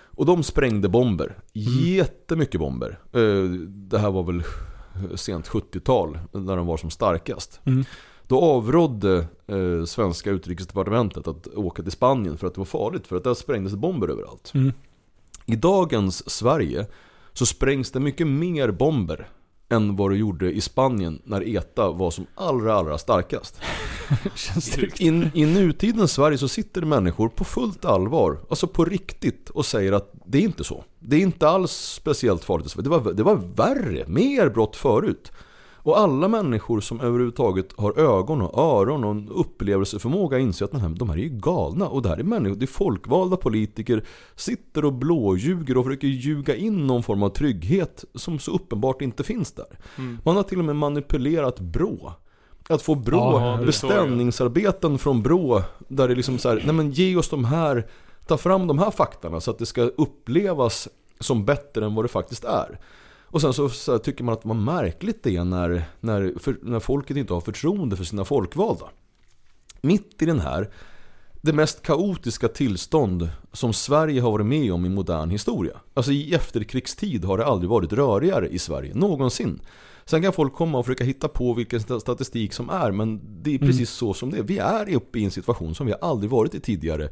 [0.05, 1.37] Och de sprängde bomber.
[1.53, 2.99] Jättemycket bomber.
[3.13, 4.43] Eh, det här var väl
[5.15, 7.59] sent 70-tal när de var som starkast.
[7.63, 7.85] Mm.
[8.27, 13.07] Då avrådde eh, svenska utrikesdepartementet att åka till Spanien för att det var farligt.
[13.07, 14.51] För att där sprängdes bomber överallt.
[14.53, 14.73] Mm.
[15.45, 16.87] I dagens Sverige
[17.33, 19.29] så sprängs det mycket mer bomber
[19.69, 23.61] än vad det gjorde i Spanien när ETA var som allra, allra starkast.
[24.99, 29.65] I, I nutidens Sverige så sitter det människor på fullt allvar, alltså på riktigt och
[29.65, 30.83] säger att det är inte så.
[30.99, 32.75] Det är inte alls speciellt farligt.
[32.83, 35.31] Det var, det var värre, mer brott förut.
[35.85, 40.81] Och alla människor som överhuvudtaget har ögon och öron och en upplevelseförmåga inser att de
[40.81, 41.87] här, de här är ju galna.
[41.87, 44.05] Och det här är människor, det är folkvalda politiker,
[44.35, 49.23] sitter och blåljuger och försöker ljuga in någon form av trygghet som så uppenbart inte
[49.23, 49.79] finns där.
[50.23, 52.11] Man har till och med manipulerat BRÅ.
[52.69, 53.65] Att få BRÅ, jag.
[53.65, 57.87] beställningsarbeten från BRÅ, där det är liksom så här, nej men ge oss de här,
[58.27, 60.87] ta fram de här faktarna så att det ska upplevas
[61.19, 62.79] som bättre än vad det faktiskt är.
[63.25, 66.57] Och sen så, så här, tycker man att vad märkligt det är när, när, för,
[66.61, 68.85] när folket inte har förtroende för sina folkvalda.
[69.81, 70.69] Mitt i den här,
[71.41, 75.77] det mest kaotiska tillstånd som Sverige har varit med om i modern historia.
[75.93, 79.61] Alltså i efterkrigstid har det aldrig varit rörigare i Sverige, någonsin.
[80.05, 83.55] Sen kan folk komma och försöka hitta på vilken sta- statistik som är, men det
[83.55, 84.43] är precis så som det är.
[84.43, 87.09] Vi är uppe i en situation som vi aldrig varit i tidigare.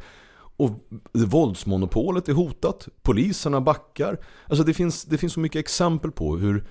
[0.57, 0.71] Och
[1.13, 4.17] våldsmonopolet är hotat, poliserna backar.
[4.47, 6.63] Alltså det finns, det finns så mycket exempel på hur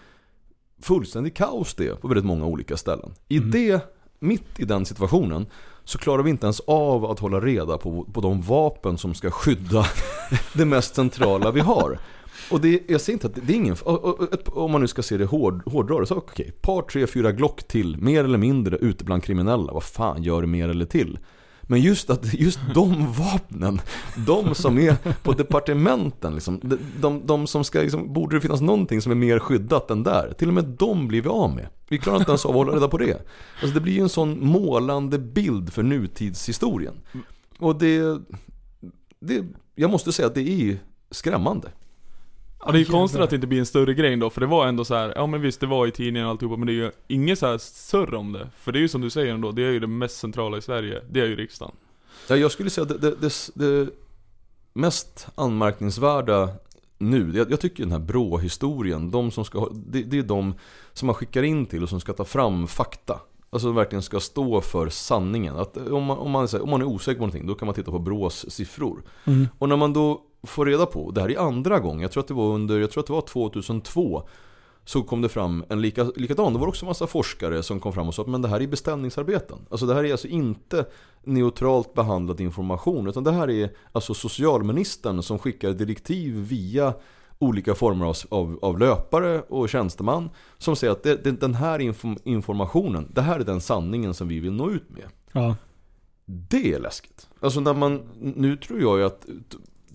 [0.82, 3.14] fullständigt kaos det är på väldigt många olika ställen.
[3.28, 3.82] I det,
[4.18, 5.46] mitt i den situationen,
[5.84, 9.30] så klarar vi inte ens av att hålla reda på, på de vapen som ska
[9.30, 9.86] skydda
[10.54, 11.98] det mest centrala vi har.
[12.50, 13.76] Och det, jag säger inte att det, det är ingen,
[14.46, 17.96] om man nu ska se det hård, hårdrare, så okej, par, tre, fyra Glock till,
[17.96, 21.18] mer eller mindre ute bland kriminella, vad fan gör det mer eller till?
[21.62, 23.80] Men just att just de vapnen,
[24.26, 28.60] de som är på departementen, liksom, de, de, de som ska, liksom, borde det finnas
[28.60, 30.32] någonting som är mer skyddat än där?
[30.38, 31.66] Till och med de blir vi av med.
[31.88, 33.26] Vi klarar inte ens av att hålla reda på det.
[33.60, 36.94] Alltså det blir ju en sån målande bild för nutidshistorien.
[37.58, 38.20] Och det,
[39.20, 39.44] det,
[39.74, 40.78] jag måste säga att det är
[41.10, 41.68] skrämmande.
[42.64, 44.46] Ja, det är ju konstigt att det inte blir en större grej då, för det
[44.46, 46.72] var ändå så här, ja men visst det var i tidningen och alltihopa, men det
[46.72, 48.48] är ju inget så här surr om det.
[48.56, 50.62] För det är ju som du säger ändå, det är ju det mest centrala i
[50.62, 51.74] Sverige, det är ju riksdagen.
[52.28, 53.88] Ja, jag skulle säga att det, det, det,
[54.72, 56.48] mest anmärkningsvärda
[56.98, 60.54] nu, jag, jag tycker den här BRÅ-historien, de som ska, det, det är de
[60.92, 63.20] som man skickar in till och som ska ta fram fakta.
[63.50, 65.56] Alltså verkligen ska stå för sanningen.
[65.56, 67.74] Att om, man, om, man, är om man är osäker på någonting, då kan man
[67.74, 69.02] titta på BRÅs siffror.
[69.24, 69.48] Mm.
[69.58, 72.28] Och när man då får reda på, det här är andra gången, jag tror att
[72.28, 74.28] det var under, jag tror att det var 2002
[74.84, 77.92] så kom det fram en lika, likadan, det var också en massa forskare som kom
[77.92, 79.58] fram och sa att men det här är beställningsarbeten.
[79.70, 80.86] Alltså det här är alltså inte
[81.24, 86.94] neutralt behandlad information utan det här är alltså socialministern som skickar direktiv via
[87.38, 91.78] olika former av, av, av löpare och tjänsteman som säger att det, det, den här
[91.78, 95.04] inform, informationen, det här är den sanningen som vi vill nå ut med.
[95.32, 95.56] Ja.
[96.24, 97.28] Det är läskigt.
[97.40, 99.26] Alltså när man, nu tror jag ju att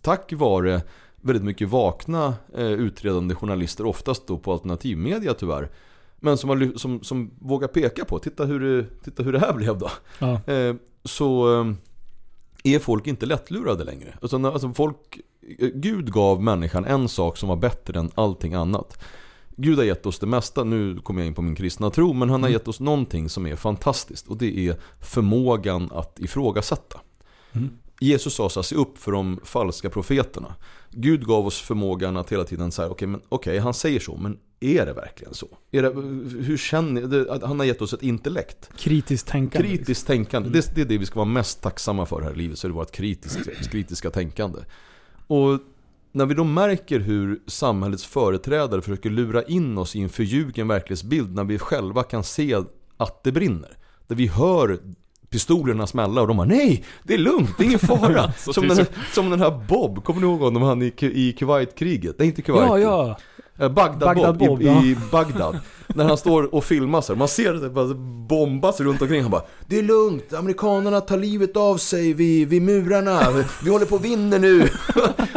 [0.08, 0.82] tack vare
[1.16, 5.70] väldigt mycket vakna eh, utredande journalister, oftast då på alternativmedia tyvärr,
[6.18, 9.54] men som, har, som, som vågar peka på, titta hur det, titta hur det här
[9.54, 9.90] blev då.
[10.20, 10.54] Ja.
[10.54, 11.74] Eh, så eh,
[12.74, 14.18] är folk inte lättlurade längre.
[14.38, 15.20] När- alltså folk,
[15.74, 19.04] Gud gav människan en sak som var bättre än allting annat.
[19.56, 22.30] Gud har gett oss det mesta, nu kommer jag in på min kristna tro, men
[22.30, 27.00] han har gett oss någonting som är fantastiskt och det är förmågan att ifrågasätta.
[28.00, 30.56] Jesus sa så här, se upp för de falska profeterna.
[30.92, 34.38] Gud gav oss förmågan att hela tiden säga, okej, men okej, han säger så, men
[34.60, 35.48] är det verkligen så?
[35.72, 35.90] Är det,
[36.44, 38.70] hur känner Han har gett oss ett intellekt.
[38.78, 39.68] Kritiskt tänkande.
[39.68, 42.60] Kritiskt tänkande, det, det är det vi ska vara mest tacksamma för här i livet,
[42.60, 44.60] så är det vårt kritiska, kritiska tänkande.
[45.28, 45.60] Och
[46.12, 51.36] när vi då märker hur samhällets företrädare försöker lura in oss i en förljugen verklighetsbild
[51.36, 52.62] när vi själva kan se
[52.98, 53.78] att det brinner.
[54.08, 54.80] Där vi hör
[55.30, 58.32] pistolerna smälla och de bara nej, det är lugnt, det är ingen fara.
[58.38, 62.16] Som, typ den, som den här Bob, kommer ni ihåg honom han i, i Kuwait-kriget?
[62.20, 62.68] Nej inte Kuwait.
[62.70, 63.18] Ja, ja.
[63.60, 64.84] Eh, Bagdad, Bagdad Bob, Bob, i, ja.
[64.84, 65.60] i Bagdad.
[65.88, 67.18] När han står och filmar så här.
[67.20, 67.94] Man ser det bara
[68.30, 69.22] bombas runt omkring.
[69.22, 73.20] Han bara Det är lugnt, amerikanerna tar livet av sig vid, vid murarna.
[73.64, 74.62] Vi, håller på att vinna nu.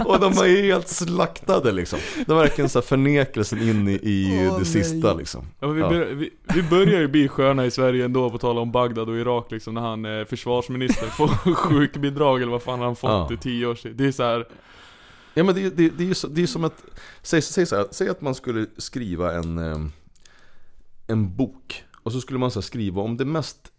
[0.06, 1.98] och de är helt slaktade liksom.
[2.26, 5.44] De är verkligen så här förnekelsen in i, i Åh, det sista liksom.
[5.60, 5.88] Ja, vi, Ja.
[5.88, 9.16] bör, vi, vi börjar ju bli sköna i Sverige ändå på tal om Bagdad och
[9.16, 13.28] Irak liksom när han är försvarsminister får sjukbidrag eller vad fan han fått Ja.
[13.32, 13.92] i tio år sedan.
[13.96, 14.46] Det är så här.
[15.34, 16.84] Ja men det, det, det, är, ju så, det är som att,
[17.22, 19.78] säg, säg, så här, säg att man skulle skriva en, eh,
[21.06, 23.72] en bok och så skulle man så här skriva om det mest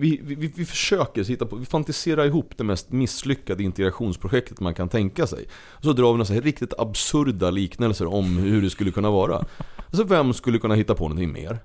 [0.00, 4.88] vi, vi, vi- försöker hitta på, vi fantiserar ihop det mest misslyckade integrationsprojektet man kan
[4.88, 5.46] tänka sig.
[5.68, 9.44] Och så drar vi några riktigt absurda liknelser om hur det skulle kunna vara.
[9.86, 11.58] Alltså vem skulle kunna hitta på någonting mer?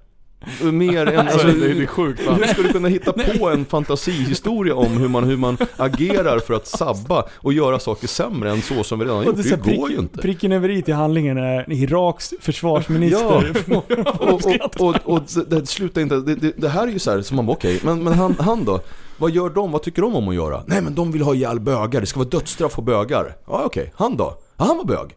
[0.61, 2.33] Mer än, alltså, det är- det är sjukt, va?
[2.33, 6.53] Hur skulle du kunna hitta på en fantasihistoria om hur man, hur man agerar för
[6.53, 9.35] att sabba och göra saker sämre än så som vi redan har gjort?
[9.35, 10.21] det, Det här går prick, ju inte.
[10.21, 13.53] Pricken över i till handlingen är Iraks försvarsminister.
[14.19, 17.21] Och, och, och, och det slutar inte, det, det, det här är ju så här,
[17.21, 18.79] som man bara okej, men, men han, han då?
[19.17, 19.71] Vad gör de?
[19.71, 20.63] Vad tycker de om att göra?
[20.65, 23.35] Nej men de vill ha ihjäl bögar, det ska vara dödsstraff på bögar.
[23.47, 24.37] Ja okej, han då?
[24.57, 25.15] Ja, han var bög.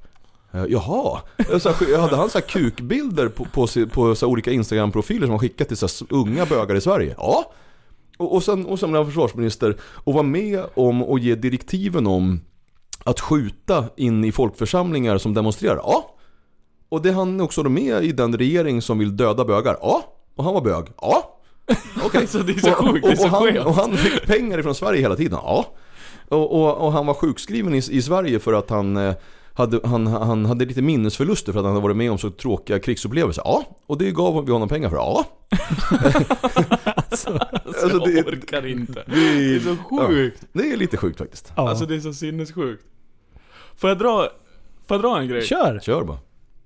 [0.57, 1.21] Eh, Jaha,
[1.61, 5.39] så här, hade han så här kukbilder på, på, på så olika Instagram-profiler som han
[5.39, 7.15] skickat till så unga bögar i Sverige?
[7.19, 7.53] Ja.
[8.19, 12.07] Och, och sen, och sen blev han försvarsminister och var med om att ge direktiven
[12.07, 12.41] om
[13.05, 15.77] att skjuta in i folkförsamlingar som demonstrerar?
[15.77, 16.15] Ja.
[16.89, 19.77] Och det han också då med i den regering som vill döda bögar?
[19.81, 20.03] Ja.
[20.37, 20.85] Och han var bög?
[21.01, 21.39] Ja.
[22.05, 22.21] Okej.
[22.21, 24.27] Alltså, det är så Och- sjukt, det är och, så och, han, och han fick
[24.27, 25.39] pengar ifrån Sverige hela tiden?
[25.43, 25.65] Ja.
[26.29, 29.15] Och, och, och han var sjukskriven i, i Sverige för att han eh,
[29.57, 32.79] hade, han, han hade lite minnesförluster för att han hade varit med om så tråkiga
[32.79, 33.43] krigsupplevelser.
[33.45, 34.97] Ja, och det gav vi honom pengar för.
[34.97, 35.25] Ja.
[36.95, 37.39] alltså,
[37.83, 38.93] Jag det, orkar inte.
[39.07, 40.39] det, Det är så sjukt.
[40.41, 41.53] Ja, det är lite sjukt faktiskt.
[41.57, 41.69] Ja.
[41.69, 42.85] Alltså det är så sinnessjukt.
[43.77, 44.29] Får jag dra,
[44.87, 45.43] får jag dra en grej?
[45.43, 45.81] Kör!
[45.83, 46.19] Kör bara.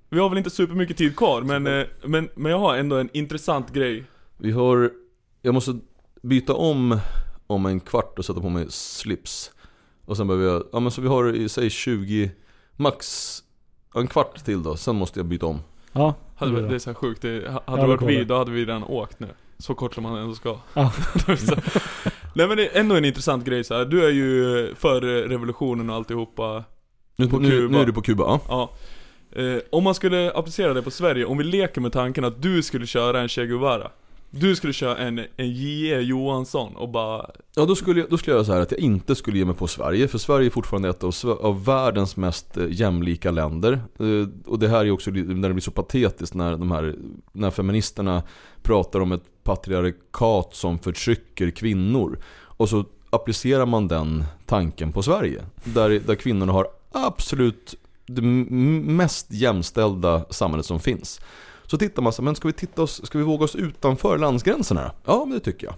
[0.09, 3.09] Vi har väl inte supermycket tid kvar men, eh, men, men jag har ändå en
[3.13, 4.03] intressant grej.
[4.37, 4.91] Vi har,
[5.41, 5.79] jag måste
[6.21, 6.99] byta om
[7.47, 9.51] om en kvart och sätta på mig slips.
[10.05, 12.31] Och sen behöver jag, ja men så vi har i säg 20,
[12.75, 13.37] max
[13.95, 15.59] en kvart till då, sen måste jag byta om.
[15.91, 17.21] Ja, Hade, det är det är så här sjukt.
[17.21, 19.27] Det, hade det varit vi, då hade vi redan åkt nu.
[19.57, 20.57] Så kort som man ändå ska.
[20.73, 20.93] Ja.
[22.35, 23.85] Nej men det är ändå en intressant grej så här.
[23.85, 26.63] Du är ju för revolutionen och alltihopa.
[27.15, 27.71] Nu, På nu, Kuba.
[27.75, 28.39] nu är du på Kuba, ja.
[28.47, 28.71] Ja.
[29.41, 32.63] Eh, om man skulle applicera det på Sverige, om vi leker med tanken att du
[32.63, 33.91] skulle köra en Che Guevara.
[34.33, 36.01] Du skulle köra en, en J.E.
[36.01, 37.29] Johansson och bara...
[37.55, 39.45] Ja då skulle, jag, då skulle jag göra så här att jag inte skulle ge
[39.45, 43.73] mig på Sverige För Sverige är fortfarande ett av, av världens mest eh, jämlika länder
[43.99, 46.95] eh, Och det här är också när det blir så patetiskt när de här
[47.31, 48.23] När feministerna
[48.61, 55.41] pratar om ett patriarkat som förtrycker kvinnor Och så applicerar man den tanken på Sverige
[55.63, 57.75] Där, där kvinnorna har absolut
[58.05, 61.21] det mest jämställda samhället som finns
[61.71, 64.91] så tittar man så men ska vi, titta oss, ska vi våga oss utanför landsgränserna?
[65.05, 65.75] Ja, men det tycker jag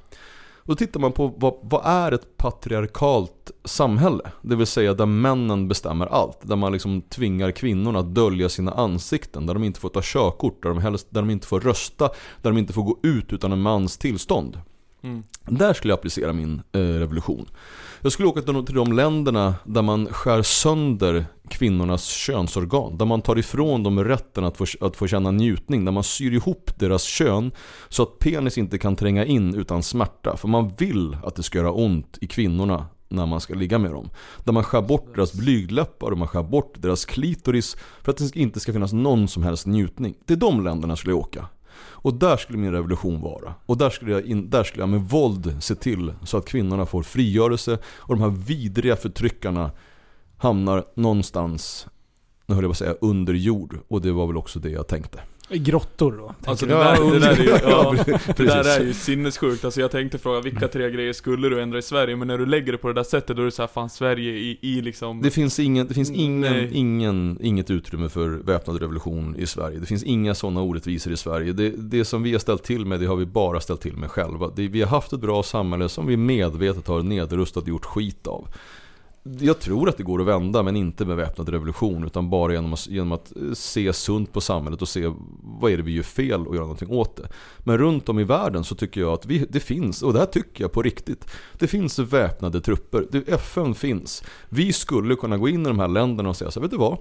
[0.63, 4.31] då tittar man på vad, vad är ett patriarkalt samhälle?
[4.41, 6.39] Det vill säga där männen bestämmer allt.
[6.41, 9.45] Där man liksom tvingar kvinnorna att dölja sina ansikten.
[9.45, 12.09] Där de inte får ta körkort, där de, helst, där de inte får rösta,
[12.41, 14.59] där de inte får gå ut utan en mans tillstånd.
[15.03, 15.23] Mm.
[15.45, 17.49] Där skulle jag applicera min eh, revolution.
[18.01, 22.97] Jag skulle åka till de, till de länderna där man skär sönder kvinnornas könsorgan.
[22.97, 25.85] Där man tar ifrån dem rätten att få, att få känna njutning.
[25.85, 27.51] Där man syr ihop deras kön
[27.89, 30.37] så att penis inte kan tränga in utan smärta.
[30.37, 33.91] För man vill att det ska göra ont i kvinnorna när man ska ligga med
[33.91, 34.09] dem.
[34.43, 38.35] Där man skär bort deras blygdläppar och man skär bort deras klitoris för att det
[38.35, 40.15] inte ska finnas någon som helst njutning.
[40.25, 41.47] Till de länderna skulle jag åka.
[42.03, 43.53] Och där skulle min revolution vara.
[43.65, 46.85] Och där skulle, jag in, där skulle jag med våld se till så att kvinnorna
[46.85, 49.71] får frigörelse och de här vidriga förtryckarna
[50.37, 51.87] hamnar någonstans,
[52.45, 53.79] nu höll jag på att säga under jord.
[53.87, 55.19] Och det var väl också det jag tänkte.
[55.57, 56.35] Grottor då.
[56.45, 57.95] Alltså det där, det där är ju, ja,
[58.37, 59.65] det där är ju sinnessjukt.
[59.65, 62.15] Alltså jag tänkte fråga vilka tre grejer skulle du ändra i Sverige?
[62.15, 64.31] Men när du lägger det på det där sättet då är det såhär, fan Sverige
[64.31, 65.21] i, i liksom...
[65.21, 69.79] Det finns, ingen, det finns ingen, ingen, inget utrymme för väpnad revolution i Sverige.
[69.79, 71.53] Det finns inga sådana orättvisor i Sverige.
[71.53, 74.11] Det, det som vi har ställt till med, det har vi bara ställt till med
[74.11, 74.51] själva.
[74.55, 78.27] Det, vi har haft ett bra samhälle som vi medvetet har nedrustat och gjort skit
[78.27, 78.47] av.
[79.23, 82.03] Jag tror att det går att vända, men inte med väpnad revolution.
[82.03, 85.11] Utan bara genom att, genom att eh, se sunt på samhället och se
[85.43, 87.29] vad är det vi gör fel och göra någonting åt det.
[87.59, 90.25] Men runt om i världen så tycker jag att vi, det finns, och det här
[90.25, 91.27] tycker jag på riktigt.
[91.59, 93.07] Det finns väpnade trupper.
[93.11, 94.23] Det, FN finns.
[94.49, 96.77] Vi skulle kunna gå in i de här länderna och säga så här, vet du
[96.77, 96.97] vad?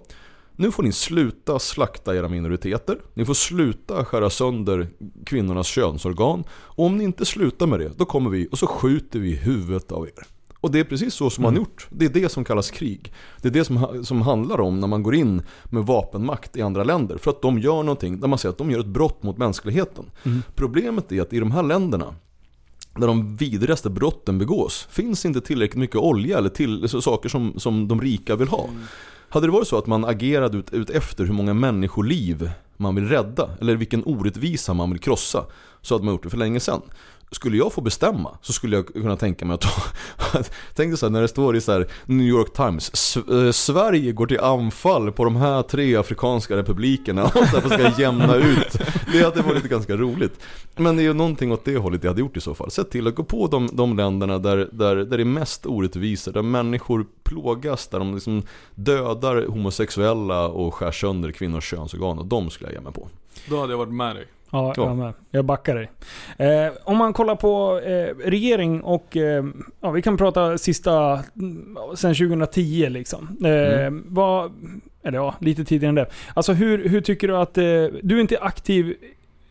[0.56, 2.98] Nu får ni sluta slakta era minoriteter.
[3.14, 4.88] Ni får sluta skära sönder
[5.26, 6.44] kvinnornas könsorgan.
[6.50, 9.92] Och om ni inte slutar med det, då kommer vi och så skjuter vi huvudet
[9.92, 10.26] av er.
[10.62, 11.86] Och det är precis så som man gjort.
[11.90, 13.12] Det är det som kallas krig.
[13.40, 16.84] Det är det som, som handlar om när man går in med vapenmakt i andra
[16.84, 17.18] länder.
[17.18, 20.04] För att de gör någonting där man säger att de gör ett brott mot mänskligheten.
[20.54, 22.14] Problemet är att i de här länderna
[22.96, 27.88] där de vidrigaste brotten begås finns inte tillräckligt mycket olja eller till, saker som, som
[27.88, 28.68] de rika vill ha.
[29.28, 33.08] Hade det varit så att man agerade ut, ut efter hur många människoliv man vill
[33.08, 35.44] rädda eller vilken orättvisa man vill krossa
[35.80, 36.82] så hade man gjort det för länge sedan.
[37.32, 39.70] Skulle jag få bestämma så skulle jag kunna tänka mig att ta...
[40.74, 44.12] Tänk dig så här, när det står i så här New York Times eh, Sverige
[44.12, 48.78] går till anfall på de här tre afrikanska republikerna och så här, ska jämna ut.
[49.12, 50.40] Det hade varit ganska roligt.
[50.76, 52.70] Men det är ju någonting åt det hållet jag hade gjort i så fall.
[52.70, 56.32] Sett till att gå på de, de länderna där, där, där det är mest orättvisor,
[56.32, 58.42] där människor plågas, där de liksom
[58.74, 62.18] dödar homosexuella och skär sönder kvinnors könsorgan.
[62.18, 63.08] Och de skulle jag ge mig på.
[63.46, 64.26] Då hade jag varit med dig.
[64.52, 64.86] Ja, Ja.
[64.86, 65.12] jag med.
[65.30, 65.90] Jag backar dig.
[66.48, 69.16] Eh, om man kollar på eh, regering och...
[69.16, 69.44] Eh,
[69.80, 71.22] ja, vi kan prata sista...
[71.36, 73.36] mm, Sen 2010 liksom.
[73.44, 74.52] Eh, vad,
[75.02, 76.06] eller ja, lite tidigare än det.
[76.34, 77.58] Alltså hur, hur tycker du att...
[77.58, 77.64] Eh,
[78.02, 78.94] du är inte aktiv...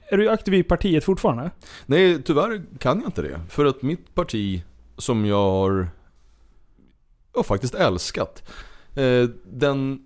[0.10, 1.52] Är du aktiv i partiet fortfarande?
[1.86, 3.40] Nej, tyvärr kan jag inte det.
[3.49, 4.64] För att mitt parti
[4.98, 5.88] som jag har,
[7.36, 8.49] jag faktiskt älskat.
[8.95, 10.02] Eh, den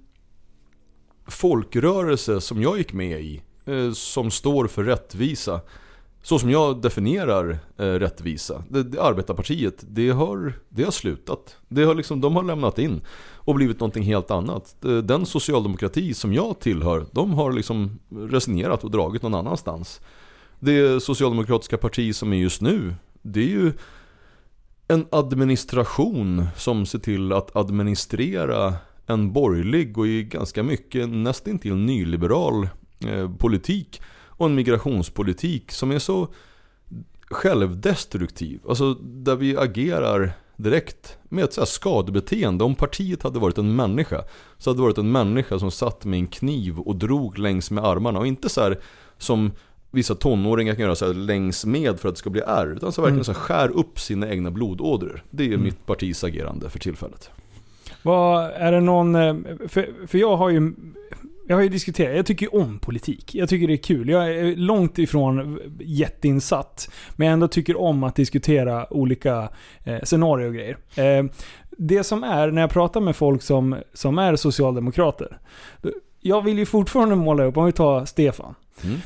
[1.27, 5.61] folkrörelse som jag gick med i, Eh, som står för rättvisa.
[6.23, 8.63] Så som jag definierar eh, rättvisa.
[8.69, 11.57] Det, det arbetarpartiet, det har, det har slutat.
[11.67, 13.01] Det har liksom, de har lämnat in
[13.33, 14.85] och blivit någonting helt annat.
[14.85, 20.01] Eh, den socialdemokrati som jag tillhör, de har liksom resignerat och dragit någon annanstans.
[20.59, 23.73] Det socialdemokratiska parti som är just nu, det är ju
[24.87, 28.73] en administration som ser till att administrera
[29.07, 32.67] en borgerlig och i ganska mycket nästintill nyliberal
[33.37, 34.01] politik
[34.37, 36.27] och en migrationspolitik som är så
[37.29, 38.59] självdestruktiv.
[38.69, 42.63] Alltså där vi agerar direkt med ett så här skadebeteende.
[42.63, 44.23] Om partiet hade varit en människa
[44.57, 47.85] så hade det varit en människa som satt med en kniv och drog längs med
[47.85, 48.19] armarna.
[48.19, 48.79] Och inte så här
[49.17, 49.51] som
[49.91, 52.73] vissa tonåringar kan göra så här längs med för att det ska bli ärr.
[52.75, 55.23] Utan så verkligen så här skär upp sina egna blodådror.
[55.31, 57.29] Det är mitt partis agerande för tillfället.
[58.03, 59.15] Vad, är det någon...
[59.15, 59.35] eh,
[59.67, 60.73] För, för jag har ju...
[61.47, 63.35] Jag har ju diskuterat, jag tycker ju om politik.
[63.35, 64.09] Jag tycker det är kul.
[64.09, 66.89] Jag är långt ifrån jätteinsatt.
[67.15, 69.49] Men jag ändå tycker om att diskutera olika
[69.83, 70.77] eh, scenarier och grejer.
[70.95, 71.25] Eh,
[71.77, 75.37] det som är, när jag pratar med folk som, som är socialdemokrater.
[76.21, 78.55] Jag vill ju fortfarande måla upp, om vi tar Stefan.
[78.83, 78.97] Mm.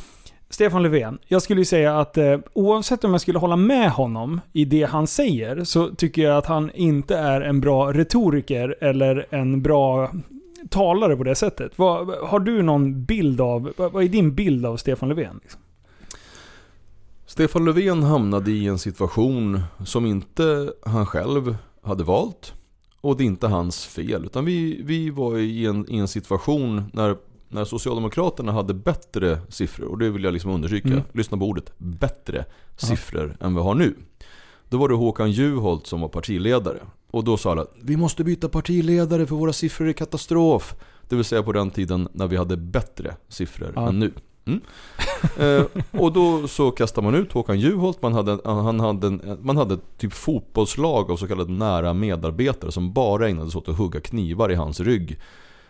[0.50, 1.18] Stefan Löfven.
[1.28, 4.84] Jag skulle ju säga att eh, oavsett om jag skulle hålla med honom i det
[4.84, 10.12] han säger så tycker jag att han inte är en bra retoriker eller en bra
[10.70, 11.72] talare på det sättet.
[11.76, 15.40] Vad, har du någon bild av, vad, är din bild av Stefan Löfven?
[15.44, 15.62] Liksom?
[17.26, 22.54] Stefan Löfven hamnade i en situation som inte han själv hade valt.
[23.02, 24.26] Och det är inte hans fel.
[24.26, 27.18] Utan vi, vi var i en, i en situation när,
[27.50, 29.86] när Socialdemokraterna hade bättre siffror.
[29.86, 30.88] Och det vill jag liksom understryka.
[30.88, 31.02] Mm.
[31.12, 31.74] Lyssna på ordet.
[31.78, 32.46] Bättre
[32.78, 33.96] siffror än vi har nu.
[34.70, 36.80] Då var det Håkan Juholt som var partiledare.
[37.12, 40.76] Och då sa alla vi måste byta partiledare för våra siffror är katastrof.
[41.10, 43.90] Det vill säga på den tiden när vi hade bättre siffror Ja.
[43.90, 44.12] än nu.
[44.46, 44.62] Mm.
[45.38, 45.66] eh,
[46.02, 48.02] och då så kastade man ut Håkan Juholt.
[48.02, 52.94] Man hade, han hade, en, man hade typ fotbollslag av så kallade nära medarbetare som
[52.94, 55.20] bara ägnade sig åt att hugga knivar i hans rygg.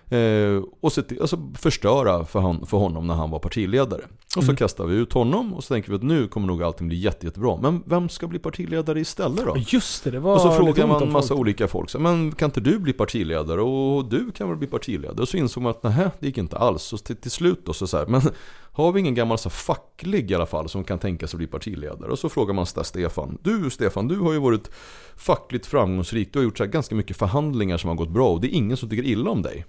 [0.10, 4.02] Eh, och se till, alltså förstöra för, han, för honom när han var partiledare.
[4.38, 6.88] Och så kastar vi ut honom och så tänker vi att nu kommer nog allting
[6.88, 7.58] bli jätte, jättebra.
[7.62, 9.56] Men vem ska bli partiledare istället då?
[9.58, 11.40] Just det, det var Och så frågar man en massa folk.
[11.40, 11.90] olika folk.
[11.90, 13.62] Så, men kan inte du bli partiledare?
[13.62, 15.22] Och du kan väl bli partiledare?
[15.22, 16.84] Och så insåg man att nej, det gick inte alls.
[16.84, 18.22] Så till, till slut då så, så här, men
[18.72, 21.48] har vi ingen gammal så facklig i alla fall som kan tänka sig att bli
[21.48, 22.12] partiledare?
[22.12, 23.38] Och så frågar man där Stefan.
[23.42, 24.72] Du Stefan, du har ju varit
[25.16, 26.34] fackligt framgångsrik.
[26.34, 28.78] Du har gjort så ganska mycket förhandlingar som har gått bra och det är ingen
[28.78, 29.66] som tycker illa om dig.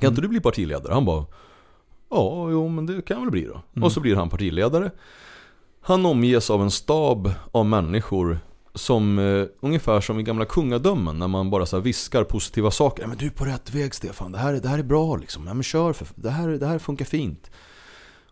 [0.00, 0.94] Kan inte du bli partiledare?
[0.94, 1.24] Han bara
[2.12, 3.82] Ja, jo men det kan väl bli då.
[3.84, 4.90] Och så blir han partiledare.
[5.80, 8.38] Han omges av en stab av människor
[8.74, 13.02] som eh, ungefär som i gamla kungadömen när man bara så viskar positiva saker.
[13.02, 15.16] Ja, men du är på rätt väg Stefan, det här, är- det här är bra
[15.16, 15.46] liksom.
[15.46, 17.50] Ja, men kör för det här, det här funkar fint.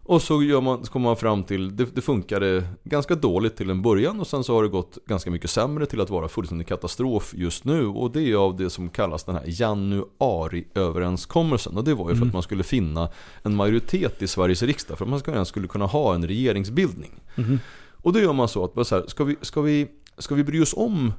[0.02, 3.70] Och så, gör man, så kommer man fram till, det, det funkade ganska dåligt till
[3.70, 6.66] en början och sen så har det gått ganska mycket sämre till att vara fullständig
[6.66, 7.86] katastrof just nu.
[7.86, 11.77] Och det är av det som kallas den här januariöverenskommelsen.
[11.77, 13.09] Och det var ju för att man skulle finna
[13.43, 17.20] en majoritet i Sveriges riksdag för att man skulle, skulle kunna ha en regeringsbildning.
[18.02, 20.60] Och då gör man så att, så här, ska, vi, ska, vi, ska vi bry
[20.60, 21.12] oss om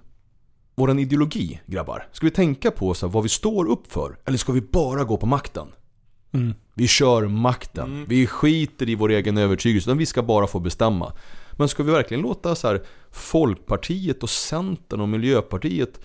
[0.76, 2.08] våran ideologi grabbar?
[2.12, 4.18] Ska vi tänka på så här, vad vi står upp för?
[4.26, 5.68] Eller ska vi bara gå på makten?
[6.74, 8.06] Vi kör makten.
[8.08, 9.90] Vi skiter i vår egen övertygelse.
[9.90, 11.14] Utan vi ska bara få bestämma.
[11.52, 12.82] Men ska vi verkligen låta så här
[13.12, 16.00] Folkpartiet och Centern och Miljöpartiet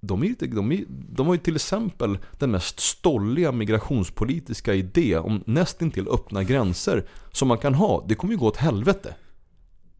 [0.00, 5.42] de, är, de, är, de har ju till exempel den mest stolliga migrationspolitiska idé om
[5.46, 8.04] nästintill öppna gränser som man kan ha.
[8.08, 9.14] Det kommer ju gå åt helvete.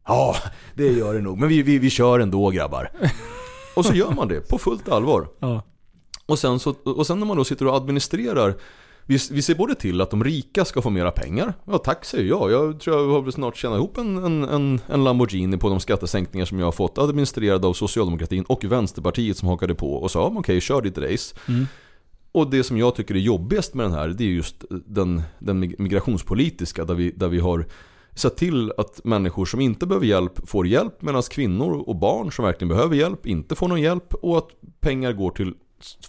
[0.05, 0.37] Ja,
[0.75, 1.39] det gör det nog.
[1.39, 2.91] Men vi, vi, vi kör ändå grabbar.
[3.77, 5.29] Och så gör man det på fullt allvar.
[5.39, 5.63] Ja.
[6.27, 8.55] Och sen, så, och sen när man då sitter och administrerar
[9.09, 11.55] vi, vi ser både till att de rika ska få mera pengar.
[11.65, 12.51] Ja tack säger jag.
[12.51, 15.81] Jag tror jag har väl snart tjänat ihop en, en, en, en Lamborghini på de
[15.81, 20.33] skattesänkningar som jag har fått administrerade av socialdemokratin och Vänsterpartiet som hakade på och sa
[20.37, 21.37] okej kör ditt race.
[22.33, 25.61] Och det som jag tycker är jobbigast med den här det är just den, den
[25.79, 27.67] migrationspolitiska där vi, där vi har
[28.15, 32.45] sett till att människor som inte behöver hjälp får hjälp medan kvinnor och barn som
[32.45, 34.49] verkligen behöver hjälp inte får någon hjälp och att
[34.81, 35.55] pengar går till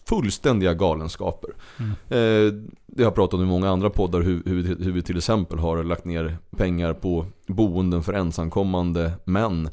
[0.10, 1.50] fullständiga galenskaper.
[2.10, 2.54] Eh,
[2.88, 5.84] det har pratat om i många andra poddar hur, hur, hur vi till exempel har
[5.84, 9.70] lagt ner pengar på boenden för ensamkommande män.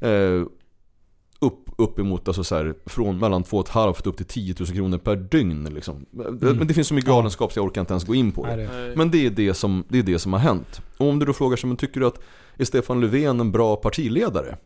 [0.00, 0.42] Eh,
[1.40, 5.64] upp, uppemot alltså så här, från mellan 2,5 upp till 10 000 kronor per dygn.
[5.64, 6.06] Liksom.
[6.10, 8.56] Men det finns så mycket galenskap så jag orkar inte ens gå in på det.
[8.56, 10.80] Nej, det- Men det är det, som, det är det som har hänt.
[10.96, 12.20] Och om du då frågar sig, men tycker du att
[12.56, 14.56] är Stefan Löfven en bra partiledare?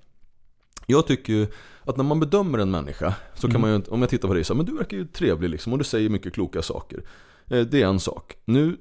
[0.92, 1.46] Jag tycker ju
[1.84, 4.44] att när man bedömer en människa så kan man ju, om jag tittar på dig
[4.44, 7.02] så här, men du verkar ju trevlig liksom och du säger mycket kloka saker.
[7.48, 8.36] Eh, Det är en sak.
[8.44, 8.76] Nu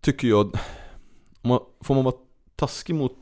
[0.00, 0.58] tycker jag,
[1.84, 2.14] får man vara
[2.56, 3.12] taskig mot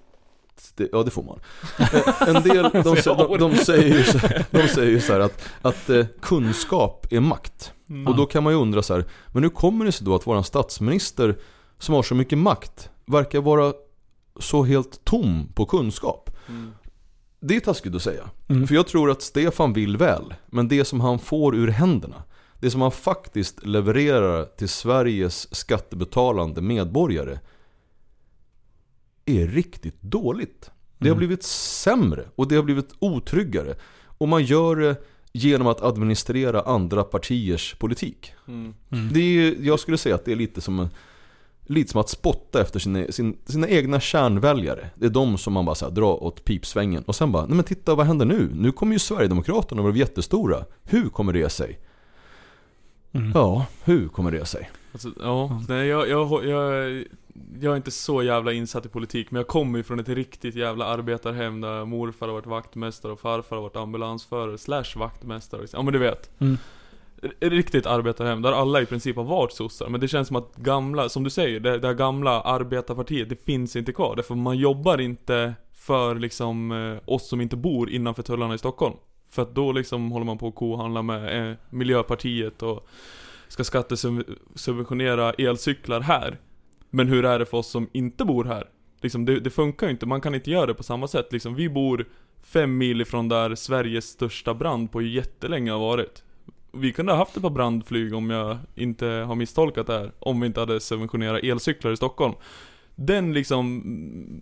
[0.75, 1.41] det, ja det får man.
[1.79, 4.19] Eh, En del, de, de, de, säger ju så,
[4.51, 7.73] de säger ju så här att, att eh, kunskap är makt.
[8.07, 10.27] Och då kan man ju undra så här, men hur kommer det sig då att
[10.27, 11.37] våran statsminister
[11.79, 13.73] som har så mycket makt verkar vara
[14.41, 16.31] så helt tom på kunskap?
[17.49, 18.31] Det är taskigt att säga.
[18.69, 22.23] För jag tror att Stefan vill väl, men det som han får ur händerna,
[22.61, 27.39] det som han faktiskt levererar till Sveriges skattebetalande medborgare
[29.25, 30.71] är riktigt dåligt.
[30.99, 33.75] Det har blivit sämre och det har blivit otryggare.
[34.19, 34.97] Och man gör det
[35.33, 38.33] genom att administrera andra partiers politik.
[39.13, 40.89] Det är, jag skulle säga att det är lite som, en-
[41.67, 44.91] lite som att spotta efter sina, sin, sina egna kärnväljare.
[44.95, 47.03] Det är de som man bara så här, drar åt pipsvängen.
[47.07, 48.51] Och sen bara, nej men titta vad händer nu?
[48.55, 50.65] Nu kommer ju Sverigedemokraterna vara jättestora.
[50.83, 51.79] Hur kommer det sig?
[53.35, 54.71] Ja, hur kommer det sig?
[54.93, 57.05] Alltså, ja, nej jag, jag, jag,
[57.61, 60.55] jag är inte så jävla insatt i politik men jag kommer ju från ett riktigt
[60.55, 65.67] jävla arbetarhem där morfar har varit vaktmästare och farfar har varit ambulansförare slash vaktmästare.
[65.73, 66.41] Ja men du vet.
[66.41, 66.59] Mm.
[67.23, 69.89] Ett Riktigt arbetarhem där alla i princip har varit sossar.
[69.89, 73.45] Men det känns som att gamla, som du säger, det, det här gamla arbetarpartiet, det
[73.45, 74.17] finns inte kvar.
[74.17, 78.97] Därför man jobbar inte för liksom eh, oss som inte bor innanför tullarna i Stockholm.
[79.31, 82.89] För att då liksom håller man på att kohandla med eh, Miljöpartiet och
[83.49, 86.39] ska skattesubventionera elcyklar här.
[86.91, 88.69] Men hur är det för oss som inte bor här?
[89.01, 91.33] Liksom det, det funkar ju inte, man kan inte göra det på samma sätt.
[91.33, 92.07] Liksom, vi bor
[92.43, 96.23] fem mil ifrån där Sveriges största brand på jättelänge har varit.
[96.81, 100.13] Vi kunde ha haft ett par brandflyg om jag inte har misstolkat det här.
[100.19, 102.35] Om vi inte hade subventionerat elcyklar i Stockholm.
[102.95, 103.83] Den liksom,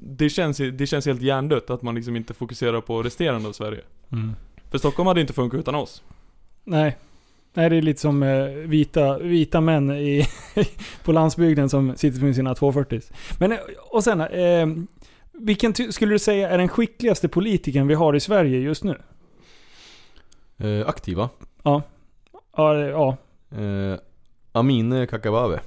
[0.03, 3.81] det känns, det känns helt hjärndött att man liksom inte fokuserar på resterande av Sverige.
[4.13, 4.33] Mm.
[4.71, 6.03] För Stockholm hade inte funkat utan oss.
[6.65, 6.97] Nej.
[7.57, 10.27] Nej, det är lite som eh, vita, vita män i,
[11.05, 13.01] på landsbygden som sitter med sina 240
[13.39, 13.59] Men, eh,
[13.91, 14.67] och sen, eh,
[15.33, 18.99] vilken skulle du säga är den skickligaste politikern vi har i Sverige just nu?
[20.59, 21.29] Eh, aktiva.
[21.63, 21.83] Ja.
[22.57, 23.17] Ja, det- ja.
[23.51, 23.99] Eh,
[24.53, 25.61] Amine Kakabaveh.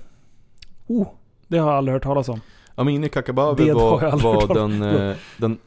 [0.87, 1.07] Oh,
[1.47, 2.41] det har jag aldrig hört talas om.
[2.75, 5.57] Amine Det har var, aldrig hört var talas den, eh, den...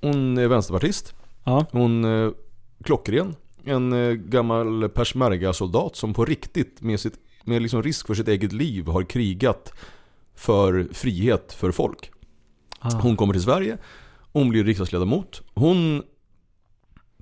[0.00, 1.14] Hon är vänsterpartist.
[1.44, 1.66] Ja.
[1.72, 2.30] Hon eh,
[2.84, 3.34] klockren.
[3.64, 7.14] En eh, gammal peshmerga-soldat som på riktigt med, sitt,
[7.44, 9.72] med liksom risk för sitt eget liv har krigat
[10.34, 12.10] för frihet för folk.
[12.78, 12.90] Ah.
[13.02, 13.78] Hon kommer till Sverige,
[14.32, 15.42] hon blir riksdagsledamot.
[15.54, 16.02] Hon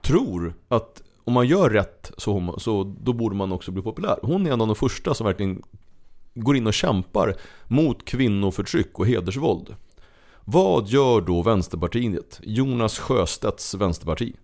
[0.02, 4.18] tror att om man gör rätt så, så då borde man också bli populär.
[4.22, 5.62] Hon är en av de första som verkligen
[6.34, 7.36] går in och kämpar
[7.66, 9.74] mot kvinnoförtryck och hedersvåld.
[10.44, 12.40] Vad gör då Vänsterpartiet?
[12.42, 14.36] Jonas Sjöstedts Vänsterparti.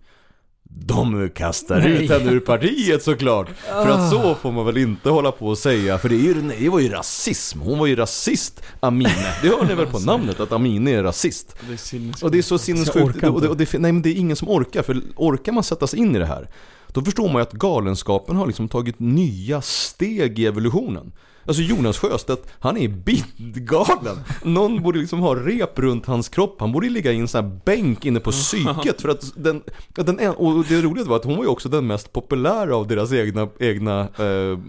[0.75, 2.03] De kastar Nej.
[2.03, 3.47] ut henne ur partiet såklart.
[3.69, 5.97] För att så får man väl inte hålla på och säga.
[5.97, 7.59] För det, är ju, det var ju rasism.
[7.59, 9.33] Hon var ju rasist, Amine.
[9.41, 11.55] Det hör ni väl på namnet att Amine är rasist.
[11.67, 12.23] Det är.
[12.23, 12.95] Och det är så sinnessjukt.
[12.95, 13.47] orkar Och det, inte.
[13.47, 14.83] och det, nej men det är ingen som orkar.
[14.83, 16.47] För orkar man sätta sig in i det här.
[16.93, 21.11] Då förstår man ju att galenskapen har liksom tagit nya steg i evolutionen.
[21.45, 24.17] Alltså Jonas Sjöstedt, han är bindgalen.
[24.43, 26.55] Någon borde liksom ha rep runt hans kropp.
[26.59, 29.01] Han borde ligga i en sån här bänk inne på psyket.
[29.01, 29.61] För att den,
[29.95, 32.87] den, en- och det roliga var att hon var ju också den mest populära av
[32.87, 34.59] deras egna, egna eh,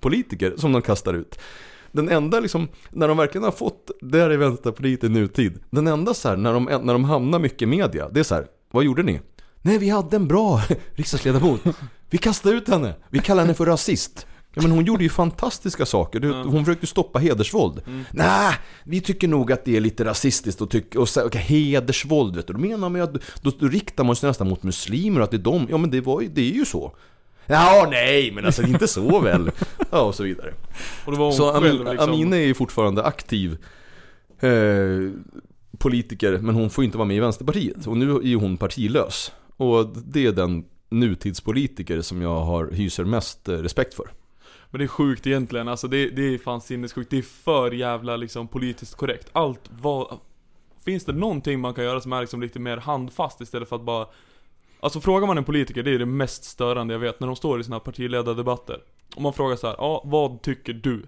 [0.00, 1.38] politiker som de kastar ut.
[1.92, 5.58] Den enda liksom, när de verkligen har fått, där är Vänsterpartiet i nutid.
[5.70, 8.34] Den enda så här, när de, när de hamnar mycket i media, det är så
[8.34, 9.20] här, vad gjorde ni?
[9.66, 10.62] Nej, vi hade en bra
[10.94, 11.60] riksdagsledamot.
[12.10, 12.94] Vi kastade ut henne.
[13.10, 14.26] Vi kallar henne för rasist.
[14.54, 16.44] Ja, men hon gjorde ju fantastiska saker.
[16.44, 17.82] Hon försökte stoppa hedersvåld.
[18.10, 18.54] Nej,
[18.84, 22.52] vi tycker nog att det är lite rasistiskt och tycker, och okay, hedersvåld vet du.
[22.52, 25.30] Då menar man ju att, då, då riktar man sig nästan mot muslimer och att
[25.30, 26.96] det är de, ja men det, var, det är ju så.
[27.46, 29.50] Ja, nej, men alltså inte så väl.
[29.90, 30.54] Ja, och så vidare.
[31.04, 32.10] Och det var hon Så själv liksom.
[32.10, 33.56] Amine är ju fortfarande aktiv
[34.40, 34.50] eh,
[35.78, 37.86] politiker, men hon får inte vara med i Vänsterpartiet.
[37.86, 39.32] Och nu är hon partilös.
[39.56, 44.10] Och det är den nutidspolitiker som jag har, hyser mest eh, respekt för.
[44.70, 47.10] Men det är sjukt egentligen, alltså det, det är fan sinnessjukt.
[47.10, 49.28] Det är för jävla liksom politiskt korrekt.
[49.32, 50.18] Allt vad...
[50.84, 53.82] Finns det någonting man kan göra som är liksom lite mer handfast istället för att
[53.82, 54.06] bara...
[54.80, 57.60] Alltså frågar man en politiker, det är det mest störande jag vet, när de står
[57.60, 58.80] i här partiledardebatter.
[59.14, 61.06] Om man frågar så här, ja vad tycker du?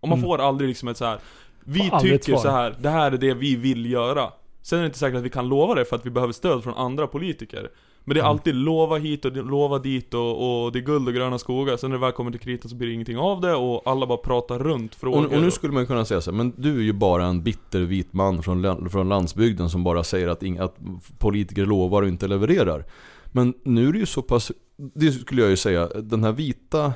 [0.00, 0.28] Och man Mm.
[0.28, 1.18] får aldrig liksom ett så här.
[1.64, 4.32] Vi tycker så här, det här är det vi vill göra.
[4.66, 6.62] Sen är det inte säkert att vi kan lova det för att vi behöver stöd
[6.62, 7.70] från andra politiker.
[8.04, 8.30] Men det är Mm.
[8.30, 11.76] alltid lova hit och lova dit och, och det är guld och gröna skogar.
[11.76, 14.06] Sen när det väl kommer till kritan så blir det ingenting av det och alla
[14.06, 15.26] bara pratar runt frågor.
[15.26, 17.42] Och, och nu skulle man kunna säga så här, men du är ju bara en
[17.42, 20.76] bitter vit man från, från landsbygden som bara säger att, inga, att
[21.18, 22.84] politiker lovar och inte levererar.
[23.32, 24.52] Men nu är det ju så pass,
[24.94, 26.92] det skulle jag ju säga, den här vita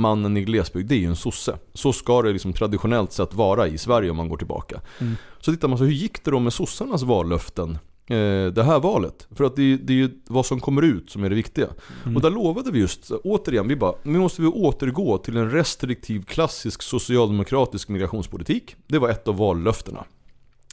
[0.00, 1.58] mannen i glesbygd, det är ju en sosse.
[1.74, 4.80] Så ska det liksom traditionellt sett vara i Sverige om man går tillbaka.
[4.98, 5.16] Mm.
[5.40, 7.78] Så tittar man så, hur gick det då med sossarnas vallöften?
[8.06, 9.26] Eh, det här valet.
[9.36, 11.66] För att det, är- det är ju vad som kommer ut som är det viktiga.
[12.14, 16.22] Och där lovade vi just, återigen, vi bara, nu måste vi återgå till en restriktiv
[16.24, 18.76] klassisk socialdemokratisk migrationspolitik.
[18.86, 20.04] Det var ett av vallöftena.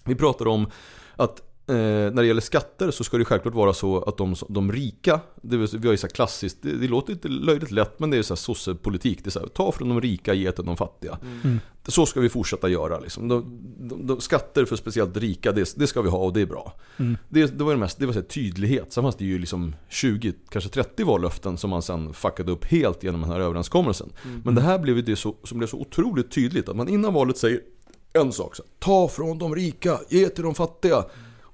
[0.06, 0.68] Vi pratade om
[1.16, 4.72] att eh, när det gäller skatter så ska det självklart vara så att de, de
[4.72, 7.72] rika, det vill, säga- vi har ju så här klassiskt, det, det låter lite löjligt
[7.72, 9.24] lätt men det är så här sossepolitik.
[9.24, 11.18] Det är så här, ta från de rika, ge till de fattiga.
[11.44, 11.60] Mm.
[11.88, 13.00] Så ska vi fortsätta göra.
[13.00, 13.28] Liksom.
[13.28, 16.46] De, de, de, skatter för speciellt rika, det, det ska vi ha och det är
[16.46, 16.74] bra.
[16.98, 17.18] Mm.
[17.30, 18.94] Det, det var det mest, det var så här tydlighet.
[18.94, 23.04] Sen fanns det ju liksom 20, kanske 30 vallöften som man sen fuckade upp helt
[23.04, 24.10] genom den här överenskommelsen.
[24.44, 26.70] Men det här blev ju det så, som blev så otroligt tydligt.
[26.70, 27.60] Att man innan valet säger
[28.14, 28.56] en sak.
[28.56, 31.04] Så, här, Ta från de rika, ge till de fattiga.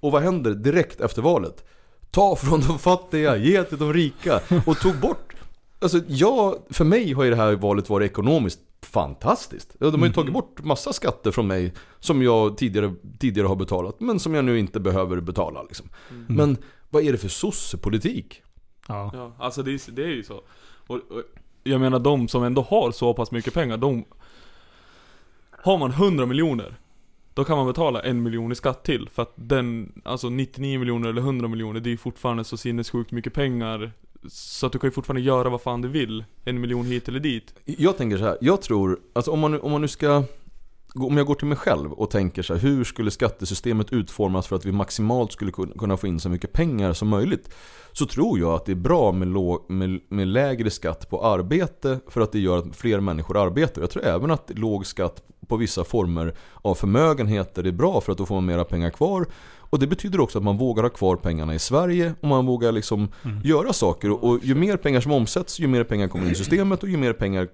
[0.04, 1.66] Och vad händer direkt efter valet?
[2.12, 4.40] Ta från de fattiga, ge till de rika.
[4.66, 5.34] Och tog bort
[5.80, 9.76] Alltså jag, för mig har ju det här valet varit ekonomiskt fantastiskt.
[9.80, 14.00] De har ju tagit bort massa skatter från mig som jag tidigare, tidigare har betalat
[14.00, 15.64] men som jag nu inte behöver betala.
[15.64, 15.90] Liksom.
[16.28, 16.58] Men
[16.90, 18.42] vad är det för sossepolitik?
[18.88, 19.12] Ja.
[19.14, 20.42] Ja, alltså det är, det är ju så.
[20.88, 21.24] Och, och
[21.64, 24.06] jag menar de som ändå har så pass mycket pengar, de...
[25.52, 26.76] Har man 100 miljoner,
[27.34, 29.10] då kan man betala en miljon i skatt till.
[29.14, 33.12] För att den, alltså 99 miljoner eller 100 miljoner, det är ju fortfarande så sinnessjukt
[33.12, 33.92] mycket pengar.
[34.28, 36.24] Så att du kan ju fortfarande göra vad fan du vill.
[36.46, 37.54] En miljon hit eller dit.
[37.66, 40.24] Jag tänker så här, jag tror, alltså om man, nu- om man nu ska
[40.94, 44.56] om jag går till mig själv och tänker så här, hur skulle skattesystemet utformas för
[44.56, 47.54] att vi maximalt skulle kun- kunna få in så mycket pengar som möjligt?
[47.92, 52.00] Så tror jag att det är bra med, låg, med, med lägre skatt på arbete
[52.08, 53.82] för att det gör att fler människor arbetar.
[53.82, 58.18] Jag tror även att låg skatt på vissa former av förmögenheter är bra för att
[58.18, 59.26] då får man mera pengar kvar.
[59.58, 62.72] Och det betyder också att man vågar ha kvar pengarna i Sverige och man vågar
[62.72, 63.08] liksom
[63.44, 64.12] göra saker.
[64.12, 66.90] Och, och ju mer pengar som omsätts, ju mer pengar kommer in i systemet och
[66.90, 67.48] ju mer pengar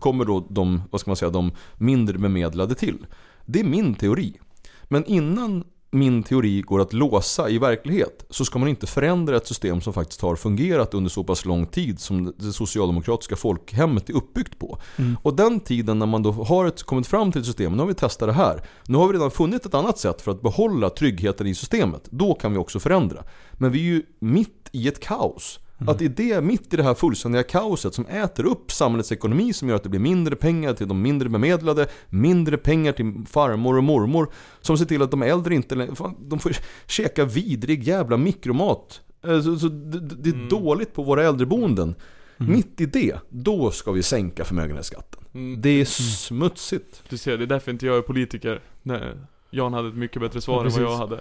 [0.00, 3.06] kommer då de, vad ska man säga, de mindre bemedlade till.
[3.46, 4.40] Det är min teori.
[4.84, 9.46] Men innan min teori går att låsa i verklighet så ska man inte förändra ett
[9.46, 14.14] system som faktiskt har fungerat under så pass lång tid som det socialdemokratiska folkhemmet är
[14.14, 14.78] uppbyggt på.
[15.22, 17.86] Och den tiden när man då har ett, kommit fram till ett system, nu har
[17.86, 18.62] vi testat det här.
[18.86, 22.08] Nu har vi redan funnit ett annat sätt för att behålla tryggheten i systemet.
[22.10, 23.24] Då kan vi också förändra.
[23.52, 25.58] Men vi är ju mitt i ett kaos.
[25.86, 29.68] Att i det, mitt i det här fullständiga kaoset som äter upp samhällets ekonomi som
[29.68, 33.84] gör att det blir mindre pengar till de mindre bemedlade, mindre pengar till farmor och
[33.84, 34.28] mormor
[34.60, 39.00] som ser till att de äldre inte fan, de får käka vidrig jävla mikromat.
[39.24, 41.94] Eh, Så, så det, det är dåligt på våra äldreboenden.
[42.36, 45.20] Mitt i det, då ska vi sänka förmögenhetsskatten.
[45.34, 45.60] Mm.
[45.60, 47.02] Det är smutsigt.
[47.08, 48.60] Du ser, det är därför inte jag är politiker.
[48.82, 49.02] Nej,
[49.50, 51.20] Jan hade ett mycket bättre svar Ja, än vad jag hade.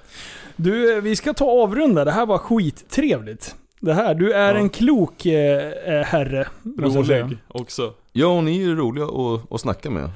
[0.56, 2.06] Du, eh, vi ska ta avrunda.
[2.06, 3.56] Det här var skittrevligt.
[3.82, 4.60] Det här, du är Ja.
[4.60, 6.48] en klok eh, eh, herre.
[6.80, 7.94] Rolig också.
[8.12, 10.10] Ja, och ni är roliga att, att snacka med.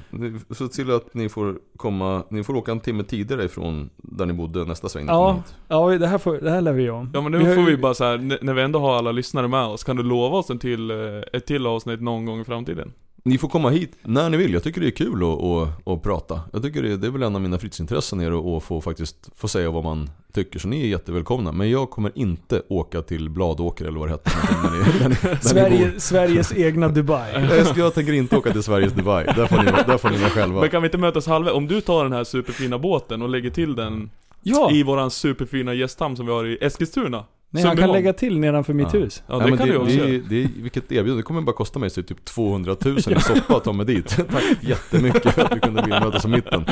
[0.50, 4.32] Se till att ni får komma, ni får åka en timme tidigare ifrån där ni
[4.32, 5.06] bodde nästa sväng.
[5.06, 7.10] Ja, ja det, här får, det här lär vi göra.
[7.14, 8.96] Ja men Vi nu har får ju- vi bara så här, när vi ändå har
[8.96, 10.96] alla lyssnare med oss, kan du lova oss en till, eh,
[11.32, 12.92] ett till avsnitt någon gång i framtiden?
[13.26, 14.52] Ni får komma hit när ni vill.
[14.52, 16.40] Jag tycker det är kul att, att, att prata.
[16.52, 19.48] Jag tycker det, det är väl en av mina fritidsintressen är att- få faktiskt få
[19.48, 20.58] säga vad man tycker.
[20.58, 21.52] Så ni är jättevälkomna.
[21.52, 24.30] Men jag kommer inte åka till Bladåker eller vad det hette.
[24.62, 25.38] när ni, när.
[25.42, 27.32] Sverige, Sveriges egna Dubai.
[27.50, 29.24] Jag, jag tänker inte åka till Sveriges Dubai.
[29.36, 30.60] Där får ni, där får ni vara själva.
[30.60, 31.52] Men kan vi inte mötas halva?
[31.52, 34.10] Om du tar den här superfina båten och lägger till den
[34.42, 34.70] Ja!
[34.72, 37.24] i våran superfina gästhamn som vi har i Eskilstuna.
[37.54, 39.22] Nej, han kan lägga till nedanför mitt hus.
[39.26, 41.40] Ja, Nej, det men kan det, du också det, det, är- Vilket erbjudande, det kommer
[41.40, 44.16] bara kosta mig så typ 200 000 i soppa att ta mig dit.
[44.30, 46.64] Tack jättemycket för att vi kunde bli mötas i mitten.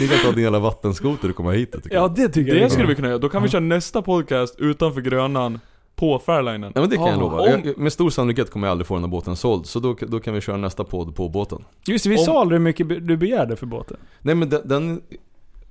[0.00, 2.14] Ni kan ta din jävla vattenskoter och komma hit tycker Ja, jag.
[2.14, 2.62] det tycker jag.
[2.66, 3.18] Det skulle vi kunna göra.
[3.18, 5.60] Då kan vi köra nästa podcast utanför Grönan
[5.96, 6.72] på Fairlinen.
[6.74, 7.40] Ja men det kan jag Ja, lova.
[7.40, 9.66] om- Jag, med stor sannolikhet kommer jag aldrig få den här båten såld.
[9.66, 11.64] Så då, då kan vi köra nästa podd på båten.
[11.86, 13.96] Just det, vi Om- sa aldrig hur mycket du begärde för båten.
[14.20, 15.00] Nej men den, den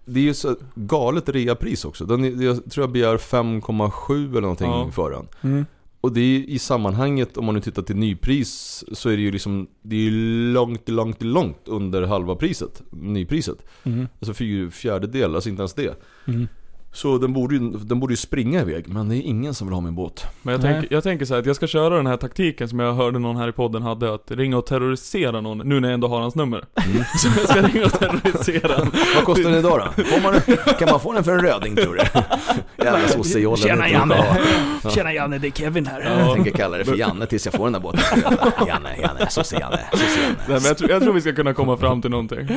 [0.08, 2.06] det är ju så galet reapris också.
[2.06, 4.92] Den, är- jag tror jag begär 5,7 eller någonting Ja.
[4.92, 5.28] för den.
[5.42, 5.66] Mm.
[6.02, 9.32] Och det är i sammanhanget, om man nu tittar till nypris, så är det ju
[9.32, 13.58] liksom, det är ju långt, långt, långt under halva priset, nypriset.
[13.84, 14.08] Mm.
[14.20, 15.96] Alltså fyr, fjärdedel, alltså inte ens det.
[16.28, 16.48] Mm.
[16.98, 19.74] Så den borde, ju, den borde ju springa iväg, men det är ingen som vill
[19.74, 20.26] ha min båt.
[20.42, 22.80] Men jag tänker, jag tänker så här att jag ska köra den här taktiken som
[22.80, 25.94] jag hörde någon här i podden hade, att ringa och terrorisera någon, nu när jag
[25.94, 26.66] ändå har hans nummer.
[27.18, 28.92] Så jag ska ringa och terrorisera honom.
[29.16, 30.04] Vad kostar den idag då?
[30.04, 30.42] Får man,
[30.80, 32.04] kan man få den för en röding tror du?
[32.84, 33.58] Jävla sossejollen.
[33.58, 34.40] Tjena Janne!
[34.90, 36.02] Tjena Janne, det är Kevin här.
[36.02, 38.02] Jag tänker kalla det för Janne tills jag får den där båten.
[38.68, 40.36] Janne, Janne, sosse-Janne, sosse-Janne.
[40.48, 42.48] Nej, men jag, tror, jag tror vi ska kunna komma fram till någonting.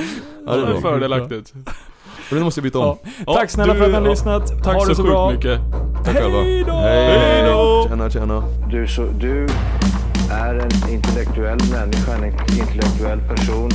[0.47, 1.53] Ja, det är fördelaktigt.
[2.31, 2.99] Och nu måste jag byta om.
[3.27, 3.35] Ja.
[3.35, 4.63] Tack snälla du- för att ni har ja, lyssnat.
[4.65, 5.31] Tack ha så, det så sjukt bra.
[5.31, 5.61] mycket.
[6.05, 6.39] Tack själva.
[6.43, 6.77] Hej då!
[6.77, 7.87] Hej då!
[7.89, 8.43] Tjena, tjena.
[8.71, 9.47] Du, så, du
[10.33, 12.25] är en intellektuell människa, en
[12.59, 13.71] intellektuell person.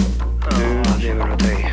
[0.50, 1.72] Du lever åt dig.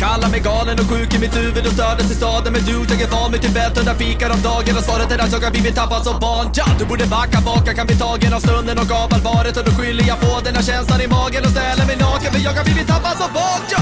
[0.00, 3.02] Kallar mig galen och sjuk i mitt huvud och stördes i staden Men du, jag
[3.02, 5.74] är van vid Tibet under fikar om dagen Och svaret är att jag har blivit
[5.74, 8.90] tappad som barn ja, Du borde backa bak, jag kan bli tagen av stunden och
[9.02, 11.96] av allvaret Och då skyller jag på den här känslan i magen och ställer mig
[12.06, 13.80] naken För jag har blivit tappad som barn ja.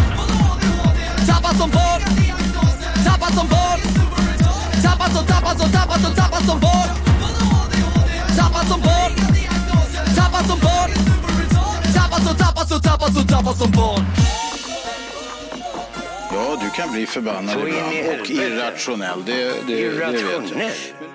[1.44, 2.00] Tappad som barn
[3.04, 3.80] Tappad som barn
[4.82, 6.88] Tappad som, tappad som, tappad som, tappad som barn
[8.36, 9.12] Tappad som barn
[10.16, 10.90] Tappad som barn
[11.94, 14.04] Tappad som, tappad som, tappad som, tappad som barn
[16.32, 19.24] Ja, du kan bli förbannad ibland och irrationell.
[19.24, 20.20] Det, det, det vet jag.
[20.20, 21.13] Irrationell.